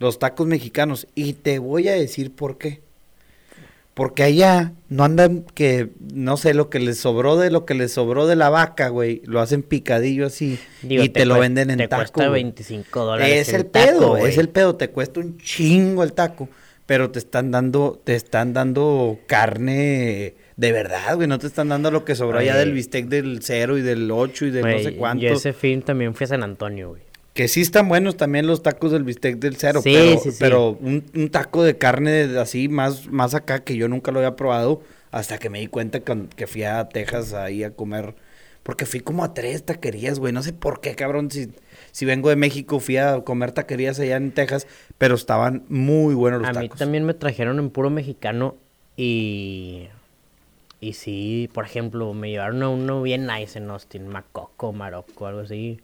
Los 0.00 0.18
tacos 0.18 0.48
mexicanos. 0.48 1.06
Y 1.14 1.34
te 1.34 1.60
voy 1.60 1.86
a 1.86 1.92
decir 1.92 2.34
por 2.34 2.58
qué. 2.58 2.82
Porque 3.94 4.22
allá 4.22 4.72
no 4.88 5.04
andan 5.04 5.44
que, 5.54 5.90
no 6.00 6.38
sé, 6.38 6.54
lo 6.54 6.70
que 6.70 6.78
les 6.78 6.98
sobró 6.98 7.36
de 7.36 7.50
lo 7.50 7.66
que 7.66 7.74
les 7.74 7.92
sobró 7.92 8.26
de 8.26 8.36
la 8.36 8.48
vaca, 8.48 8.88
güey. 8.88 9.20
Lo 9.26 9.40
hacen 9.40 9.62
picadillo 9.62 10.26
así. 10.26 10.58
Digo, 10.80 11.02
y 11.02 11.10
te, 11.10 11.26
lo 11.26 11.38
venden 11.38 11.70
en 11.70 11.76
te 11.76 11.88
taco. 11.88 12.00
cuesta 12.00 12.28
güey. 12.28 12.42
25 12.44 13.04
dólares 13.04 13.48
Es 13.48 13.54
el, 13.54 13.66
pedo, 13.66 14.16
es 14.16 14.38
el 14.38 14.48
pedo. 14.48 14.76
Te 14.76 14.88
cuesta 14.88 15.20
un 15.20 15.36
chingo 15.38 16.02
el 16.02 16.14
taco. 16.14 16.48
Pero 16.86 17.10
te 17.10 17.18
están 17.18 17.50
dando, 17.50 18.00
te 18.02 18.14
están 18.14 18.54
dando 18.54 19.18
carne 19.26 20.34
de 20.56 20.72
verdad, 20.72 21.16
güey. 21.16 21.28
No 21.28 21.38
te 21.38 21.46
están 21.46 21.68
dando 21.68 21.90
lo 21.90 22.04
que 22.04 22.14
sobró 22.14 22.38
allá 22.38 22.56
del 22.56 22.72
bistec 22.72 23.06
del 23.06 23.40
cero 23.42 23.76
y 23.76 23.82
del 23.82 24.10
8 24.10 24.46
y 24.46 24.50
del 24.50 24.64
no 24.64 24.78
sé 24.78 24.96
cuánto. 24.96 25.22
Yo 25.22 25.34
ese 25.34 25.52
fin 25.52 25.82
también 25.82 26.14
fui 26.14 26.24
a 26.24 26.28
San 26.28 26.42
Antonio, 26.42 26.90
güey. 26.90 27.02
Que 27.34 27.48
sí 27.48 27.62
están 27.62 27.88
buenos 27.88 28.16
también 28.16 28.46
los 28.46 28.62
tacos 28.62 28.92
del 28.92 29.04
bistec 29.04 29.36
del 29.38 29.56
cero. 29.56 29.80
Sí, 29.82 29.92
pero, 29.94 30.20
sí, 30.20 30.30
sí. 30.32 30.36
pero 30.38 30.70
un, 30.80 31.04
un 31.14 31.30
taco 31.30 31.62
de 31.62 31.78
carne 31.78 32.38
así 32.38 32.68
más, 32.68 33.06
más 33.08 33.34
acá 33.34 33.64
que 33.64 33.76
yo 33.76 33.88
nunca 33.88 34.12
lo 34.12 34.18
había 34.18 34.36
probado 34.36 34.82
hasta 35.10 35.38
que 35.38 35.48
me 35.50 35.60
di 35.60 35.66
cuenta 35.66 36.00
con- 36.00 36.28
que 36.28 36.46
fui 36.46 36.64
a 36.64 36.88
Texas 36.88 37.32
ahí 37.32 37.64
a 37.64 37.70
comer. 37.70 38.14
Porque 38.62 38.86
fui 38.86 39.00
como 39.00 39.24
a 39.24 39.34
tres 39.34 39.64
taquerías, 39.64 40.18
güey. 40.20 40.32
No 40.32 40.42
sé 40.42 40.52
por 40.52 40.80
qué, 40.80 40.94
cabrón. 40.94 41.30
Si, 41.30 41.48
si 41.90 42.04
vengo 42.04 42.28
de 42.28 42.36
México, 42.36 42.78
fui 42.80 42.96
a 42.98 43.20
comer 43.22 43.50
taquerías 43.52 43.98
allá 43.98 44.16
en 44.16 44.30
Texas, 44.32 44.66
pero 44.98 45.14
estaban 45.16 45.64
muy 45.68 46.14
buenos 46.14 46.42
los 46.42 46.48
A 46.50 46.60
mí 46.60 46.66
tacos. 46.68 46.78
también 46.78 47.04
me 47.04 47.14
trajeron 47.14 47.58
en 47.58 47.70
puro 47.70 47.90
mexicano 47.90 48.56
y... 48.96 49.88
Y 50.80 50.94
sí, 50.94 51.48
por 51.54 51.64
ejemplo, 51.64 52.12
me 52.12 52.30
llevaron 52.30 52.62
a 52.62 52.68
uno 52.68 53.02
bien 53.02 53.26
nice 53.26 53.56
en 53.58 53.70
Austin, 53.70 54.08
Macoco, 54.08 54.72
Marocco, 54.72 55.26
algo 55.26 55.40
así. 55.40 55.80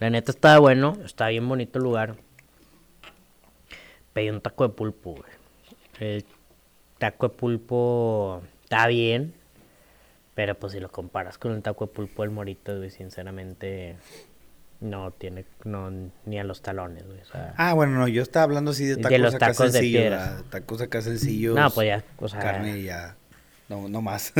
La 0.00 0.10
neta 0.10 0.32
estaba 0.32 0.58
bueno, 0.58 0.98
estaba 1.04 1.30
bien 1.30 1.48
bonito 1.48 1.78
el 1.78 1.84
lugar. 1.84 2.16
Pedí 4.12 4.30
un 4.30 4.40
taco 4.40 4.66
de 4.66 4.74
pulpo, 4.74 5.12
güey. 5.14 5.30
El 6.00 6.24
taco 6.98 7.28
de 7.28 7.34
pulpo 7.34 8.42
está 8.64 8.86
bien, 8.86 9.34
pero 10.34 10.54
pues 10.54 10.72
si 10.72 10.80
lo 10.80 10.90
comparas 10.90 11.38
con 11.38 11.52
el 11.52 11.62
taco 11.62 11.86
de 11.86 11.92
pulpo 11.92 12.22
del 12.22 12.30
Morito, 12.30 12.76
güey, 12.76 12.90
sinceramente 12.90 13.96
no 14.80 15.10
tiene, 15.10 15.44
no, 15.64 15.90
ni 16.24 16.38
a 16.38 16.44
los 16.44 16.62
talones, 16.62 17.06
güey. 17.06 17.20
O 17.20 17.24
sea, 17.26 17.54
Ah, 17.58 17.74
bueno, 17.74 17.98
no, 17.98 18.08
yo 18.08 18.22
estaba 18.22 18.44
hablando 18.44 18.70
así 18.70 18.86
de 18.86 18.96
De 18.96 19.02
tacos 19.02 19.18
los 19.18 19.34
acá 19.34 19.46
tacos 19.48 19.72
de 19.72 19.80
sencillos. 19.80 20.00
piedra. 20.00 20.42
Tacos 20.48 20.80
acá 20.80 21.02
sencillos. 21.02 21.54
no, 21.54 21.70
pues 21.70 21.88
ya, 21.88 22.04
o 22.18 22.28
sea, 22.28 22.40
carne 22.40 22.78
y 22.78 22.84
ya. 22.84 23.16
No, 23.68 23.86
no 23.88 24.00
más. 24.00 24.32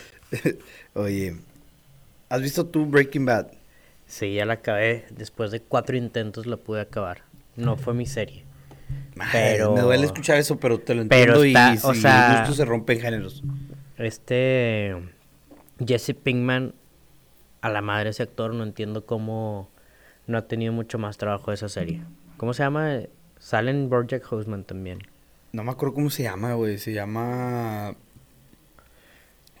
Oye, 0.94 1.36
¿has 2.28 2.42
visto 2.42 2.66
tú 2.66 2.84
Breaking 2.86 3.24
Bad? 3.24 3.46
Sí, 4.06 4.34
ya 4.34 4.44
la 4.46 4.54
acabé. 4.54 5.04
Después 5.10 5.50
de 5.50 5.60
cuatro 5.60 5.96
intentos 5.96 6.46
la 6.46 6.56
pude 6.56 6.80
acabar. 6.80 7.22
No 7.56 7.76
fue 7.76 7.94
mi 7.94 8.06
serie. 8.06 8.44
Madre, 9.16 9.30
Pero- 9.32 9.72
Me 9.74 9.80
duele 9.80 10.04
escuchar 10.06 10.38
eso, 10.38 10.58
pero 10.60 10.78
te 10.78 10.94
lo 10.94 11.06
pero 11.08 11.42
entiendo 11.42 11.44
está- 11.44 11.74
y 11.74 11.90
o 11.90 11.94
sea- 12.00 12.32
el 12.32 12.38
gusto 12.40 12.54
se 12.54 12.64
rompe 12.64 12.92
en 12.92 13.00
géneros. 13.00 13.42
Este 13.96 14.94
Jesse 15.84 16.14
Pinkman, 16.14 16.74
a 17.62 17.68
la 17.70 17.80
madre 17.82 18.10
ese 18.10 18.22
actor, 18.22 18.54
no 18.54 18.62
entiendo 18.62 19.06
cómo 19.06 19.70
no 20.26 20.38
ha 20.38 20.42
tenido 20.46 20.72
mucho 20.72 20.98
más 20.98 21.16
trabajo 21.16 21.50
de 21.50 21.54
esa 21.56 21.68
serie. 21.68 22.02
¿Cómo 22.36 22.52
se 22.54 22.62
llama? 22.62 23.00
Sale 23.38 23.70
en 23.70 23.88
Bojack 23.88 24.30
Horseman 24.30 24.64
también. 24.64 24.98
No 25.52 25.64
me 25.64 25.70
acuerdo 25.70 25.94
cómo 25.94 26.10
se 26.10 26.22
llama, 26.24 26.52
güey. 26.54 26.78
Se 26.78 26.92
llama... 26.92 27.94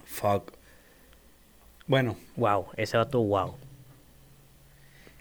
Fuck. 0.04 0.52
Bueno, 1.86 2.16
Wow, 2.36 2.66
ese 2.76 2.96
vato, 2.96 3.22
wow. 3.22 3.54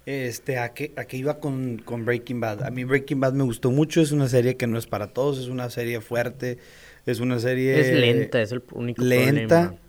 Este, 0.05 0.57
¿a 0.59 0.73
qué, 0.73 0.93
a 0.95 1.05
qué 1.05 1.17
iba 1.17 1.39
con, 1.39 1.77
con 1.83 2.05
Breaking 2.05 2.39
Bad? 2.39 2.63
A 2.63 2.71
mí 2.71 2.83
Breaking 2.83 3.19
Bad 3.19 3.33
me 3.33 3.43
gustó 3.43 3.71
mucho. 3.71 4.01
Es 4.01 4.11
una 4.11 4.27
serie 4.27 4.55
que 4.57 4.67
no 4.67 4.77
es 4.77 4.87
para 4.87 5.07
todos. 5.07 5.39
Es 5.39 5.47
una 5.47 5.69
serie 5.69 6.01
fuerte. 6.01 6.57
Es 7.05 7.19
una 7.19 7.39
serie... 7.39 7.79
es 7.79 7.93
lenta, 7.93 8.41
es 8.41 8.51
el 8.51 8.63
único 8.71 9.03
lenta, 9.03 9.61
problema. 9.61 9.81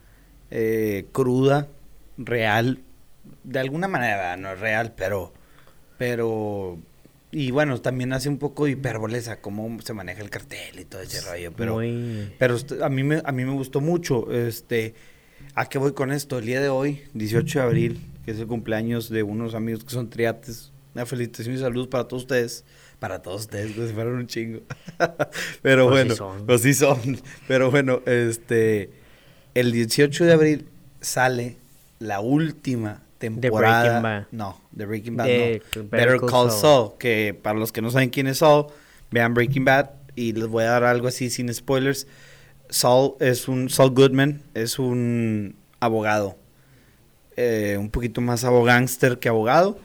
eh, 0.50 1.07
cruda, 1.12 1.68
real, 2.18 2.81
de 3.42 3.59
alguna 3.59 3.88
manera 3.88 4.37
no 4.37 4.52
es 4.52 4.61
real, 4.61 4.92
pero, 4.94 5.33
pero, 5.96 6.79
y 7.31 7.50
bueno, 7.52 7.81
también 7.81 8.12
hace 8.12 8.29
un 8.29 8.38
poco 8.38 8.66
de 8.66 8.72
hipérboles 8.72 9.29
a 9.29 9.40
cómo 9.40 9.81
se 9.81 9.94
maneja 9.94 10.20
el 10.22 10.29
cartel 10.29 10.79
y 10.79 10.85
todo 10.85 11.00
ese 11.00 11.22
rollo, 11.22 11.52
pero, 11.57 11.74
Muy... 11.76 12.35
pero 12.38 12.57
a 12.83 12.88
mí 12.90 13.02
me, 13.02 13.22
a 13.24 13.33
mí 13.33 13.44
me 13.46 13.52
gustó 13.52 13.81
mucho, 13.81 14.31
este, 14.31 14.94
¿a 15.55 15.68
qué 15.70 15.79
voy 15.79 15.92
con 15.92 16.12
esto? 16.12 16.38
El 16.38 16.44
día 16.44 16.61
de 16.61 16.68
hoy, 16.68 17.05
18 17.14 17.61
de 17.61 17.64
abril, 17.64 18.00
que 18.26 18.32
es 18.32 18.38
el 18.40 18.46
cumpleaños 18.46 19.08
de 19.08 19.22
unos 19.22 19.54
amigos 19.54 19.84
que 19.84 19.90
son 19.90 20.10
triates, 20.10 20.72
una 20.94 21.06
felicitación 21.06 21.54
y 21.54 21.58
saludos 21.58 21.88
para 21.88 22.04
todos 22.04 22.24
ustedes. 22.24 22.64
Para 22.98 23.20
todos 23.22 23.42
ustedes, 23.42 23.72
pues 23.72 23.92
fueron 23.92 24.14
un 24.16 24.26
chingo. 24.26 24.60
Pero 25.62 25.88
Pues 25.88 26.02
sí 26.02 26.08
bueno, 26.08 26.14
son. 26.16 26.46
pues 26.46 26.62
sí 26.62 26.74
son. 26.74 26.98
Pero 27.46 27.70
bueno, 27.70 28.00
este. 28.06 28.90
El 29.54 29.70
18 29.72 30.24
de 30.24 30.32
abril 30.32 30.68
sale 31.00 31.56
la 31.98 32.20
última 32.20 33.02
temporada. 33.18 34.00
Breaking 34.00 34.02
Bad. 34.02 34.26
No, 34.32 34.60
de 34.72 34.86
Breaking 34.86 35.16
Bad. 35.16 35.26
No. 35.26 35.32
Better 35.32 35.82
Better 35.84 36.20
Call 36.20 36.28
Call 36.30 36.50
Saul. 36.50 36.60
Saul. 36.60 36.90
Que 36.98 37.38
para 37.40 37.58
los 37.58 37.70
que 37.72 37.82
no 37.82 37.90
saben 37.90 38.08
quién 38.10 38.26
es 38.26 38.38
Saul, 38.38 38.66
vean 39.10 39.34
Breaking 39.34 39.64
Bad. 39.64 39.90
Y 40.14 40.32
les 40.32 40.46
voy 40.48 40.64
a 40.64 40.68
dar 40.70 40.84
algo 40.84 41.08
así 41.08 41.28
sin 41.30 41.52
spoilers. 41.52 42.06
Saul 42.70 43.14
es 43.20 43.46
un. 43.46 43.68
Saul 43.68 43.90
Goodman 43.90 44.42
es 44.54 44.78
un 44.78 45.54
abogado. 45.80 46.38
Eh, 47.37 47.77
un 47.79 47.90
poquito 47.90 48.20
más 48.20 48.44
abogánster 48.44 49.18
que 49.18 49.29
abogado. 49.29 49.79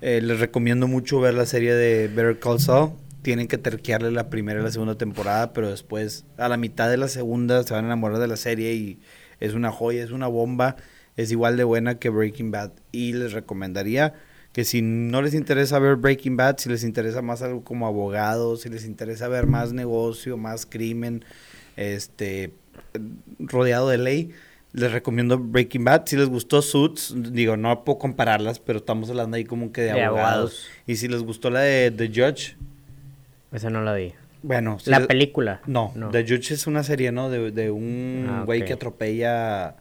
Eh, 0.00 0.20
les 0.20 0.40
recomiendo 0.40 0.88
mucho 0.88 1.20
ver 1.20 1.34
la 1.34 1.46
serie 1.46 1.74
de 1.74 2.08
Better 2.08 2.38
Call 2.38 2.60
Saul. 2.60 2.92
Tienen 3.22 3.46
que 3.46 3.56
terquearle 3.56 4.10
la 4.10 4.28
primera 4.30 4.60
y 4.60 4.64
la 4.64 4.70
segunda 4.72 4.96
temporada, 4.96 5.52
pero 5.52 5.70
después, 5.70 6.24
a 6.38 6.48
la 6.48 6.56
mitad 6.56 6.90
de 6.90 6.96
la 6.96 7.08
segunda, 7.08 7.62
se 7.62 7.72
van 7.72 7.84
a 7.84 7.88
enamorar 7.88 8.18
de 8.18 8.26
la 8.26 8.36
serie 8.36 8.74
y 8.74 9.00
es 9.40 9.54
una 9.54 9.70
joya, 9.70 10.02
es 10.02 10.10
una 10.10 10.26
bomba. 10.26 10.76
Es 11.16 11.30
igual 11.30 11.56
de 11.56 11.64
buena 11.64 11.98
que 11.98 12.08
Breaking 12.08 12.50
Bad. 12.50 12.72
Y 12.90 13.12
les 13.12 13.32
recomendaría 13.32 14.14
que 14.52 14.64
si 14.64 14.82
no 14.82 15.22
les 15.22 15.34
interesa 15.34 15.78
ver 15.78 15.96
Breaking 15.96 16.36
Bad, 16.36 16.58
si 16.58 16.68
les 16.68 16.84
interesa 16.84 17.22
más 17.22 17.42
algo 17.42 17.64
como 17.64 17.86
abogado, 17.86 18.56
si 18.56 18.68
les 18.68 18.84
interesa 18.84 19.28
ver 19.28 19.46
más 19.46 19.72
negocio, 19.72 20.36
más 20.36 20.66
crimen, 20.66 21.24
este, 21.76 22.52
rodeado 23.38 23.88
de 23.88 23.98
ley, 23.98 24.30
les 24.72 24.90
recomiendo 24.92 25.38
Breaking 25.38 25.84
Bad. 25.84 26.06
Si 26.06 26.16
les 26.16 26.28
gustó 26.28 26.62
Suits, 26.62 27.14
digo, 27.16 27.56
no 27.56 27.84
puedo 27.84 27.98
compararlas, 27.98 28.58
pero 28.58 28.78
estamos 28.78 29.10
hablando 29.10 29.36
ahí 29.36 29.44
como 29.44 29.72
que 29.72 29.82
de, 29.82 29.92
De 29.92 30.02
abogados. 30.02 30.28
abogados. 30.30 30.66
Y 30.86 30.96
si 30.96 31.08
les 31.08 31.22
gustó 31.22 31.50
la 31.50 31.60
de 31.60 31.90
The 31.90 32.08
Judge, 32.08 32.56
Esa 33.52 33.68
no 33.70 33.82
la 33.82 33.92
vi. 33.94 34.12
bueno. 34.42 34.78
si 34.78 34.90
la 34.90 34.98
les- 35.00 35.08
película. 35.08 35.60
No, 35.66 35.92
The 36.10 36.22
Judge 36.22 36.52
es 36.54 36.66
una 36.66 36.82
serie, 36.82 37.12
¿no? 37.12 37.28
De, 37.30 37.50
de 37.50 37.70
un 37.70 38.26
Ah, 38.30 38.42
güey 38.44 38.64
que 38.64 38.72
atropella... 38.72 39.76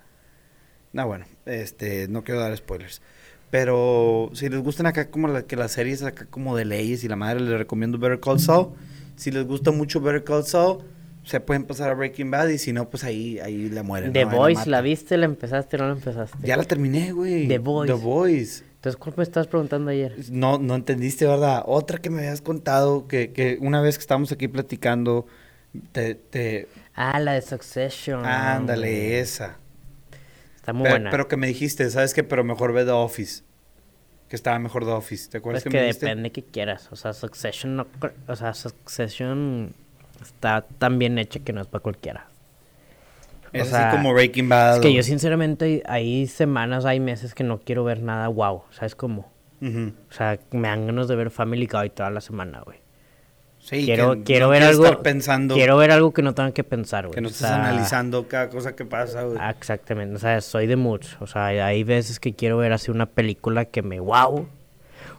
No, 0.93 1.07
bueno, 1.07 1.25
este, 1.45 2.07
no 2.09 2.23
quiero 2.25 2.41
dar 2.41 2.55
spoilers. 2.57 3.01
Pero 3.49 4.29
si 4.33 4.49
les 4.49 4.59
gustan 4.61 4.85
acá 4.87 5.09
como 5.09 5.27
la, 5.27 5.43
que 5.43 5.55
las 5.55 5.71
series 5.73 6.03
acá 6.03 6.25
como 6.29 6.55
de 6.55 6.65
leyes 6.65 7.03
y 7.03 7.07
la 7.07 7.15
madre, 7.15 7.39
les 7.41 7.57
recomiendo 7.57 7.97
Better 7.97 8.19
Call 8.19 8.39
Saul. 8.39 8.69
Si 9.15 9.31
les 9.31 9.45
gusta 9.45 9.71
mucho 9.71 9.99
Better 10.01 10.23
Call 10.23 10.45
Saul, 10.45 10.79
se 11.23 11.39
pueden 11.39 11.65
pasar 11.65 11.89
a 11.91 11.93
Breaking 11.93 12.31
Bad 12.31 12.47
y 12.49 12.57
si 12.57 12.73
no, 12.73 12.89
pues 12.89 13.03
ahí, 13.03 13.39
ahí 13.39 13.69
la 13.69 13.83
mueren. 13.83 14.11
The 14.13 14.25
Voice. 14.25 14.69
¿la 14.69 14.81
viste? 14.81 15.17
¿La 15.17 15.25
empezaste 15.25 15.75
o 15.77 15.79
no 15.79 15.87
la 15.87 15.93
empezaste? 15.93 16.37
Ya 16.41 16.57
la 16.57 16.63
terminé, 16.63 17.11
güey. 17.11 17.47
The 17.47 17.59
Voice. 17.59 17.93
The 17.93 17.99
Voice. 17.99 18.63
Entonces, 18.75 18.97
¿cuál 18.97 19.13
me 19.15 19.23
estabas 19.23 19.47
preguntando 19.47 19.91
ayer? 19.91 20.15
No, 20.31 20.57
no 20.57 20.73
entendiste, 20.73 21.27
¿verdad? 21.27 21.61
Otra 21.67 21.99
que 21.99 22.09
me 22.09 22.19
habías 22.19 22.41
contado, 22.41 23.07
que, 23.07 23.31
que 23.31 23.59
una 23.61 23.79
vez 23.81 23.97
que 23.97 24.01
estábamos 24.01 24.31
aquí 24.31 24.47
platicando, 24.47 25.27
te... 25.91 26.15
te... 26.15 26.67
Ah, 26.95 27.19
la 27.19 27.33
de 27.33 27.43
Succession. 27.43 28.25
Ándale, 28.25 29.19
esa. 29.19 29.57
Está 30.55 30.73
muy 30.73 30.83
Pero, 30.83 30.93
buena. 30.95 31.11
pero 31.11 31.27
que 31.27 31.37
me 31.37 31.45
dijiste, 31.47 31.87
¿sabes 31.91 32.15
qué? 32.15 32.23
Pero 32.23 32.43
mejor 32.43 32.73
ve 32.73 32.83
The 32.83 32.91
Office. 32.91 33.43
Que 34.27 34.35
estaba 34.35 34.57
mejor 34.57 34.85
The 34.85 34.91
Office. 34.91 35.29
¿Te 35.29 35.37
acuerdas 35.37 35.59
Es 35.59 35.63
que, 35.65 35.69
que 35.69 35.77
me 35.77 35.83
dijiste? 35.83 36.05
depende 36.07 36.31
que 36.31 36.43
quieras. 36.43 36.87
O 36.91 36.95
sea, 36.95 37.13
Succession 37.13 37.75
no... 37.75 37.87
O 38.27 38.35
sea, 38.35 38.53
Succession 38.55 39.73
está 40.21 40.65
tan 40.77 40.99
bien 40.99 41.17
hecha 41.17 41.39
que 41.39 41.53
no 41.53 41.61
es 41.61 41.67
para 41.67 41.81
cualquiera. 41.81 42.27
Es 43.53 43.69
sea, 43.69 43.89
así 43.89 43.97
como 43.97 44.13
Breaking 44.13 44.47
Bad. 44.47 44.75
Es 44.75 44.81
que 44.81 44.93
yo 44.93 45.03
sinceramente 45.03 45.83
hay- 45.85 46.27
semanas, 46.27 46.85
hay 46.85 46.99
meses 46.99 47.33
que 47.33 47.43
no 47.43 47.59
quiero 47.59 47.83
ver 47.83 48.01
nada 48.01 48.27
wow. 48.29 48.63
¿Sabes 48.71 48.95
cómo? 48.95 49.29
O 49.63 50.13
sea, 50.13 50.39
me 50.51 50.67
dan 50.69 50.87
ganas 50.87 51.07
de 51.07 51.15
ver 51.15 51.29
Family 51.29 51.67
Guy 51.67 51.91
toda 51.91 52.09
la 52.09 52.21
semana, 52.21 52.61
güey. 52.61 52.79
Sí, 53.59 53.85
quiero 53.85 54.23
quiero 54.23 54.47
no 54.47 54.51
ver 54.53 54.63
algo... 54.63 54.85
estar 54.85 55.03
pensando, 55.03 55.53
Quiero 55.53 55.77
ver 55.77 55.91
algo 55.91 56.11
que 56.13 56.23
no 56.23 56.33
tenga 56.33 56.51
que 56.51 56.63
pensar, 56.63 57.05
güey. 57.05 57.13
que 57.13 57.21
no 57.21 57.27
O 57.27 57.31
estés 57.31 57.45
sea, 57.47 57.57
analizando 57.63 58.27
cada 58.27 58.49
cosa 58.49 58.75
que 58.75 58.85
pasa, 58.85 59.21
güey. 59.23 59.37
ah, 59.39 59.51
Exactamente, 59.51 60.15
o 60.15 60.19
sea, 60.19 60.41
soy 60.41 60.65
de 60.65 60.77
moods. 60.77 61.15
O 61.19 61.27
sea, 61.27 61.45
hay 61.45 61.83
veces 61.83 62.19
que 62.19 62.33
quiero 62.33 62.57
ver 62.57 62.73
así 62.73 62.89
una 62.89 63.05
película 63.05 63.65
que 63.65 63.83
me 63.83 63.99
wow. 63.99 64.47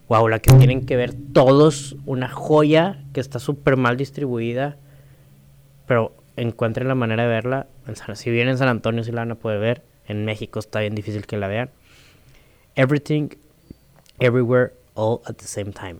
Wow, 0.08 0.26
la 0.28 0.40
que 0.40 0.52
tienen 0.54 0.84
que 0.86 0.96
ver 0.96 1.14
todos, 1.32 1.94
una 2.04 2.28
joya 2.28 3.04
que 3.14 3.20
está 3.20 3.38
súper 3.38 3.76
mal 3.76 3.96
distribuida, 3.96 4.76
pero 5.92 6.14
encuentren 6.38 6.88
la 6.88 6.94
manera 6.94 7.24
de 7.24 7.28
verla. 7.28 7.66
Si 8.14 8.30
vienen 8.30 8.52
en 8.52 8.56
San 8.58 8.68
Antonio, 8.68 9.04
sí 9.04 9.12
la 9.12 9.20
van 9.20 9.32
a 9.32 9.34
poder 9.34 9.60
ver. 9.60 9.82
En 10.06 10.24
México 10.24 10.58
está 10.58 10.80
bien 10.80 10.94
difícil 10.94 11.26
que 11.26 11.36
la 11.36 11.48
vean. 11.48 11.68
Everything, 12.76 13.28
Everywhere, 14.18 14.72
All 14.94 15.20
at 15.26 15.34
the 15.34 15.44
Same 15.44 15.72
Time. 15.72 15.96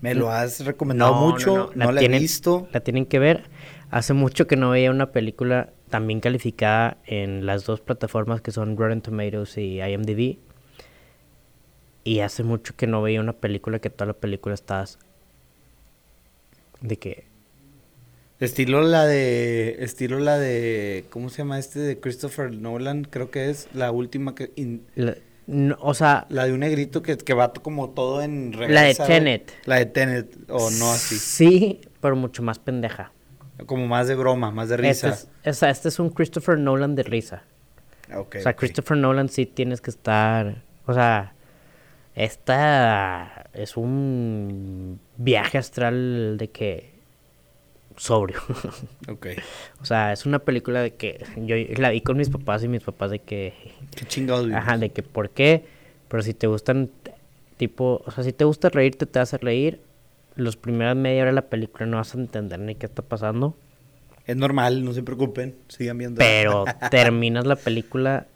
Me 0.00 0.16
lo 0.16 0.32
has 0.32 0.64
recomendado 0.64 1.12
No, 1.14 1.20
no, 1.20 1.26
mucho, 1.30 1.56
no, 1.56 1.70
no, 1.72 1.84
la 1.86 1.92
la, 1.92 2.00
tienen- 2.00 2.16
he 2.18 2.20
visto. 2.22 2.66
La 2.72 2.80
tienen 2.80 3.06
que 3.06 3.20
ver. 3.20 3.44
Hace 3.92 4.12
mucho 4.12 4.48
que 4.48 4.56
no 4.56 4.70
veía 4.70 4.90
una 4.90 5.12
película 5.12 5.70
también 5.88 6.18
calificada 6.18 6.96
en 7.06 7.46
las 7.46 7.64
dos 7.64 7.80
plataformas 7.80 8.40
que 8.40 8.50
son 8.50 8.76
Rotten 8.76 9.02
Tomatoes 9.02 9.56
y 9.56 9.80
IMDb. 9.80 10.38
Y 12.02 12.18
hace 12.20 12.42
mucho 12.42 12.74
que 12.74 12.88
no 12.88 13.02
veía 13.02 13.20
una 13.20 13.34
película 13.34 13.78
que 13.78 13.88
toda 13.88 14.06
la 14.06 14.14
película 14.14 14.56
estás 14.56 14.98
de 16.80 16.96
que 16.98 17.28
Estilo 18.40 18.82
la 18.82 19.04
de, 19.04 19.76
estilo 19.80 20.20
la 20.20 20.38
de, 20.38 21.06
¿cómo 21.10 21.28
se 21.28 21.38
llama 21.38 21.58
este? 21.58 21.80
De 21.80 21.98
Christopher 21.98 22.52
Nolan, 22.52 23.02
creo 23.04 23.30
que 23.32 23.50
es 23.50 23.68
la 23.74 23.90
última 23.90 24.34
que, 24.36 24.52
in- 24.54 24.86
la- 24.94 25.16
no, 25.48 25.76
o 25.80 25.92
sea, 25.94 26.26
la 26.28 26.44
de 26.44 26.52
un 26.52 26.60
negrito 26.60 27.02
que, 27.02 27.16
que 27.16 27.34
va 27.34 27.52
como 27.52 27.90
todo 27.90 28.22
en 28.22 28.52
La 28.72 28.82
de. 28.82 28.94
Tenet. 28.94 29.50
La 29.64 29.76
de 29.76 29.86
Tenet, 29.86 30.36
o 30.50 30.70
no 30.70 30.90
así. 30.92 31.16
Sí, 31.16 31.80
pero 32.00 32.14
mucho 32.16 32.42
más 32.42 32.58
pendeja. 32.58 33.12
Como 33.66 33.86
más 33.88 34.06
de 34.06 34.14
broma, 34.14 34.50
más 34.52 34.68
de 34.68 34.74
Este 34.76 34.88
risa. 34.88 35.08
es, 35.08 35.28
esa- 35.42 35.70
este 35.70 35.88
es 35.88 35.98
un 35.98 36.10
Christopher 36.10 36.58
Nolan 36.58 36.94
de 36.94 37.02
risa. 37.02 37.42
Ok, 38.14 38.36
o 38.38 38.40
sea. 38.42 38.54
Christopher 38.54 38.96
Nolan 38.98 39.28
sí 39.30 39.46
tienes 39.46 39.80
que 39.80 39.90
estar. 39.90 40.62
O 40.86 40.94
sea, 40.94 41.32
esta 42.14 43.46
es 43.52 43.76
un 43.76 45.00
viaje 45.16 45.58
astral 45.58 46.36
de 46.38 46.50
que. 46.50 46.97
Sobrio. 47.98 48.40
Ok. 49.08 49.26
o 49.80 49.84
sea, 49.84 50.12
es 50.12 50.26
una 50.26 50.38
película 50.38 50.82
de 50.82 50.94
que. 50.94 51.24
Yo 51.36 51.56
la 51.80 51.90
vi 51.90 52.00
con 52.00 52.16
mis 52.16 52.28
papás 52.28 52.62
y 52.64 52.68
mis 52.68 52.82
papás 52.82 53.10
de 53.10 53.18
que. 53.20 53.54
Qué 53.96 54.04
chingados. 54.06 54.50
Ajá, 54.52 54.76
de 54.76 54.90
que 54.90 55.02
por 55.02 55.30
qué. 55.30 55.64
Pero 56.08 56.22
si 56.22 56.34
te 56.34 56.46
gustan. 56.46 56.90
Tipo. 57.56 58.02
O 58.06 58.10
sea, 58.10 58.24
si 58.24 58.32
te 58.32 58.44
gusta 58.44 58.68
reírte, 58.68 59.06
te 59.06 59.18
a 59.18 59.24
reír. 59.24 59.80
Los 60.34 60.56
primeras 60.56 60.96
media 60.96 61.22
hora 61.22 61.30
de 61.30 61.34
la 61.34 61.48
película 61.48 61.86
no 61.86 61.96
vas 61.96 62.14
a 62.14 62.18
entender 62.18 62.60
ni 62.60 62.74
qué 62.74 62.86
está 62.86 63.02
pasando. 63.02 63.56
Es 64.26 64.36
normal, 64.36 64.84
no 64.84 64.92
se 64.92 65.02
preocupen, 65.02 65.56
sigan 65.68 65.98
viendo. 65.98 66.18
Pero 66.18 66.64
terminas 66.90 67.46
la 67.46 67.56
película, 67.56 68.26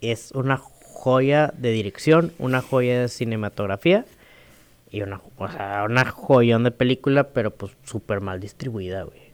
es 0.00 0.32
una 0.32 0.56
joya 0.56 1.52
de 1.56 1.70
dirección, 1.70 2.32
una 2.38 2.62
joya 2.62 3.02
de 3.02 3.08
cinematografía 3.08 4.06
y 4.90 5.02
una, 5.02 5.20
o 5.36 5.48
sea, 5.48 5.84
una 5.84 6.04
joyón 6.10 6.64
de 6.64 6.70
película, 6.70 7.30
pero 7.32 7.54
pues 7.54 7.72
súper 7.84 8.20
mal 8.20 8.40
distribuida, 8.40 9.02
güey. 9.02 9.28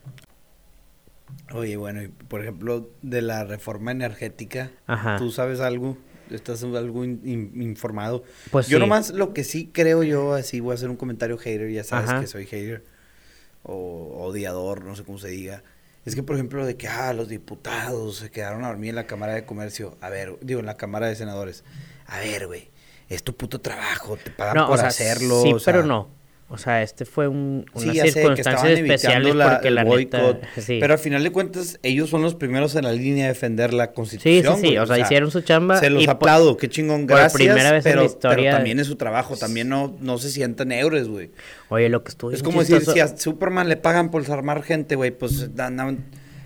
Oye, 1.52 1.76
bueno, 1.76 2.02
y 2.02 2.08
por 2.08 2.40
ejemplo, 2.42 2.90
de 3.02 3.22
la 3.22 3.44
reforma 3.44 3.90
energética, 3.92 4.70
Ajá. 4.86 5.16
¿tú 5.18 5.30
sabes 5.30 5.60
algo? 5.60 5.96
¿Estás 6.30 6.62
algo 6.64 7.04
in- 7.04 7.20
in- 7.24 7.62
informado? 7.62 8.24
Pues 8.50 8.66
yo 8.68 8.78
sí. 8.78 8.80
nomás 8.80 9.10
lo 9.10 9.34
que 9.34 9.44
sí 9.44 9.68
creo 9.72 10.02
yo, 10.02 10.34
así 10.34 10.60
voy 10.60 10.72
a 10.72 10.74
hacer 10.74 10.88
un 10.90 10.96
comentario 10.96 11.36
hater, 11.38 11.70
ya 11.70 11.84
sabes 11.84 12.10
Ajá. 12.10 12.20
que 12.20 12.26
soy 12.26 12.46
hater 12.46 12.84
o 13.62 14.24
odiador, 14.26 14.84
no 14.84 14.96
sé 14.96 15.04
cómo 15.04 15.18
se 15.18 15.28
diga. 15.28 15.62
Es 16.04 16.14
que, 16.14 16.22
por 16.22 16.36
ejemplo, 16.36 16.66
de 16.66 16.76
que, 16.76 16.88
ah, 16.88 17.12
los 17.14 17.28
diputados 17.28 18.16
se 18.16 18.30
quedaron 18.30 18.64
a 18.64 18.68
dormir 18.68 18.90
en 18.90 18.96
la 18.96 19.06
Cámara 19.06 19.34
de 19.34 19.44
Comercio. 19.46 19.96
A 20.00 20.10
ver, 20.10 20.36
digo, 20.42 20.60
en 20.60 20.66
la 20.66 20.76
Cámara 20.76 21.06
de 21.06 21.16
Senadores. 21.16 21.64
A 22.06 22.18
ver, 22.18 22.46
güey, 22.46 22.68
es 23.08 23.22
tu 23.22 23.34
puto 23.34 23.60
trabajo, 23.60 24.16
te 24.22 24.30
pagan 24.30 24.56
No, 24.56 24.66
por 24.66 24.74
o 24.76 24.78
sea, 24.78 24.88
hacerlo. 24.88 25.42
sí, 25.42 25.52
o 25.52 25.58
sea, 25.58 25.72
pero 25.74 25.86
no. 25.86 26.08
O 26.50 26.58
sea, 26.58 26.82
este 26.82 27.04
fue 27.06 27.26
un, 27.26 27.64
Sí, 27.74 27.98
estaban 27.98 28.36
especiales 28.38 28.78
evitando 28.78 29.34
la- 29.34 29.50
porque 29.54 29.70
la 29.70 29.82
neta... 29.82 30.38
Sí. 30.58 30.76
Pero 30.78 30.92
al 30.92 30.98
final 30.98 31.24
de 31.24 31.32
cuentas, 31.32 31.80
ellos 31.82 32.10
son 32.10 32.20
los 32.22 32.34
primeros 32.34 32.76
en 32.76 32.84
la 32.84 32.92
línea 32.92 33.24
de 33.24 33.32
defender 33.32 33.72
la 33.72 33.86
sí, 33.86 33.90
Constitución. 33.94 34.54
sí, 34.56 34.60
sí. 34.60 34.66
güey, 34.68 34.78
O 34.78 34.86
sea, 34.86 34.98
hicieron 34.98 35.30
su 35.30 35.40
chamba. 35.40 35.80
Se 35.80 35.88
los 35.88 36.04
y 36.04 36.08
aplaudo, 36.08 36.56
qué 36.58 36.68
chingón, 36.68 37.06
por 37.06 37.16
gracias. 37.16 37.32
primera 37.32 37.72
vez 37.72 37.84
en 37.86 37.92
pero, 37.92 38.00
la 38.02 38.06
historia- 38.06 38.36
pero 38.36 38.56
también 38.56 38.78
es 38.78 38.86
su 38.86 38.96
trabajo, 38.96 39.36
también 39.36 39.70
no, 39.70 39.96
no 40.00 40.18
se 40.18 40.30
sientan 40.30 40.70
euros, 40.70 41.08
güey. 41.08 41.30
Oye, 41.70 41.88
lo 41.88 42.04
que 42.04 42.10
estuvo 42.10 42.30
Es 42.30 42.42
como 42.42 42.60
decir, 42.60 42.82
si 42.84 43.00
a 43.00 43.16
Superman 43.16 43.68
le 43.70 43.78
pagan 43.78 44.10
por 44.10 44.24
salvar 44.24 44.62
gente, 44.62 44.96
güey, 44.96 45.10
pues 45.12 45.56
dan- 45.56 45.78
dan- 45.78 46.04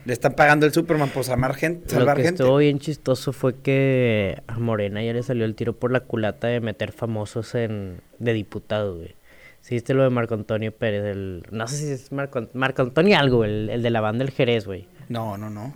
le 0.08 0.14
están 0.14 0.32
pagando 0.32 0.64
el 0.64 0.72
Superman 0.72 1.10
por 1.10 1.22
salvar 1.22 1.54
gente. 1.54 1.94
Lo 2.00 2.06
que 2.06 2.22
gente. 2.22 2.42
estuvo 2.42 2.56
bien 2.56 2.78
chistoso 2.78 3.34
fue 3.34 3.56
que 3.56 4.42
a 4.46 4.58
Morena 4.58 5.02
ya 5.02 5.12
le 5.12 5.22
salió 5.22 5.44
el 5.44 5.54
tiro 5.54 5.74
por 5.74 5.92
la 5.92 6.00
culata 6.00 6.46
de 6.46 6.60
meter 6.60 6.92
famosos 6.92 7.54
en 7.54 8.00
de 8.18 8.32
diputado, 8.32 8.96
güey. 8.96 9.14
Sí, 9.60 9.74
viste 9.74 9.92
lo 9.92 10.04
de 10.04 10.08
Marco 10.08 10.32
Antonio 10.32 10.72
Pérez, 10.72 11.04
el... 11.04 11.44
No 11.50 11.68
sé 11.68 11.76
si 11.76 11.90
es 11.90 12.10
Marco, 12.10 12.48
Marco 12.54 12.80
Antonio 12.80 13.18
algo, 13.18 13.44
el, 13.44 13.68
el 13.68 13.82
de 13.82 13.90
la 13.90 14.00
banda 14.00 14.24
del 14.24 14.32
Jerez, 14.32 14.64
güey. 14.64 14.88
No, 15.10 15.36
no, 15.36 15.50
no. 15.50 15.74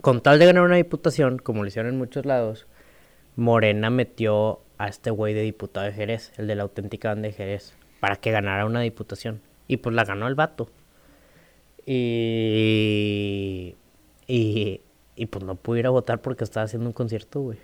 Con 0.00 0.22
tal 0.22 0.38
de 0.38 0.46
ganar 0.46 0.62
una 0.62 0.76
diputación, 0.76 1.36
como 1.36 1.62
lo 1.62 1.68
hicieron 1.68 1.92
en 1.92 1.98
muchos 1.98 2.24
lados, 2.24 2.66
Morena 3.36 3.90
metió 3.90 4.60
a 4.78 4.88
este 4.88 5.10
güey 5.10 5.34
de 5.34 5.42
diputado 5.42 5.84
de 5.84 5.92
Jerez, 5.92 6.32
el 6.38 6.46
de 6.46 6.54
la 6.54 6.62
auténtica 6.62 7.10
banda 7.10 7.28
de 7.28 7.34
Jerez, 7.34 7.74
para 8.00 8.16
que 8.16 8.30
ganara 8.30 8.64
una 8.64 8.80
diputación. 8.80 9.42
Y 9.68 9.76
pues 9.76 9.94
la 9.94 10.04
ganó 10.04 10.28
el 10.28 10.34
vato. 10.34 10.70
Y... 11.86 13.74
Y... 14.26 14.80
Y 15.16 15.26
pues 15.26 15.44
no 15.44 15.54
pude 15.54 15.80
ir 15.80 15.86
a 15.86 15.90
votar 15.90 16.22
porque 16.22 16.44
estaba 16.44 16.64
haciendo 16.64 16.88
un 16.88 16.94
concierto, 16.94 17.40
güey. 17.42 17.58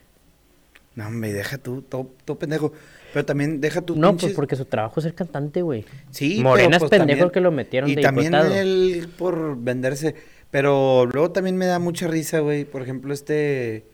No, 0.94 1.08
me 1.10 1.32
deja 1.32 1.56
tú, 1.56 1.80
todo, 1.82 2.10
todo 2.26 2.38
pendejo. 2.38 2.72
Pero 3.14 3.24
también 3.24 3.60
deja 3.62 3.80
tú. 3.80 3.96
No, 3.96 4.10
pinches- 4.12 4.20
pues 4.20 4.32
porque 4.34 4.56
su 4.56 4.66
trabajo 4.66 5.00
es 5.00 5.04
ser 5.04 5.14
cantante, 5.14 5.62
güey. 5.62 5.86
Sí, 6.10 6.40
Morena 6.42 6.68
pero, 6.68 6.76
es 6.76 6.80
pues, 6.80 6.90
pendejo 6.90 7.18
también- 7.18 7.30
que 7.32 7.40
lo 7.40 7.50
metieron 7.52 7.88
y 7.88 7.94
de 7.94 8.02
también 8.02 8.32
diputado. 8.32 8.54
él 8.54 9.08
por 9.16 9.56
venderse. 9.58 10.14
Pero 10.50 11.06
luego 11.06 11.30
también 11.32 11.56
me 11.56 11.64
da 11.66 11.78
mucha 11.78 12.08
risa, 12.08 12.40
güey. 12.40 12.64
Por 12.66 12.82
ejemplo, 12.82 13.14
este 13.14 13.84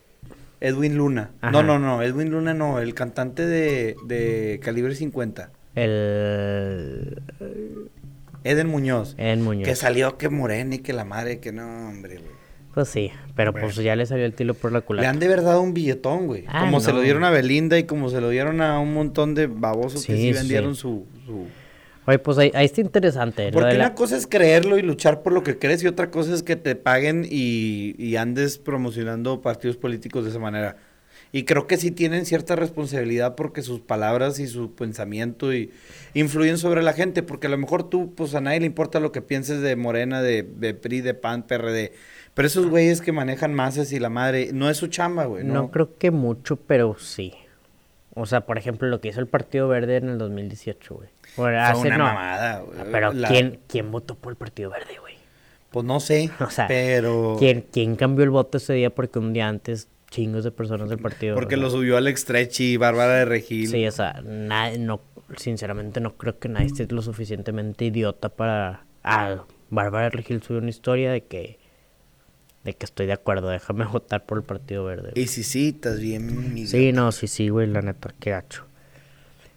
Edwin 0.61 0.97
Luna. 0.97 1.31
Ajá. 1.41 1.53
No, 1.53 1.63
no, 1.63 1.79
no. 1.79 2.03
Edwin 2.03 2.31
Luna 2.31 2.53
no. 2.55 2.81
El 2.81 2.95
cantante 2.95 3.47
de, 3.47 3.95
de 4.07 4.59
Calibre 4.63 4.95
50. 4.97 5.51
El... 5.77 7.23
Eden 8.45 8.69
Muñoz. 8.69 9.15
En 9.19 9.43
Muñoz. 9.43 9.67
Que 9.69 9.77
salió 9.77 10.17
que 10.19 10.29
morena 10.29 10.75
y 10.77 10.79
que 10.79 10.93
la 10.93 11.05
madre, 11.05 11.39
que 11.41 11.53
no, 11.53 11.89
hombre, 11.89 12.17
güey. 12.17 12.43
Pues 12.75 12.89
sí, 12.89 13.13
pero 13.37 13.53
pues 13.53 13.77
ya 13.77 13.95
le 13.97 14.07
salió 14.07 14.25
el 14.25 14.33
tiro 14.33 14.55
por 14.55 14.73
la 14.73 14.79
Le 14.79 14.85
culata. 14.85 15.11
han 15.11 15.19
de 15.19 15.29
verdad 15.29 15.49
dado 15.51 15.61
un 15.63 15.75
billetón, 15.75 16.27
güey. 16.27 16.45
Ah, 16.49 16.61
como 16.61 16.81
se 16.81 16.91
lo 16.91 16.97
no. 16.99 17.03
dieron 17.03 17.23
a 17.25 17.31
Belinda 17.31 17.79
y 17.79 17.85
como 17.85 18.09
se 18.09 18.21
lo 18.23 18.31
dieron 18.31 18.63
a 18.63 18.79
un 18.81 18.95
montón 18.95 19.35
de 19.35 19.47
babosos 19.47 20.07
que 20.07 20.17
Sí, 20.17 20.23
sí 20.23 20.29
sí. 20.29 20.39
vendieron 20.39 20.75
su... 20.75 21.05
su... 21.27 21.47
Oye, 22.07 22.19
pues 22.19 22.39
ahí, 22.39 22.51
ahí 22.55 22.65
está 22.65 22.81
interesante. 22.81 23.51
Porque 23.53 23.69
de 23.69 23.75
la- 23.75 23.87
una 23.89 23.95
cosa 23.95 24.17
es 24.17 24.27
creerlo 24.27 24.79
y 24.79 24.83
luchar 24.83 25.23
por 25.23 25.35
lo 25.35 25.43
que 25.43 25.59
crees 25.59 25.83
y 25.85 25.87
otra 25.87 26.11
cosa 26.11 26.33
es 26.35 26.43
que 26.43 26.57
te 26.57 26.75
paguen 26.75 27.27
y, 27.31 27.95
y 28.03 28.17
andes 28.17 28.57
promocionando 28.59 29.43
partidos 29.43 29.77
políticos 29.77 30.25
de 30.25 30.31
esa 30.31 30.39
manera. 30.39 30.77
Y 31.35 31.45
creo 31.45 31.67
que 31.67 31.79
sí 31.79 31.91
tienen 31.91 32.27
cierta 32.27 32.57
responsabilidad 32.57 33.37
porque 33.37 33.63
sus 33.63 33.81
palabras 33.81 34.39
y 34.39 34.47
su 34.47 34.75
pensamiento 34.75 35.55
y 35.55 35.71
influyen 36.13 36.59
sobre 36.59 36.83
la 36.83 36.93
gente, 36.93 37.23
porque 37.23 37.47
a 37.47 37.51
lo 37.51 37.57
mejor 37.57 37.89
tú, 37.89 38.15
pues 38.15 38.35
a 38.35 38.43
nadie 38.43 38.61
le 38.61 38.67
importa 38.67 39.01
lo 39.01 39.13
que 39.13 39.23
pienses 39.23 39.63
de 39.63 39.75
Morena, 39.75 40.21
de, 40.21 40.43
de 40.43 40.75
PRI, 40.75 41.01
de 41.01 41.15
PAN, 41.15 41.45
PRD, 41.47 41.93
pero 42.35 42.47
esos 42.47 42.67
güeyes 42.67 43.01
que 43.01 43.13
manejan 43.13 43.55
masas 43.55 43.93
y 43.93 43.99
la 43.99 44.11
madre, 44.11 44.51
no 44.53 44.69
es 44.69 44.77
su 44.77 44.89
chamba, 44.89 45.25
güey. 45.25 45.43
no. 45.43 45.55
No, 45.55 45.71
creo 45.71 45.97
que 45.97 46.11
mucho, 46.11 46.57
pero 46.57 46.97
sí. 46.99 47.33
O 48.15 48.27
sea, 48.27 48.43
por 48.43 48.59
ejemplo, 48.59 48.87
lo 48.89 49.01
que 49.01 49.09
hizo 49.09 49.21
el 49.21 49.27
Partido 49.27 49.69
Verde 49.69 49.97
en 49.97 50.11
el 50.11 50.19
2018, 50.19 50.95
güey. 50.95 51.09
Bueno, 51.39 51.61
hace 51.63 51.87
una 51.87 51.97
no. 51.97 52.05
mamada, 52.05 52.61
güey. 52.61 52.79
Pero 52.93 53.13
La- 53.15 53.29
¿quién, 53.29 53.59
¿quién 53.69 53.91
votó 53.91 54.17
por 54.17 54.33
el 54.33 54.37
Partido 54.37 54.69
Verde, 54.69 54.99
güey? 55.01 55.15
Pues 55.71 55.87
no 55.87 55.99
sé, 55.99 56.31
O 56.41 56.51
sea, 56.51 56.67
pero... 56.69 57.37
¿Quién, 57.39 57.65
quién 57.73 57.97
cambió 57.97 58.23
el 58.25 58.29
voto 58.31 58.59
ese 58.59 58.75
día? 58.75 58.91
Porque 58.95 59.19
un 59.19 59.33
día 59.33 59.49
antes 59.49 59.89
chingos 60.13 60.45
de 60.45 60.53
personas 60.53 60.89
del 60.89 60.99
partido. 60.99 61.35
Porque 61.35 61.57
lo 61.57 61.69
subió 61.71 61.97
Alex 61.97 62.21
Stretchy, 62.21 62.77
Bárbara 62.77 63.15
de 63.15 63.25
Regil. 63.25 63.67
Sí, 63.69 63.87
o 63.87 63.91
sea, 63.91 64.21
na- 64.23 64.77
no, 64.77 65.01
sinceramente 65.37 65.99
no 66.01 66.17
creo 66.17 66.39
que 66.39 66.49
nadie 66.49 66.67
esté 66.67 66.87
lo 66.95 67.03
suficientemente 67.03 67.87
idiota 67.87 68.29
para... 68.29 68.85
Ah, 69.03 69.43
Bárbara 69.71 70.11
Regil 70.11 70.43
subió 70.43 70.61
una 70.61 70.71
historia 70.71 71.11
de 71.11 71.23
que... 71.23 71.59
De 72.63 72.75
que 72.75 72.85
estoy 72.85 73.07
de 73.07 73.15
acuerdo, 73.15 73.49
déjame 73.49 73.85
votar 73.87 74.25
por 74.25 74.39
el 74.39 74.45
Partido 74.45 74.85
Verde. 74.85 75.11
Y 75.17 75.27
si 75.27 75.43
sí, 75.43 75.71
estás 75.71 75.99
bien. 75.99 76.55
mi 76.55 76.67
Sí, 76.69 76.93
no, 76.93 77.11
sí, 77.11 77.27
sí, 77.27 77.49
güey, 77.49 77.67
la 77.67 77.83
neta, 77.83 78.15
qué 78.21 78.31
gacho. 78.31 78.65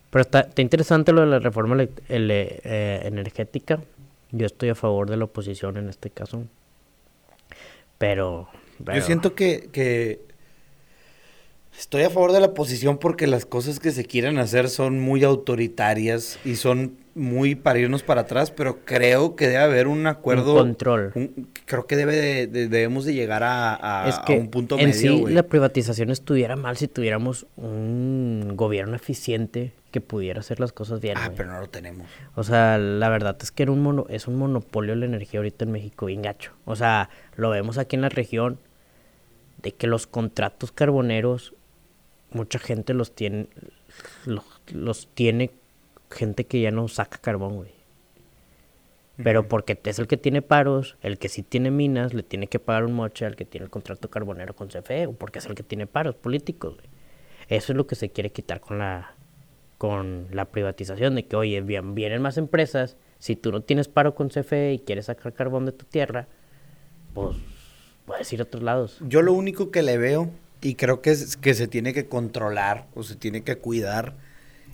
Pero 0.09 0.21
está, 0.21 0.39
está 0.39 0.61
interesante 0.63 1.11
lo 1.11 1.21
de 1.21 1.27
la 1.27 1.39
reforma 1.39 1.75
eh, 1.83 3.01
energética. 3.03 3.79
Yo 4.31 4.45
estoy 4.47 4.69
a 4.69 4.75
favor 4.75 5.09
de 5.09 5.17
la 5.17 5.25
oposición 5.25 5.77
en 5.77 5.89
este 5.89 6.09
caso. 6.09 6.45
Pero... 7.97 8.47
Yo 8.79 8.85
pero- 8.85 9.05
siento 9.05 9.35
que, 9.35 9.69
que 9.71 10.19
estoy 11.79 12.03
a 12.03 12.09
favor 12.09 12.31
de 12.31 12.39
la 12.39 12.53
posición 12.53 12.97
porque 12.97 13.27
las 13.27 13.45
cosas 13.45 13.79
que 13.79 13.91
se 13.91 14.05
quieren 14.05 14.37
hacer 14.37 14.69
son 14.69 14.99
muy 14.99 15.23
autoritarias 15.23 16.39
y 16.45 16.55
son 16.55 16.97
muy 17.15 17.55
para 17.55 17.79
irnos 17.79 18.03
para 18.03 18.21
atrás, 18.21 18.51
pero 18.51 18.79
creo 18.83 19.35
que 19.37 19.47
debe 19.47 19.59
haber 19.63 19.87
un 19.87 20.05
acuerdo. 20.05 20.53
Un 20.53 20.59
control. 20.59 21.11
un- 21.15 21.47
creo 21.65 21.87
que 21.87 21.95
debe 21.95 22.15
de- 22.15 22.47
de- 22.47 22.67
debemos 22.67 23.05
de 23.05 23.13
llegar 23.13 23.41
a, 23.43 24.03
a- 24.03 24.09
es 24.09 24.15
a 24.19 24.25
que 24.25 24.33
un 24.37 24.49
punto 24.49 24.77
en 24.77 24.89
medio, 24.89 25.25
sí 25.27 25.33
la 25.33 25.43
privatización 25.43 26.09
estuviera 26.09 26.55
mal 26.57 26.75
si 26.77 26.87
tuviéramos 26.89 27.45
un 27.55 28.51
gobierno 28.55 28.95
eficiente 28.97 29.71
que 29.91 30.01
pudiera 30.01 30.41
hacer 30.41 30.59
las 30.59 30.73
cosas 30.73 30.99
bien. 30.99 31.15
Ah, 31.17 31.31
pero 31.37 31.53
no 31.53 31.61
lo 31.61 31.69
tenemos. 31.69 32.05
O 32.35 32.43
sea, 32.43 32.77
la 32.77 33.07
verdad 33.07 33.37
es 33.41 33.51
que 33.51 33.63
era 33.63 33.71
un 33.71 33.81
mono, 33.81 34.05
es 34.09 34.27
un 34.27 34.35
monopolio 34.35 34.93
la 34.95 35.05
energía 35.05 35.39
ahorita 35.39 35.63
en 35.63 35.71
México 35.71 36.07
bien 36.07 36.21
gacho. 36.21 36.51
O 36.65 36.75
sea, 36.75 37.09
lo 37.37 37.49
vemos 37.49 37.77
aquí 37.77 37.95
en 37.95 38.01
la 38.01 38.09
región 38.09 38.59
de 39.61 39.71
que 39.71 39.87
los 39.87 40.05
contratos 40.05 40.73
carboneros 40.73 41.53
mucha 42.31 42.59
gente 42.59 42.93
los 42.93 43.13
tiene 43.13 43.47
los, 44.25 44.43
los 44.71 45.07
tiene 45.07 45.51
gente 46.09 46.45
que 46.45 46.61
ya 46.61 46.71
no 46.71 46.87
saca 46.87 47.17
carbón, 47.17 47.55
güey. 47.55 47.75
Pero 49.23 49.47
porque 49.47 49.79
es 49.85 49.99
el 49.99 50.07
que 50.07 50.17
tiene 50.17 50.41
paros, 50.41 50.97
el 51.01 51.17
que 51.17 51.29
sí 51.29 51.41
tiene 51.41 51.71
minas, 51.71 52.13
le 52.13 52.21
tiene 52.21 52.47
que 52.47 52.59
pagar 52.59 52.83
un 52.83 52.93
moche 52.93 53.25
al 53.25 53.37
que 53.37 53.45
tiene 53.45 53.63
el 53.63 53.69
contrato 53.69 54.09
carbonero 54.09 54.55
con 54.55 54.67
CFE, 54.67 55.07
o 55.07 55.13
porque 55.13 55.39
es 55.39 55.45
el 55.45 55.55
que 55.55 55.63
tiene 55.63 55.87
paros 55.87 56.15
políticos, 56.15 56.75
güey. 56.75 56.87
Eso 57.47 57.71
es 57.71 57.77
lo 57.77 57.87
que 57.87 57.95
se 57.95 58.09
quiere 58.09 58.31
quitar 58.31 58.59
con 58.59 58.79
la 58.79 59.15
con 59.77 60.27
la 60.31 60.45
privatización 60.45 61.15
de 61.15 61.25
que, 61.25 61.35
oye, 61.35 61.61
bien, 61.61 61.95
vienen 61.95 62.21
más 62.21 62.37
empresas, 62.37 62.97
si 63.19 63.35
tú 63.35 63.51
no 63.51 63.61
tienes 63.61 63.87
paro 63.87 64.15
con 64.15 64.29
CFE 64.29 64.73
y 64.73 64.79
quieres 64.79 65.05
sacar 65.05 65.33
carbón 65.33 65.65
de 65.65 65.73
tu 65.73 65.85
tierra, 65.85 66.27
pues 67.13 67.37
puedes 68.05 68.31
ir 68.31 68.39
a 68.39 68.43
otros 68.43 68.63
lados. 68.63 68.97
Yo 69.01 69.21
lo 69.21 69.33
único 69.33 69.71
que 69.71 69.83
le 69.83 69.97
veo, 69.97 70.29
y 70.61 70.75
creo 70.75 71.01
que 71.01 71.11
es 71.11 71.37
que 71.37 71.53
se 71.53 71.67
tiene 71.67 71.93
que 71.93 72.07
controlar 72.07 72.87
o 72.95 73.03
se 73.03 73.15
tiene 73.15 73.41
que 73.41 73.57
cuidar, 73.57 74.15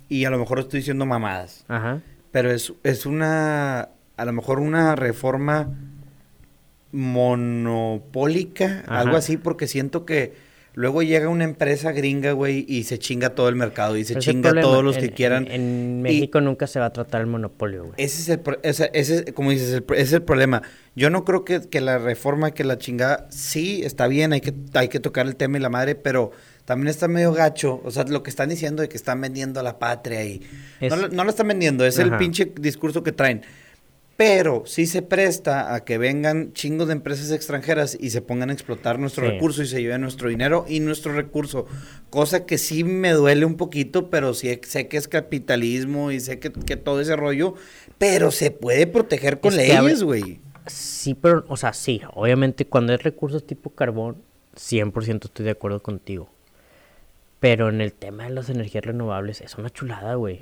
y 0.10 0.26
a 0.26 0.30
lo 0.30 0.38
mejor 0.38 0.60
estoy 0.60 0.80
diciendo 0.80 1.06
mamadas, 1.06 1.66
Ajá. 1.68 2.02
pero 2.32 2.52
es, 2.52 2.74
es 2.84 3.06
una, 3.06 3.90
a 4.18 4.26
lo 4.26 4.34
mejor 4.34 4.60
una 4.60 4.96
reforma 4.96 5.70
monopólica, 6.92 8.84
Ajá. 8.86 9.00
algo 9.00 9.18
así, 9.18 9.38
porque 9.38 9.68
siento 9.68 10.06
que 10.06 10.34
luego 10.74 11.02
llega 11.04 11.28
una 11.30 11.44
empresa 11.44 11.92
gringa, 11.92 12.32
güey, 12.32 12.66
y 12.68 12.84
se 12.84 12.98
chinga 13.00 13.32
todo 13.32 13.50
el 13.50 13.56
mercado, 13.56 13.98
y 13.98 14.04
se 14.06 14.14
ese 14.14 14.20
chinga 14.22 14.52
a 14.52 14.62
todos 14.62 14.84
los 14.84 14.96
en- 14.98 15.02
que 15.02 15.12
quieran. 15.12 15.46
En, 15.48 15.52
en 15.54 15.98
y- 16.00 16.02
México 16.02 16.42
nunca 16.42 16.68
se 16.68 16.80
va 16.80 16.88
a 16.88 16.94
tratar 16.94 17.22
el 17.22 17.28
monopolio, 17.28 17.84
güey. 17.84 17.94
Ese 17.98 18.22
es 18.22 18.30
el, 18.30 18.40
pro- 18.40 18.60
ese, 18.64 18.90
ese 18.94 19.16
es, 19.28 19.34
como 19.34 19.52
dices, 19.52 19.72
el, 19.74 19.84
ese 19.94 20.02
es 20.02 20.14
el 20.14 20.24
problema. 20.24 20.62
Yo 20.96 21.10
no 21.10 21.24
creo 21.26 21.46
que, 21.46 21.62
que 21.62 21.82
la 21.82 21.98
reforma, 21.98 22.52
que 22.52 22.64
la 22.64 22.78
chingada, 22.78 23.28
sí, 23.30 23.82
está 23.84 24.08
bien, 24.08 24.34
hay 24.34 24.42
que, 24.42 24.54
hay 24.74 24.88
que 24.90 25.00
tocar 25.00 25.26
el 25.28 25.36
tema 25.36 25.58
y 25.58 25.62
la 25.62 25.70
madre, 25.70 25.96
pero 25.96 26.32
también 26.66 26.88
está 26.90 27.08
medio 27.08 27.34
gacho. 27.34 27.82
O 27.84 27.92
sea, 27.92 28.04
lo 28.04 28.24
que 28.24 28.30
están 28.30 28.50
diciendo 28.50 28.82
de 28.82 28.90
que 28.90 28.98
están 28.98 29.20
vendiendo 29.22 29.60
a 29.60 29.64
la 29.64 29.80
patria 29.80 30.24
y... 30.26 30.42
Es- 30.80 30.92
No, 30.96 31.08
no 31.08 31.24
lo 31.24 31.30
están 31.30 31.48
vendiendo, 31.48 31.86
es 31.86 31.98
el 32.00 32.16
pinche 32.18 32.52
discurso 32.60 33.04
que 33.04 33.12
traen. 33.12 33.42
Pero 34.24 34.62
sí 34.68 34.86
se 34.86 35.02
presta 35.02 35.74
a 35.74 35.84
que 35.84 35.98
vengan 35.98 36.54
chingos 36.54 36.86
de 36.86 36.94
empresas 36.94 37.32
extranjeras 37.32 37.98
y 38.00 38.12
se 38.12 38.22
pongan 38.22 38.52
a 38.52 38.54
explotar 38.54 39.00
nuestro 39.00 39.26
Sí. 39.26 39.32
recurso 39.32 39.64
y 39.64 39.66
se 39.66 39.82
lleven 39.82 40.02
nuestro 40.02 40.30
dinero 40.30 40.64
y 40.68 40.80
nuestro 40.80 41.12
recurso. 41.14 41.66
Cosa 42.12 42.46
que 42.46 42.60
sí 42.60 42.84
me 42.84 43.14
duele 43.14 43.46
un 43.46 43.58
poquito, 43.58 44.12
pero 44.12 44.36
sí 44.36 44.60
sé 44.62 44.88
que 44.88 44.98
es 44.98 45.08
capitalismo 45.08 46.12
y 46.12 46.20
sé 46.20 46.38
que, 46.38 46.52
que 46.52 46.78
todo 46.78 47.02
ese 47.02 47.16
rollo, 47.16 47.56
pero 47.98 48.30
se 48.30 48.52
puede 48.52 48.86
proteger 48.86 49.40
con 49.40 49.54
Es 49.54 49.58
leyes, 49.58 50.04
güey. 50.04 50.40
Sí, 50.68 51.16
pero, 51.16 51.44
o 51.48 51.58
sea, 51.58 51.74
sí, 51.74 52.00
obviamente 52.14 52.66
cuando 52.66 52.94
es 52.94 53.02
recursos 53.02 53.48
tipo 53.48 53.72
carbón, 53.72 54.18
100% 54.56 55.26
estoy 55.26 55.46
de 55.46 55.52
acuerdo 55.52 55.82
contigo. 55.82 56.30
Pero 57.40 57.70
en 57.70 57.82
el 57.82 57.92
tema 57.92 58.26
de 58.26 58.30
las 58.30 58.52
energías 58.52 58.86
renovables 58.86 59.42
es 59.42 59.58
una 59.58 59.72
chulada, 59.72 60.14
güey. 60.14 60.42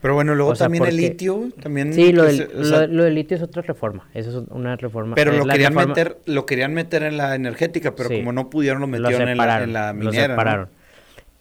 Pero 0.00 0.14
bueno, 0.14 0.34
luego 0.36 0.52
O 0.52 0.54
sea, 0.54 0.66
también 0.66 0.86
el 0.86 0.96
litio, 0.96 1.48
también... 1.60 1.92
Sí, 1.92 2.12
lo 2.12 2.22
del, 2.22 2.36
se- 2.36 2.44
o 2.46 2.58
lo, 2.58 2.64
sea, 2.64 2.86
lo 2.86 3.02
del 3.04 3.14
litio 3.16 3.36
es 3.36 3.42
otra 3.42 3.62
reforma. 3.62 4.08
Eso 4.14 4.30
es 4.30 4.48
una 4.50 4.76
reforma. 4.76 5.16
pero 5.16 5.32
lo 5.32 5.44
querían 5.44 5.72
reforma- 5.74 5.88
meter, 5.88 6.18
lo 6.26 6.46
querían 6.46 6.72
meter 6.72 7.02
en 7.02 7.16
la 7.16 7.34
energética, 7.34 7.94
pero 7.96 8.08
Sí. 8.08 8.18
como 8.18 8.32
no 8.32 8.48
pudieron, 8.48 8.80
lo 8.80 8.86
lo 8.86 8.92
metieron 8.92 9.28
en 9.28 9.36
la, 9.36 9.62
en 9.64 9.72
la 9.72 9.92
lo 9.92 9.98
minera. 9.98 10.28
¿no? 10.28 10.32
separaron. 10.34 10.68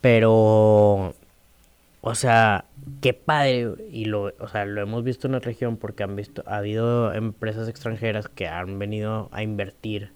Pero, 0.01 1.13
o 2.01 2.15
sea, 2.15 2.65
qué 3.01 3.13
padre, 3.13 3.73
y 3.91 4.05
lo, 4.05 4.31
o 4.39 4.47
sea, 4.47 4.65
lo 4.65 4.81
hemos 4.81 5.03
visto 5.03 5.27
en 5.27 5.33
la 5.33 5.39
región 5.39 5.77
porque 5.77 6.03
han 6.03 6.15
visto, 6.15 6.43
ha 6.47 6.57
habido 6.57 7.13
empresas 7.13 7.67
extranjeras 7.67 8.27
que 8.29 8.47
han 8.47 8.79
venido 8.79 9.29
a 9.31 9.43
invertir 9.43 10.11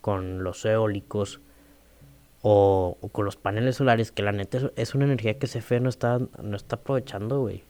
con 0.00 0.42
los 0.44 0.64
eólicos 0.64 1.40
o, 2.42 2.96
o 3.00 3.08
con 3.08 3.24
los 3.24 3.36
paneles 3.36 3.76
solares, 3.76 4.12
que 4.12 4.22
la 4.22 4.32
neta 4.32 4.58
es, 4.58 4.64
es 4.76 4.94
una 4.94 5.04
energía 5.04 5.38
que 5.38 5.46
CFE 5.46 5.80
no 5.80 5.88
está, 5.88 6.18
no 6.42 6.56
está 6.56 6.76
aprovechando, 6.76 7.40
güey. 7.40 7.62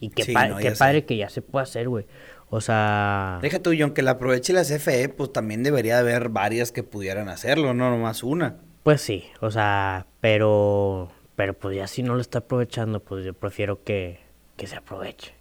Y 0.00 0.10
qué, 0.10 0.22
Sí, 0.24 0.32
pa- 0.32 0.48
no, 0.48 0.56
qué 0.58 0.64
ya 0.64 0.70
sé. 0.74 0.78
padre 0.78 1.04
que 1.04 1.16
ya 1.16 1.28
se 1.28 1.42
puede 1.42 1.62
hacer, 1.64 1.88
güey. 1.88 2.06
O 2.50 2.60
sea, 2.60 3.38
Deja 3.42 3.58
tú, 3.60 3.72
y 3.72 3.82
aunque 3.82 4.00
la 4.02 4.12
aproveche 4.12 4.52
la 4.52 4.64
CFE, 4.64 5.08
pues 5.10 5.32
también 5.32 5.62
debería 5.62 5.98
haber 5.98 6.28
varias 6.30 6.72
que 6.72 6.82
pudieran 6.82 7.28
hacerlo, 7.28 7.74
no 7.74 7.90
nomás 7.90 8.22
una. 8.22 8.56
Pues 8.84 9.02
sí, 9.02 9.24
o 9.40 9.50
sea, 9.50 10.06
pero, 10.20 11.10
pero 11.36 11.52
pues 11.54 11.76
ya 11.76 11.86
si 11.86 12.02
no 12.02 12.14
lo 12.14 12.20
está 12.22 12.38
aprovechando, 12.38 13.00
pues 13.00 13.24
yo 13.24 13.34
prefiero 13.34 13.82
que, 13.84 14.20
que 14.56 14.66
se 14.66 14.76
aproveche. 14.76 15.34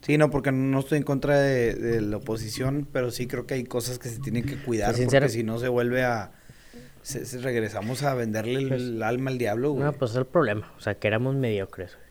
Sí, 0.00 0.16
no, 0.18 0.30
porque 0.30 0.50
no 0.50 0.80
estoy 0.80 0.98
en 0.98 1.04
contra 1.04 1.38
de, 1.38 1.74
de 1.74 2.00
la 2.00 2.16
oposición, 2.16 2.88
pero 2.90 3.10
sí 3.10 3.26
creo 3.28 3.46
que 3.46 3.54
hay 3.54 3.64
cosas 3.64 3.98
que 3.98 4.08
se 4.08 4.18
tienen 4.18 4.44
que 4.44 4.56
cuidar, 4.56 4.94
Pues, 4.96 5.04
porque 5.06 5.28
si 5.28 5.44
no 5.44 5.58
se 5.58 5.68
vuelve 5.68 6.02
a... 6.04 6.32
se- 7.02 7.26
se- 7.26 7.38
regresamos 7.38 8.02
a 8.02 8.14
venderle 8.14 8.54
el, 8.58 8.68
Pues, 8.68 8.80
el 8.80 9.02
alma 9.04 9.30
al 9.30 9.38
diablo, 9.38 9.72
güey. 9.72 9.84
No, 9.84 9.92
pues 9.92 10.12
es 10.12 10.16
el 10.16 10.26
problema, 10.26 10.72
o 10.76 10.80
sea, 10.80 10.94
que 10.94 11.06
éramos 11.06 11.36
mediocres. 11.36 11.94
güey. 11.94 12.09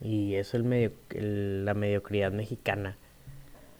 Y 0.00 0.34
es 0.34 0.54
el 0.54 0.64
medio, 0.64 0.92
el- 1.14 1.64
la 1.64 1.74
mediocridad 1.74 2.32
mexicana. 2.32 2.96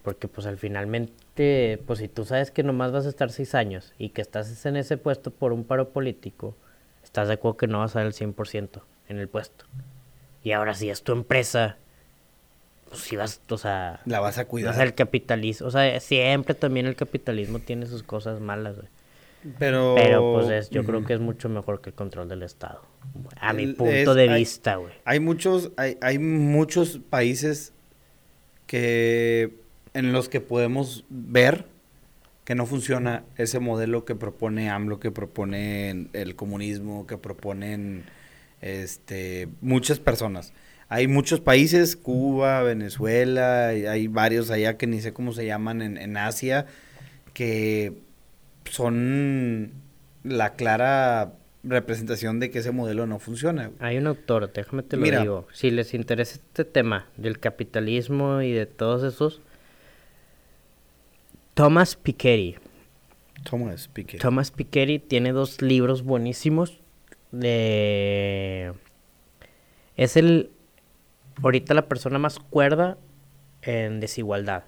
Porque 0.03 0.29
pues 0.29 0.47
al 0.47 0.57
finalmente, 0.57 1.81
pues 1.87 1.99
si 1.99 2.09
tú 2.09 2.25
sabes 2.25 2.51
que 2.51 2.63
nomás 2.63 2.93
vas 2.93 3.07
a 3.07 3.09
estar 3.09 3.31
seis 3.31 3.55
años 3.55 3.93
y 3.99 4.11
que 4.11 4.23
estás 4.23 4.65
en 4.67 4.77
ese 4.77 4.97
puesto 4.97 5.31
por 5.31 5.53
un 5.53 5.65
paro 5.65 5.91
político, 5.91 6.55
estás 7.03 7.29
de 7.29 7.35
acuerdo 7.35 7.57
que 7.57 7.67
no 7.67 7.81
vas 7.81 7.97
a 7.97 8.01
dar 8.01 8.07
el 8.07 8.13
100% 8.15 8.83
en 9.09 9.19
el 9.19 9.29
puesto. 9.29 9.65
Y 10.45 10.53
ahora 10.53 10.75
si 10.75 10.91
es 10.91 11.03
tu 11.03 11.13
empresa, 11.13 11.77
pues 12.89 13.01
si 13.01 13.17
vas, 13.17 13.41
o 13.51 13.59
sea, 13.59 14.01
La 14.07 14.21
vas 14.21 14.39
a 14.39 14.45
cuidar. 14.47 14.75
sea, 14.75 14.85
el 14.85 14.95
capitalismo, 14.95 15.67
o 15.67 15.71
sea, 15.73 15.99
siempre 15.99 16.55
también 16.55 16.87
el 16.87 16.95
capitalismo 16.95 17.59
tiene 17.59 17.87
sus 17.87 18.05
cosas 18.05 18.41
malas, 18.41 18.77
güey. 18.77 18.89
Pero... 19.59 19.95
Pero 19.97 20.33
pues 20.35 20.51
es, 20.51 20.71
yo 20.71 20.85
creo 20.85 21.05
que 21.05 21.15
es 21.15 21.21
mucho 21.21 21.49
mejor 21.49 21.81
que 21.81 21.91
el 21.91 21.95
control 21.95 22.29
del 22.29 22.43
Estado. 22.43 22.83
A 23.41 23.53
mi 23.53 23.67
punto 23.69 23.93
es- 23.93 24.15
de 24.17 24.29
hay- 24.31 24.41
vista, 24.41 24.77
güey. 24.77 24.93
Hay 25.05 25.21
muchos, 25.21 25.73
hay, 25.77 25.97
hay 26.01 26.19
muchos 26.19 27.01
países 27.11 27.73
que 28.67 29.55
en 29.95 30.13
los 30.13 30.29
que 30.29 30.41
podemos 30.41 31.05
ver 31.09 31.65
que 32.45 32.55
no 32.55 32.67
funciona 32.67 33.25
ese 33.37 33.59
modelo 33.59 34.05
que 34.05 34.15
propone 34.15 34.71
AMLO, 34.71 35.01
que 35.01 35.11
propone 35.11 36.09
el 36.13 36.37
comunismo, 36.37 37.07
que 37.07 37.19
proponen 37.19 38.05
este 38.61 39.49
muchas 39.61 39.99
personas. 39.99 40.53
Hay 40.89 41.09
muchos 41.09 41.41
países, 41.41 41.97
Cuba, 41.97 42.63
Venezuela, 42.63 43.69
hay 43.69 44.07
varios 44.07 44.51
allá 44.51 44.77
que 44.77 44.87
ni 44.87 45.01
sé 45.01 45.13
cómo 45.13 45.33
se 45.33 45.45
llaman 45.45 45.83
en, 45.83 45.97
en 45.99 46.17
Asia, 46.17 46.67
que 47.35 47.99
son 48.71 49.73
la 50.25 50.55
clara 50.55 51.33
representación 51.65 52.39
de 52.41 52.51
que 52.51 52.61
ese 52.61 52.71
modelo 52.71 53.07
no 53.07 53.19
funciona. 53.19 53.67
güey. 53.67 53.79
Hay 53.81 53.99
un 53.99 54.07
autor, 54.07 54.53
déjame 54.53 54.83
te 54.83 54.97
lo 54.97 55.03
Mira. 55.03 55.21
digo. 55.21 55.47
Si 55.53 55.71
les 55.71 55.95
interesa 55.95 56.35
este 56.37 56.65
tema 56.65 57.07
del 57.17 57.39
capitalismo 57.41 58.41
y 58.43 58.53
de 58.53 58.67
todos 58.67 59.03
esos, 59.03 59.41
Thomas 61.55 61.97
Piketty. 61.97 62.57
Thomas 63.43 63.89
Piketty. 63.89 64.19
Thomas 64.19 64.51
Piketty 64.51 64.99
tiene 64.99 65.33
dos 65.33 65.63
libros 65.63 66.03
buenísimos. 66.03 66.81
De... 67.33 68.73
Es 69.97 70.17
el... 70.17 70.51
Ahorita 71.43 71.75
la 71.75 71.89
persona 71.89 72.19
más 72.19 72.39
cuerda 72.39 72.99
en 73.63 74.01
desigualdad. 74.01 74.65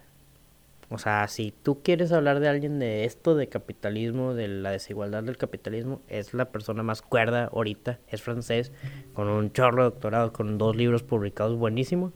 O 0.90 0.96
sea, 0.96 1.28
si 1.28 1.52
tú 1.52 1.82
quieres 1.82 2.12
hablar 2.12 2.40
de 2.40 2.48
alguien 2.48 2.78
de 2.78 3.04
esto, 3.04 3.34
de 3.34 3.48
capitalismo, 3.48 4.32
de 4.32 4.48
la 4.48 4.70
desigualdad 4.70 5.22
del 5.22 5.36
capitalismo, 5.36 6.00
es 6.08 6.32
la 6.32 6.46
persona 6.46 6.82
más 6.82 7.02
cuerda 7.02 7.50
ahorita. 7.52 7.98
Es 8.08 8.22
francés, 8.22 8.72
con 9.12 9.28
un 9.28 9.52
chorro 9.52 9.84
de 9.84 9.90
doctorado, 9.90 10.32
con 10.32 10.56
dos 10.56 10.74
libros 10.76 11.02
publicados 11.02 11.58
buenísimos. 11.58 12.14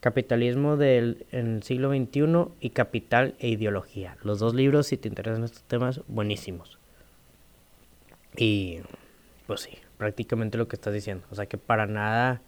Capitalismo 0.00 0.76
del 0.76 1.26
en 1.30 1.56
el 1.56 1.62
siglo 1.62 1.90
XXI 1.90 2.52
y 2.60 2.70
Capital 2.70 3.34
e 3.38 3.48
Ideología. 3.48 4.16
Los 4.22 4.40
dos 4.40 4.54
libros, 4.54 4.88
si 4.88 4.96
te 4.96 5.08
interesan 5.08 5.44
estos 5.44 5.62
temas, 5.62 6.00
buenísimos. 6.08 6.78
Y 8.36 8.80
pues 9.46 9.60
sí, 9.60 9.78
prácticamente 9.96 10.58
lo 10.58 10.66
que 10.66 10.74
estás 10.74 10.92
diciendo. 10.92 11.24
O 11.30 11.36
sea 11.36 11.46
que 11.46 11.56
para 11.56 11.86
nada, 11.86 12.42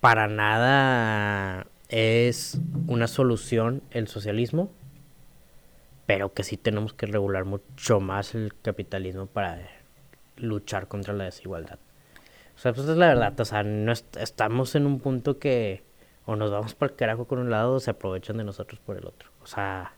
para 0.00 0.28
nada 0.28 1.66
es 1.90 2.58
una 2.86 3.08
solución 3.08 3.82
el 3.90 4.08
socialismo, 4.08 4.72
pero 6.06 6.32
que 6.32 6.44
sí 6.44 6.56
tenemos 6.56 6.94
que 6.94 7.06
regular 7.06 7.44
mucho 7.44 8.00
más 8.00 8.34
el 8.34 8.54
capitalismo 8.62 9.26
para 9.26 9.60
luchar 10.36 10.88
contra 10.88 11.12
la 11.12 11.24
desigualdad. 11.24 11.78
O 12.56 12.58
sea, 12.58 12.72
pues 12.72 12.88
es 12.88 12.96
la 12.96 13.08
verdad, 13.08 13.38
o 13.38 13.44
sea, 13.44 13.62
no 13.62 13.92
estamos 13.92 14.74
en 14.74 14.86
un 14.86 15.00
punto 15.00 15.38
que 15.38 15.82
o 16.26 16.36
nos 16.36 16.50
vamos 16.50 16.74
para 16.74 16.92
el 16.92 16.96
carajo 16.96 17.26
con 17.26 17.38
un 17.38 17.50
lado 17.50 17.74
o 17.74 17.80
se 17.80 17.90
aprovechan 17.90 18.36
de 18.36 18.44
nosotros 18.44 18.80
por 18.80 18.96
el 18.96 19.06
otro. 19.06 19.30
O 19.42 19.46
sea, 19.46 19.94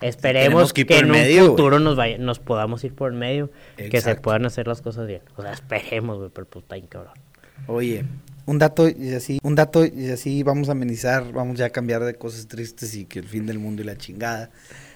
esperemos 0.00 0.72
que, 0.72 0.86
en 0.88 1.10
un 1.10 1.48
futuro 1.48 1.80
nos, 1.80 1.96
vaya, 1.96 2.18
nos 2.18 2.38
podamos 2.38 2.84
ir 2.84 2.94
por 2.94 3.10
el 3.10 3.18
medio, 3.18 3.50
que 3.76 4.00
se 4.00 4.14
puedan 4.14 4.46
hacer 4.46 4.68
las 4.68 4.80
cosas 4.80 5.06
bien. 5.08 5.22
O 5.36 5.42
sea, 5.42 5.52
esperemos, 5.52 6.18
güey, 6.18 6.30
pero 6.32 6.46
pues 6.46 6.64
está 6.64 6.80
cabrón. 6.88 7.14
Oye, 7.66 8.04
un 8.46 8.58
dato 8.58 8.88
y 8.88 9.14
así, 9.14 9.38
un 9.42 9.54
dato 9.54 9.84
y 9.84 10.10
así 10.10 10.42
vamos 10.42 10.68
a 10.68 10.72
amenizar, 10.72 11.32
vamos 11.32 11.58
ya 11.58 11.66
a 11.66 11.70
cambiar 11.70 12.04
de 12.04 12.14
cosas 12.14 12.48
tristes 12.48 12.94
y 12.94 13.04
que 13.04 13.20
el 13.20 13.26
fin 13.26 13.46
del 13.46 13.58
mundo 13.58 13.82
y 13.82 13.84
la 13.84 13.96
chingada. 13.96 14.50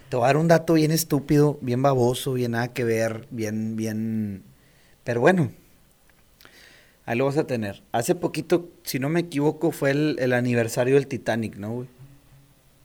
Te 0.09 0.17
voy 0.17 0.25
a 0.25 0.29
dar 0.29 0.37
un 0.37 0.49
dato 0.49 0.75
bien 0.75 0.93
estúpido, 0.93 1.59
bien 1.61 1.83
baboso, 1.83 2.33
bien 2.33 2.53
nada 2.53 2.69
que 2.69 2.85
ver, 2.85 3.27
bien, 3.31 3.77
bien. 3.77 4.45
Pero 5.05 5.21
bueno, 5.21 5.53
ahí 7.07 7.17
lo 7.17 7.25
vas 7.25 7.37
a 7.37 7.47
tener. 7.47 7.83
Hace 7.93 8.15
poquito, 8.15 8.71
si 8.85 8.99
no 8.99 9.09
me 9.09 9.21
equivoco, 9.21 9.73
fue 9.73 9.91
el, 9.91 10.33
aniversario 10.33 10.95
del 10.95 11.07
Titanic, 11.07 11.57
¿no, 11.57 11.73
güey? 11.73 11.89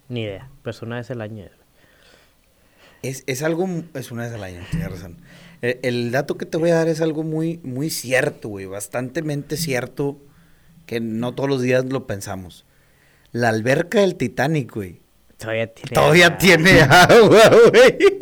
Ni 0.09 0.23
idea, 0.23 0.49
pues 0.63 0.81
una 0.81 0.97
vez 0.97 1.11
al 1.11 1.21
año. 1.21 1.45
Es, 3.03 3.23
es 3.27 3.43
algo, 3.43 3.67
es 3.93 4.11
una 4.11 4.23
vez 4.23 4.33
al 4.33 4.43
año, 4.43 4.61
tienes 4.69 4.91
razón. 4.91 5.17
El, 5.61 5.79
el, 5.83 6.11
dato 6.11 6.37
que 6.37 6.45
te 6.45 6.57
voy 6.57 6.71
a 6.71 6.75
dar 6.75 6.87
es 6.87 7.01
algo 7.01 7.23
muy, 7.23 7.59
muy 7.63 7.89
cierto, 7.89 8.49
güey, 8.49 8.65
bastantemente 8.65 9.57
cierto 9.57 10.17
que 10.91 10.99
no 10.99 11.33
todos 11.33 11.49
los 11.49 11.61
días 11.61 11.85
lo 11.85 12.05
pensamos. 12.05 12.65
La 13.31 13.47
alberca 13.47 14.01
del 14.01 14.15
Titanic, 14.15 14.73
güey. 14.73 15.01
Todavía 15.37 15.73
tiene 15.73 15.93
Todavía 15.93 16.25
agua. 16.25 16.37
tiene 16.37 16.81
agua, 16.89 17.51
güey. 17.71 17.97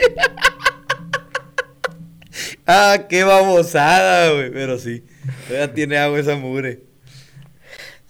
ah, 2.67 3.07
qué 3.09 3.23
babosada, 3.23 4.33
güey. 4.33 4.51
Pero 4.51 4.77
sí, 4.77 5.03
todavía 5.47 5.73
tiene 5.73 5.97
agua 5.97 6.19
esa 6.19 6.35
mugre. 6.35 6.83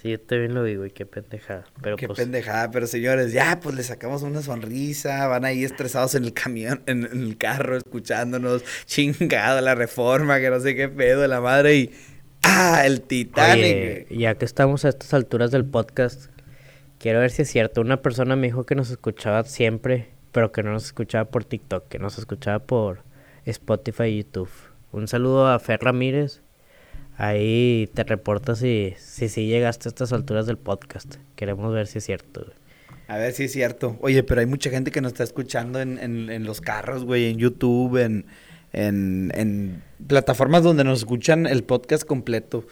Sí, 0.01 0.10
yo 0.10 0.20
también 0.20 0.53
lo 0.53 0.66
digo, 0.66 0.86
y 0.86 0.91
qué 0.91 1.05
pendejada. 1.05 1.64
Pero 1.82 1.95
qué 1.95 2.07
pues... 2.07 2.20
pendejada, 2.20 2.70
pero 2.70 2.86
señores, 2.86 3.32
ya, 3.32 3.62
pues 3.62 3.76
le 3.76 3.84
sacamos 3.84 4.24
una 4.24 4.41
sonrisa, 4.41 5.26
van 5.28 5.45
ahí 5.45 5.64
estresados 5.64 6.16
en 6.16 6.26
el 6.26 6.34
camión, 6.34 6.84
en, 6.86 7.05
en 7.05 7.24
el 7.24 7.38
carro, 7.38 7.78
escuchándonos, 7.78 8.62
chingado 8.86 9.62
la 9.62 9.74
reforma, 9.74 10.41
que 10.41 10.49
no 10.49 10.60
sé 10.60 10.76
qué 10.76 10.89
pedo 10.89 11.22
de 11.22 11.30
la 11.30 11.39
madre, 11.39 11.78
y 11.78 11.91
Ah, 12.44 12.84
el 12.86 13.02
Titanic. 13.02 14.10
ya 14.10 14.36
que 14.36 14.46
estamos 14.46 14.86
a 14.86 14.90
estas 14.90 15.14
alturas 15.14 15.52
del 15.52 15.66
podcast, 15.66 16.32
quiero 16.98 17.20
ver 17.20 17.32
si 17.32 17.42
es 17.44 17.50
cierto. 17.50 17.82
Una 17.82 18.02
persona 18.02 18.36
me 18.36 18.48
dijo 18.48 18.66
que 18.66 18.76
nos 18.76 18.90
escuchaba 18.90 19.44
siempre, 19.44 20.10
pero 20.32 20.52
que 20.52 20.64
no 20.64 20.72
nos 20.72 20.86
escuchaba 20.86 21.26
por 21.26 21.46
TikTok, 21.46 21.88
que 21.88 22.00
nos 22.00 22.18
escuchaba 22.18 22.60
por 22.60 23.04
Spotify 23.46 24.04
y 24.06 24.18
YouTube. 24.24 24.50
Un 24.92 25.08
saludo 25.08 25.48
a 25.48 25.60
Fer 25.60 25.82
Ramírez. 25.82 26.42
Ahí 27.18 27.90
te 27.94 28.04
reportas 28.04 28.60
si, 28.60 28.94
si, 28.98 29.28
si 29.28 29.48
llegaste 29.48 29.88
a 29.88 29.90
estas 29.90 30.14
alturas 30.14 30.48
del 30.48 30.58
podcast. 30.58 31.16
Queremos 31.36 31.74
ver 31.74 31.88
si 31.88 31.98
es 31.98 32.06
cierto. 32.06 32.46
A 33.10 33.18
ver 33.18 33.34
si 33.34 33.44
es 33.46 33.52
cierto. 33.52 33.98
Oye, 34.02 34.24
pero 34.24 34.40
hay 34.40 34.48
mucha 34.48 34.70
gente 34.70 34.92
que 34.92 35.02
nos 35.02 35.12
está 35.12 35.24
escuchando 35.24 35.82
en, 35.82 35.98
en, 35.98 36.30
en 36.30 36.44
los 36.46 36.62
carros, 36.62 37.04
güey, 37.04 37.30
en 37.30 37.38
YouTube, 37.38 37.98
en 37.98 38.26
en, 38.74 39.32
en 39.36 39.84
plataformas 40.08 40.64
donde 40.64 40.84
nos 40.84 41.00
escuchan 41.00 41.46
el 41.48 41.64
podcast 41.64 42.04
completo. 42.04 42.66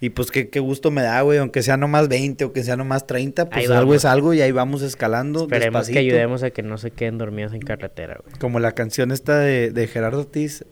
Y 0.00 0.10
pues 0.10 0.30
qué, 0.30 0.48
qué 0.48 0.60
gusto 0.60 0.92
me 0.92 1.02
da, 1.02 1.20
güey, 1.22 1.38
aunque 1.38 1.60
sea 1.62 1.76
nomás 1.76 2.08
20 2.08 2.44
o 2.44 2.52
que 2.52 2.62
sea 2.62 2.76
nomás 2.76 3.06
30, 3.08 3.50
pues 3.50 3.68
algo 3.68 3.94
es 3.94 4.04
algo 4.04 4.32
y 4.32 4.40
ahí 4.40 4.52
vamos 4.52 4.82
escalando. 4.82 5.42
Esperemos 5.42 5.88
que 5.88 5.98
ayudemos 5.98 6.44
a 6.44 6.50
que 6.50 6.62
no 6.62 6.78
se 6.78 6.92
queden 6.92 7.18
dormidos 7.18 7.52
en 7.52 7.60
carretera, 7.60 8.20
güey. 8.22 8.38
Como 8.38 8.60
la 8.60 8.72
canción 8.72 9.10
esta 9.10 9.40
de, 9.40 9.72
de 9.72 9.86
Gerardo 9.88 10.20
Ortiz, 10.20 10.64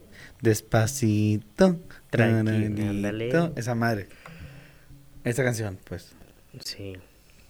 Despacito, 0.43 1.81
Tranquilo, 2.11 3.53
esa 3.57 3.75
madre. 3.75 4.07
Esa 5.25 5.43
canción, 5.43 5.77
pues. 5.83 6.15
Sí. 6.61 6.93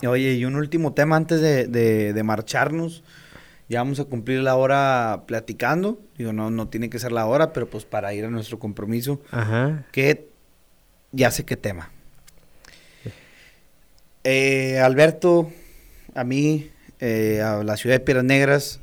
Oye, 0.06 0.32
y 0.32 0.44
un 0.46 0.56
último 0.56 0.94
tema 0.94 1.16
antes 1.16 1.42
de, 1.42 1.66
de, 1.66 2.14
de 2.14 2.22
marcharnos. 2.22 3.02
Ya 3.68 3.80
vamos 3.80 3.98
a 3.98 4.04
cumplir 4.04 4.40
la 4.40 4.54
hora 4.56 5.24
platicando. 5.26 6.00
Digo, 6.16 6.32
no, 6.32 6.50
no 6.50 6.68
tiene 6.68 6.88
que 6.88 6.98
ser 6.98 7.10
la 7.12 7.26
hora, 7.26 7.52
pero 7.52 7.68
pues 7.68 7.84
para 7.84 8.14
ir 8.14 8.24
a 8.24 8.30
nuestro 8.30 8.58
compromiso. 8.58 9.20
Ajá. 9.30 9.86
Que 9.92 10.28
ya 11.12 11.30
sé 11.30 11.44
qué 11.44 11.56
tema. 11.56 11.90
Eh, 14.24 14.78
Alberto, 14.80 15.50
a 16.14 16.24
mí, 16.24 16.70
eh, 17.00 17.40
a 17.42 17.62
la 17.62 17.76
ciudad 17.76 17.96
de 17.96 18.00
Piedras 18.00 18.24
Negras, 18.24 18.80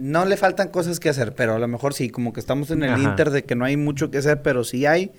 no 0.00 0.24
le 0.24 0.36
faltan 0.36 0.68
cosas 0.68 1.00
que 1.00 1.08
hacer, 1.08 1.34
pero 1.34 1.54
a 1.54 1.58
lo 1.58 1.68
mejor 1.68 1.92
sí, 1.92 2.08
como 2.08 2.32
que 2.32 2.40
estamos 2.40 2.70
en 2.70 2.82
el 2.82 2.92
Ajá. 2.92 3.02
inter 3.02 3.30
de 3.30 3.44
que 3.44 3.54
no 3.54 3.64
hay 3.64 3.76
mucho 3.76 4.10
que 4.10 4.18
hacer, 4.18 4.42
pero 4.42 4.64
sí 4.64 4.86
hay. 4.86 5.12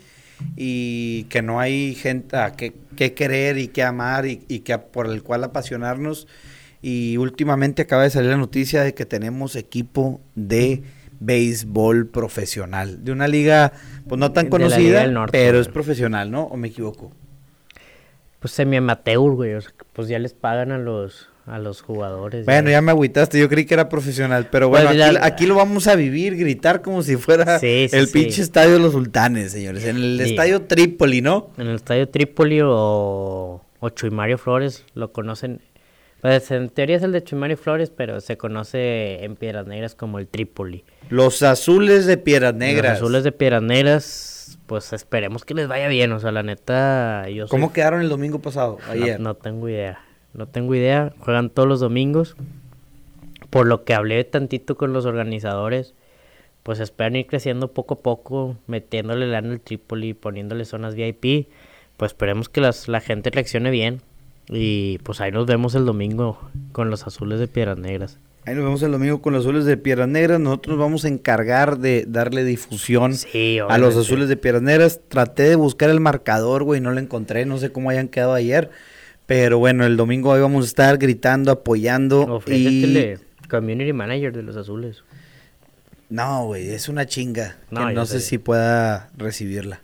Y 0.56 1.24
que 1.26 1.42
no 1.42 1.60
hay 1.60 1.96
gente 1.96 2.38
a 2.38 2.54
que, 2.54 2.74
que 2.96 3.14
querer 3.14 3.58
y 3.58 3.68
que 3.68 3.84
amar 3.84 4.26
y, 4.26 4.46
y 4.48 4.60
que 4.60 4.78
por 4.78 5.08
el 5.08 5.22
cual 5.22 5.44
apasionarnos. 5.44 6.28
Y 6.82 7.18
últimamente 7.18 7.82
acaba 7.82 8.04
de 8.04 8.10
salir 8.10 8.30
la 8.30 8.38
noticia 8.38 8.84
de 8.84 8.94
que 8.94 9.06
tenemos 9.06 9.56
equipo 9.56 10.22
de 10.36 10.84
béisbol 11.20 12.08
profesional. 12.08 13.04
De 13.04 13.12
una 13.12 13.28
liga, 13.28 13.74
pues 14.08 14.18
no 14.20 14.32
tan 14.32 14.46
De 14.46 14.50
conocida, 14.52 15.02
del 15.02 15.14
Norte, 15.14 15.38
pero 15.38 15.60
es 15.60 15.68
profesional, 15.68 16.32
¿no? 16.32 16.44
¿O 16.44 16.56
me 16.58 16.70
equivoco? 16.70 17.12
Pues 18.40 18.54
semi-amateur, 18.54 19.32
güey. 19.32 19.54
o 19.56 19.62
sea, 19.62 19.72
pues 19.92 20.08
ya 20.08 20.18
les 20.20 20.34
pagan 20.34 20.72
a 20.72 20.78
los, 20.78 21.28
a 21.46 21.60
los 21.60 21.82
jugadores. 21.82 22.46
Bueno, 22.46 22.70
ya 22.70 22.82
me 22.82 22.92
agüitaste, 22.92 23.38
yo 23.38 23.50
creí 23.50 23.66
que 23.66 23.74
era 23.74 23.90
profesional, 23.90 24.48
pero 24.50 24.70
bueno, 24.70 24.88
Pues 24.92 25.02
aquí, 25.02 25.14
la- 25.14 25.26
aquí 25.26 25.46
lo 25.46 25.56
vamos 25.56 25.88
a 25.88 25.96
vivir, 25.96 26.38
gritar 26.38 26.82
como 26.82 27.04
si 27.04 27.18
fuera 27.18 27.60
Sí, 27.60 27.88
sí, 27.90 27.98
el 27.98 28.08
sí. 28.08 28.14
pinche 28.14 28.42
estadio 28.42 28.72
de 28.76 28.80
los 28.80 28.94
sultanes, 28.94 29.52
señores, 29.52 29.84
en 29.84 29.98
el 29.98 30.22
estadio 30.22 30.62
Trípoli, 30.62 31.22
¿no? 31.22 31.50
En 31.58 31.68
el 31.68 31.76
estadio 31.76 32.08
Trípoli 32.08 32.62
o, 32.64 33.62
o 33.82 34.38
Flores 34.38 34.86
lo 34.94 35.12
conocen. 35.12 35.60
Pues 36.22 36.52
en 36.52 36.70
teoría 36.70 36.98
es 36.98 37.04
el 37.04 37.12
de 37.14 37.24
Chuimario 37.24 37.56
Flores, 37.58 37.90
pero 37.90 38.20
se 38.20 38.38
conoce 38.38 39.24
en 39.24 39.36
Piedras 39.38 39.68
Negras 39.68 39.96
como 39.96 40.20
el 40.20 40.28
Trípoli. 40.28 40.84
Los 41.10 41.42
azules 41.44 42.06
de 42.06 42.18
Piedras 42.18 42.54
Negras. 42.56 42.94
Los 42.94 43.02
azules 43.04 43.24
de 43.24 43.32
Piedras 43.32 43.64
Negras, 43.64 44.60
pues 44.68 44.92
esperemos 44.92 45.46
que 45.46 45.54
les 45.54 45.68
vaya 45.70 45.88
bien. 45.88 46.12
O 46.12 46.20
sea, 46.20 46.32
la 46.34 46.44
neta, 46.44 47.30
yo 47.30 47.48
soy- 47.48 47.52
¿Cómo 47.58 47.72
quedaron 47.72 48.02
el 48.02 48.10
domingo 48.10 48.40
pasado? 48.40 48.78
no, 48.86 48.92
Ayer. 48.92 49.20
no 49.20 49.36
tengo 49.36 49.70
idea. 49.70 50.02
No 50.34 50.48
tengo 50.48 50.76
idea. 50.76 51.14
Juegan 51.20 51.50
todos 51.50 51.68
los 51.70 51.80
domingos. 51.80 52.36
Por 53.50 53.66
lo 53.66 53.84
que 53.84 53.94
hablé 53.94 54.24
tantito 54.26 54.76
con 54.78 54.94
los 54.94 55.06
organizadores, 55.06 55.96
pues 56.64 56.80
esperan 56.80 57.16
ir 57.16 57.26
creciendo 57.28 57.72
poco 57.72 57.96
a 57.96 58.00
poco, 58.00 58.58
metiéndole 58.68 59.26
lana 59.26 59.54
al 59.54 59.62
Trípoli, 59.62 60.14
poniéndole 60.14 60.66
zonas 60.66 60.94
VIP. 60.96 61.48
Pues 61.98 62.12
esperemos 62.12 62.48
que 62.50 62.62
las, 62.62 62.88
la 62.88 63.00
gente 63.02 63.30
reaccione 63.32 63.72
bien. 63.72 64.02
Y 64.50 64.98
pues 65.00 65.22
ahí 65.22 65.32
nos 65.32 65.46
vemos 65.46 65.76
el 65.76 65.86
domingo 65.86 66.40
con 66.72 66.90
los 66.90 67.06
azules 67.06 67.40
de 67.40 67.48
Piedras 67.48 67.78
Negras. 67.78 68.18
Ahí 68.46 68.56
nos 68.56 68.64
vemos 68.64 68.82
el 68.82 68.92
domingo 68.92 69.22
con 69.22 69.34
los 69.34 69.46
azules 69.46 69.66
de 69.66 69.78
Piedras 69.78 70.08
Negras. 70.08 70.40
Nosotros 70.40 70.78
nos 70.78 70.86
vamos 70.86 71.06
a 71.06 71.08
encargar 71.08 71.78
de 71.78 72.06
darle 72.08 72.44
difusión 72.44 73.14
Sí, 73.14 73.60
a 73.60 73.78
los 73.78 73.96
azules 73.96 74.28
de 74.28 74.38
Piedras 74.38 74.64
Negras. 74.64 75.02
Traté 75.08 75.44
de 75.44 75.56
buscar 75.56 75.90
el 75.90 76.00
marcador, 76.00 76.64
güey, 76.64 76.82
no 76.82 76.92
lo 76.92 77.00
encontré. 77.00 77.46
No 77.46 77.58
sé 77.60 77.72
cómo 77.72 77.92
hayan 77.92 78.08
quedado 78.08 78.34
ayer. 78.34 78.72
Pero 79.28 79.60
bueno, 79.60 79.86
el 79.86 79.98
domingo 79.98 80.34
ahí 80.34 80.42
vamos 80.42 80.66
a 80.66 80.68
estar 80.68 80.98
gritando, 80.98 81.52
apoyando. 81.52 82.24
y... 82.24 82.32
Ofrécetele 82.32 83.20
community 83.50 83.94
manager 83.94 84.32
de 84.32 84.44
los 84.44 84.56
azules. 84.56 85.04
No, 86.10 86.46
güey, 86.46 86.70
es 86.70 86.90
una 86.90 87.06
chinga. 87.06 87.58
No, 87.70 87.88
que 87.88 87.94
yo 87.94 88.00
no 88.00 88.06
sé 88.06 88.20
sé. 88.20 88.28
si 88.28 88.38
pueda 88.38 89.10
recibirla. 89.18 89.82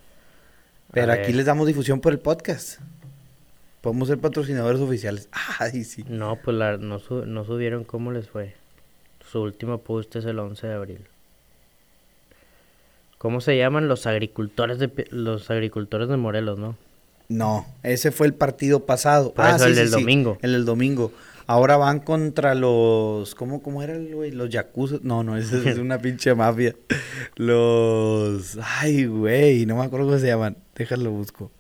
Pero 0.92 1.12
aquí 1.12 1.34
les 1.34 1.46
damos 1.46 1.68
difusión 1.68 2.00
por 2.00 2.14
el 2.14 2.20
podcast. 2.20 2.80
Podemos 3.86 4.08
ser 4.08 4.18
patrocinadores 4.18 4.82
oficiales. 4.82 5.30
Ay, 5.60 5.84
sí. 5.84 6.04
No, 6.10 6.38
pues 6.44 6.58
la- 6.58 6.78
no, 6.78 6.98
su- 6.98 7.26
no 7.28 7.46
subieron 7.46 7.84
cómo 7.84 8.12
les 8.12 8.28
fue. 8.28 8.56
Su 9.32 9.42
último 9.44 9.78
post 9.78 10.16
es 10.16 10.26
el 10.26 10.40
11 10.40 10.66
de 10.66 10.74
abril. 10.74 11.00
¿Cómo 13.20 13.42
se 13.42 13.56
llaman 13.58 13.88
los 13.88 14.08
agricultores 14.08 14.80
de 14.80 14.90
los 15.12 15.52
agricultores 15.52 16.10
de 16.10 16.18
Morelos, 16.18 16.58
no? 16.58 16.76
No, 17.30 17.66
ese 17.84 18.12
fue 18.12 18.26
el 18.28 18.34
partido 18.34 18.86
pasado. 18.88 19.34
Por 19.34 19.46
eso 19.46 19.66
el 19.68 19.76
del 19.76 19.92
domingo. 19.92 20.38
El 20.42 20.54
del 20.54 20.66
domingo. 20.66 21.12
Ahora 21.48 21.78
van 21.78 22.00
contra 22.00 22.56
los. 22.56 23.36
¿Cómo, 23.36 23.62
cómo 23.62 23.84
era 23.84 23.94
el 23.94 24.14
güey? 24.16 24.32
Los 24.32 24.50
yakuza. 24.50 24.98
No, 25.04 25.24
no, 25.24 25.38
esa 25.38 25.58
es 25.70 25.78
una 25.80 26.00
pinche 26.00 26.34
mafia. 26.34 26.76
Los. 27.36 28.58
Ay, 28.80 29.06
güey, 29.06 29.66
no 29.68 29.76
me 29.78 29.86
acuerdo 29.86 30.08
cómo 30.08 30.18
se 30.20 30.28
llaman. 30.28 30.58
Déjalo 30.76 31.12
busco. 31.12 31.52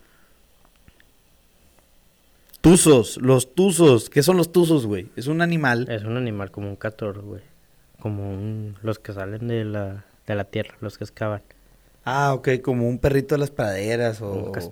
Tuzos, 2.65 3.17
los 3.21 3.53
tuzos. 3.53 4.09
¿Qué 4.09 4.23
son 4.23 4.37
los 4.37 4.51
tuzos, 4.51 4.87
güey? 4.87 5.07
Es 5.15 5.27
un 5.27 5.41
animal. 5.41 5.85
Es 5.87 6.03
un 6.03 6.17
animal 6.17 6.49
como 6.49 6.67
un 6.67 6.75
cator, 6.75 7.21
güey. 7.21 7.43
Como 7.99 8.27
un... 8.33 8.75
los 8.81 8.97
que 8.97 9.13
salen 9.13 9.47
de 9.47 9.63
la, 9.63 10.03
de 10.25 10.33
la 10.33 10.45
tierra, 10.45 10.75
los 10.81 10.97
que 10.97 11.03
excavan. 11.03 11.43
Ah, 12.05 12.33
ok, 12.33 12.49
como 12.63 12.87
un 12.89 12.97
perrito 12.97 13.35
de 13.35 13.39
las 13.39 13.51
praderas 13.51 14.19
o, 14.19 14.31
Un 14.31 14.51
cas- 14.51 14.71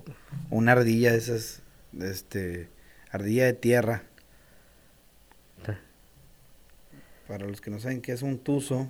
o 0.50 0.56
una 0.56 0.72
ardilla 0.72 1.12
de 1.12 1.18
esas, 1.18 1.62
este, 2.00 2.68
ardilla 3.12 3.44
de 3.44 3.52
tierra. 3.52 4.02
Ta- 5.64 5.78
Para 7.28 7.46
los 7.46 7.60
que 7.60 7.70
no 7.70 7.78
saben 7.78 8.02
qué 8.02 8.10
es 8.10 8.22
un 8.22 8.38
tuzo, 8.38 8.88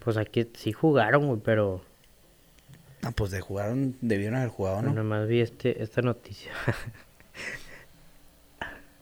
Pues 0.00 0.16
aquí 0.16 0.48
sí 0.54 0.72
jugaron, 0.72 1.28
güey, 1.28 1.40
pero 1.44 1.80
ah, 3.04 3.12
pues 3.14 3.30
de 3.30 3.40
jugaron, 3.40 3.94
debieron 4.00 4.34
haber 4.34 4.48
jugado, 4.50 4.82
¿no? 4.82 4.88
nada 4.90 5.04
más 5.04 5.28
vi 5.28 5.40
este, 5.42 5.80
esta 5.80 6.02
noticia. 6.02 6.50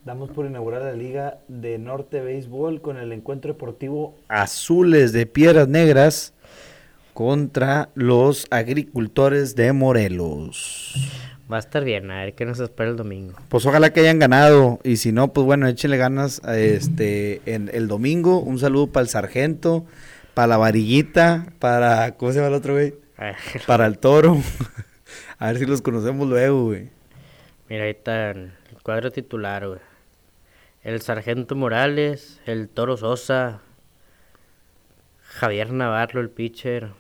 Damos 0.05 0.31
por 0.31 0.47
inaugurar 0.47 0.83
la 0.83 0.93
Liga 0.93 1.39
de 1.49 1.79
Norte 1.79 2.21
Béisbol 2.21 2.81
con 2.81 2.97
el 2.97 3.13
encuentro 3.13 3.53
deportivo 3.53 4.17
Azules 4.29 5.13
de 5.13 5.27
Piedras 5.27 5.69
Negras 5.69 6.33
contra 7.13 7.91
los 7.95 8.47
agricultores 8.51 9.57
de 9.57 9.73
Morelos. 9.73 10.95
Va 11.53 11.57
a 11.57 11.61
estar 11.61 11.83
bien, 11.83 12.11
a 12.11 12.25
ver 12.25 12.35
qué 12.35 12.47
nos 12.47 12.61
espera 12.61 12.91
el 12.91 12.97
domingo. 12.97 13.35
Pues 13.49 13.67
ojalá 13.67 13.93
que 13.93 14.01
hayan 14.01 14.19
ganado 14.19 14.79
y 14.85 14.99
si 14.99 15.13
no, 15.13 15.33
pues 15.33 15.45
bueno, 15.45 15.67
échenle 15.67 15.97
ganas 15.97 16.41
a 16.45 16.57
este 16.57 17.43
en 17.47 17.71
el 17.75 17.89
domingo. 17.89 18.39
Un 18.41 18.59
saludo 18.59 18.87
para 18.87 19.03
el 19.03 19.09
sargento, 19.09 19.85
para 20.33 20.47
la 20.47 20.57
varillita, 20.59 21.47
para 21.59 22.17
¿cómo 22.17 22.33
se 22.33 22.39
llama 22.39 22.49
el 22.49 22.55
otro 22.55 22.75
güey? 22.75 22.95
Para 23.67 23.87
el 23.87 23.99
toro. 23.99 24.39
a 25.39 25.49
ver 25.49 25.59
si 25.59 25.67
los 25.67 25.83
conocemos 25.83 26.29
luego, 26.29 26.67
güey. 26.67 26.91
Mira, 27.69 27.85
ahí 27.85 27.91
está 27.91 28.31
el 28.31 28.53
cuadro 28.83 29.11
titular, 29.11 29.67
güey. 29.67 29.88
El 30.89 31.03
Sargento 31.03 31.55
Morales, 31.55 32.41
el 32.47 32.71
Toro 32.71 32.97
Sosa, 32.97 33.61
Javier 35.21 35.71
Navarro, 35.71 36.23
el 36.23 36.31
pitcher. 36.31 36.93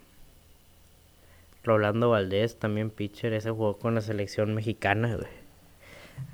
Rolando 1.64 2.10
Valdés, 2.10 2.58
también 2.58 2.90
pitcher. 2.90 3.32
Ese 3.32 3.50
jugó 3.50 3.78
con 3.78 3.94
la 3.94 4.02
selección 4.02 4.54
mexicana, 4.54 5.16
güey. 5.16 5.37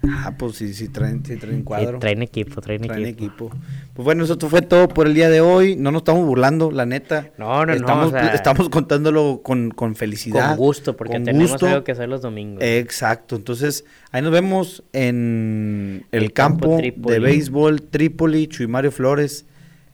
Ah, 0.07 0.35
pues 0.39 0.57
sí, 0.57 0.75
sí 0.75 0.89
traen, 0.89 1.25
sí 1.25 1.37
traen 1.37 1.59
Sí, 1.59 1.63
cuadro. 1.63 1.99
traen 1.99 2.21
equipo, 2.21 2.61
traen, 2.61 2.83
Traen 2.83 3.07
equipo. 3.07 3.47
equipo. 3.47 3.51
Pues 3.95 4.05
bueno, 4.05 4.25
eso 4.25 4.37
fue 4.39 4.61
todo 4.61 4.87
por 4.89 5.07
el 5.07 5.15
día 5.15 5.31
de 5.31 5.41
hoy. 5.41 5.77
No 5.77 5.93
nos 5.93 6.01
estamos 6.01 6.27
burlando, 6.27 6.71
la 6.71 6.85
neta. 6.85 7.31
No, 7.39 7.61
no, 7.61 7.67
no, 7.67 7.73
estamos, 7.73 8.09
o 8.09 8.11
sea- 8.11 8.35
estamos 8.35 8.69
contándolo 8.69 9.41
con, 9.43 9.71
con 9.71 9.97
felicidad. 9.97 10.49
Con 10.51 10.59
gusto, 10.59 10.95
porque 10.97 11.15
con 11.15 11.25
tenemos 11.25 11.53
gusto. 11.53 11.67
algo 11.69 11.85
que 11.85 11.93
hacer 11.93 12.09
los 12.11 12.21
domingos. 12.21 12.63
Exacto, 12.63 13.35
entonces 13.37 13.87
ahí 14.11 14.21
nos 14.21 14.31
vemos 14.33 14.83
en 14.93 16.05
el, 16.13 16.25
El 16.25 16.33
campo 16.33 16.77
de 16.79 17.19
béisbol 17.19 17.83
Trípoli, 17.83 18.47
Chuy 18.49 18.67
Mario 18.67 18.91
Flores, 18.93 19.47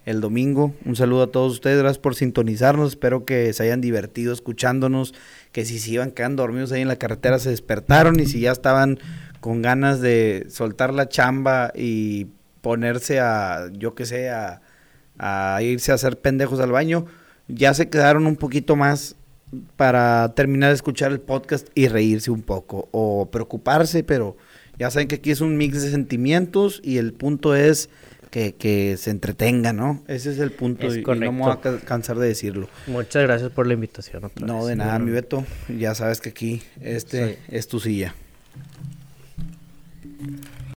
el 0.07 0.20
domingo. 0.20 0.74
Un 0.84 0.97
saludo 0.97 1.22
a 1.24 1.26
todos 1.30 1.53
ustedes, 1.53 1.78
gracias 1.78 1.99
por 1.99 2.14
sintonizarnos, 2.16 2.88
espero 2.91 3.24
que 3.24 3.53
se 3.53 3.62
hayan 3.62 3.80
divertido 3.80 4.32
escuchándonos, 4.32 5.14
que 5.53 5.64
si 5.64 5.78
se 5.78 5.93
iban 5.93 6.11
quedando 6.11 6.43
dormidos 6.43 6.72
ahí 6.72 6.80
en 6.82 6.88
la 6.88 6.97
carretera 6.97 7.38
se 7.38 7.51
despertaron 7.51 8.18
y 8.18 8.26
si 8.26 8.41
ya 8.41 8.51
estaban 8.53 8.99
con 9.41 9.62
ganas 9.62 10.01
de 10.01 10.47
soltar 10.51 10.93
la 10.95 11.09
chamba 11.09 11.72
y 11.74 12.26
ponerse 12.61 13.20
a, 13.20 13.68
yo 13.72 13.95
qué 13.95 14.05
sé, 14.07 14.28
a, 14.30 14.61
a 15.18 15.62
irse 15.62 15.93
a 15.93 15.95
hacer 15.95 16.18
pendejos 16.18 16.61
al 16.61 16.70
baño, 16.72 17.07
ya 17.49 17.72
se 17.74 17.88
quedaron 17.88 18.26
un 18.26 18.36
poquito 18.36 18.76
más 18.76 19.16
para 19.76 20.32
terminar 20.34 20.68
de 20.70 20.74
escuchar 20.76 21.11
el 21.11 21.20
podcast 21.20 21.68
y 21.74 21.88
reírse 21.88 22.30
un 22.30 22.43
poco 22.43 22.88
o 22.93 23.30
preocuparse, 23.30 24.05
pero 24.05 24.36
ya 24.78 24.91
saben 24.91 25.09
que 25.09 25.16
aquí 25.16 25.30
es 25.30 25.41
un 25.41 25.57
mix 25.57 25.82
de 25.82 25.91
sentimientos 25.91 26.80
y 26.84 26.99
el 26.99 27.12
punto 27.12 27.57
es 27.57 27.88
que, 28.30 28.55
que 28.55 28.97
se 28.97 29.11
entretenga, 29.11 29.72
¿no? 29.72 30.05
Ese 30.07 30.30
es 30.30 30.38
el 30.38 30.53
punto 30.53 30.86
Es 30.86 30.97
y, 30.97 31.01
y 31.01 31.03
no 31.03 31.32
me 31.32 31.43
voy 31.43 31.51
a 31.51 31.61
cansar 31.84 32.16
de 32.18 32.28
decirlo. 32.28 32.68
Muchas 32.86 33.24
gracias 33.24 33.51
por 33.51 33.66
la 33.66 33.74
invitación. 33.74 34.22
otra 34.24 34.47
No, 34.47 34.59
vez. 34.59 34.66
de 34.68 34.76
nada, 34.76 34.93
Bueno, 34.93 35.07
mi 35.07 35.11
Beto. 35.12 35.45
Ya 35.76 35.97
sabes 35.97 36.20
que 36.20 36.28
aquí 36.28 36.62
este 36.80 37.34
Sí. 37.34 37.38
es 37.49 37.66
tu 37.66 37.80
silla. 37.80 38.14
Mm-hmm. 40.21 40.60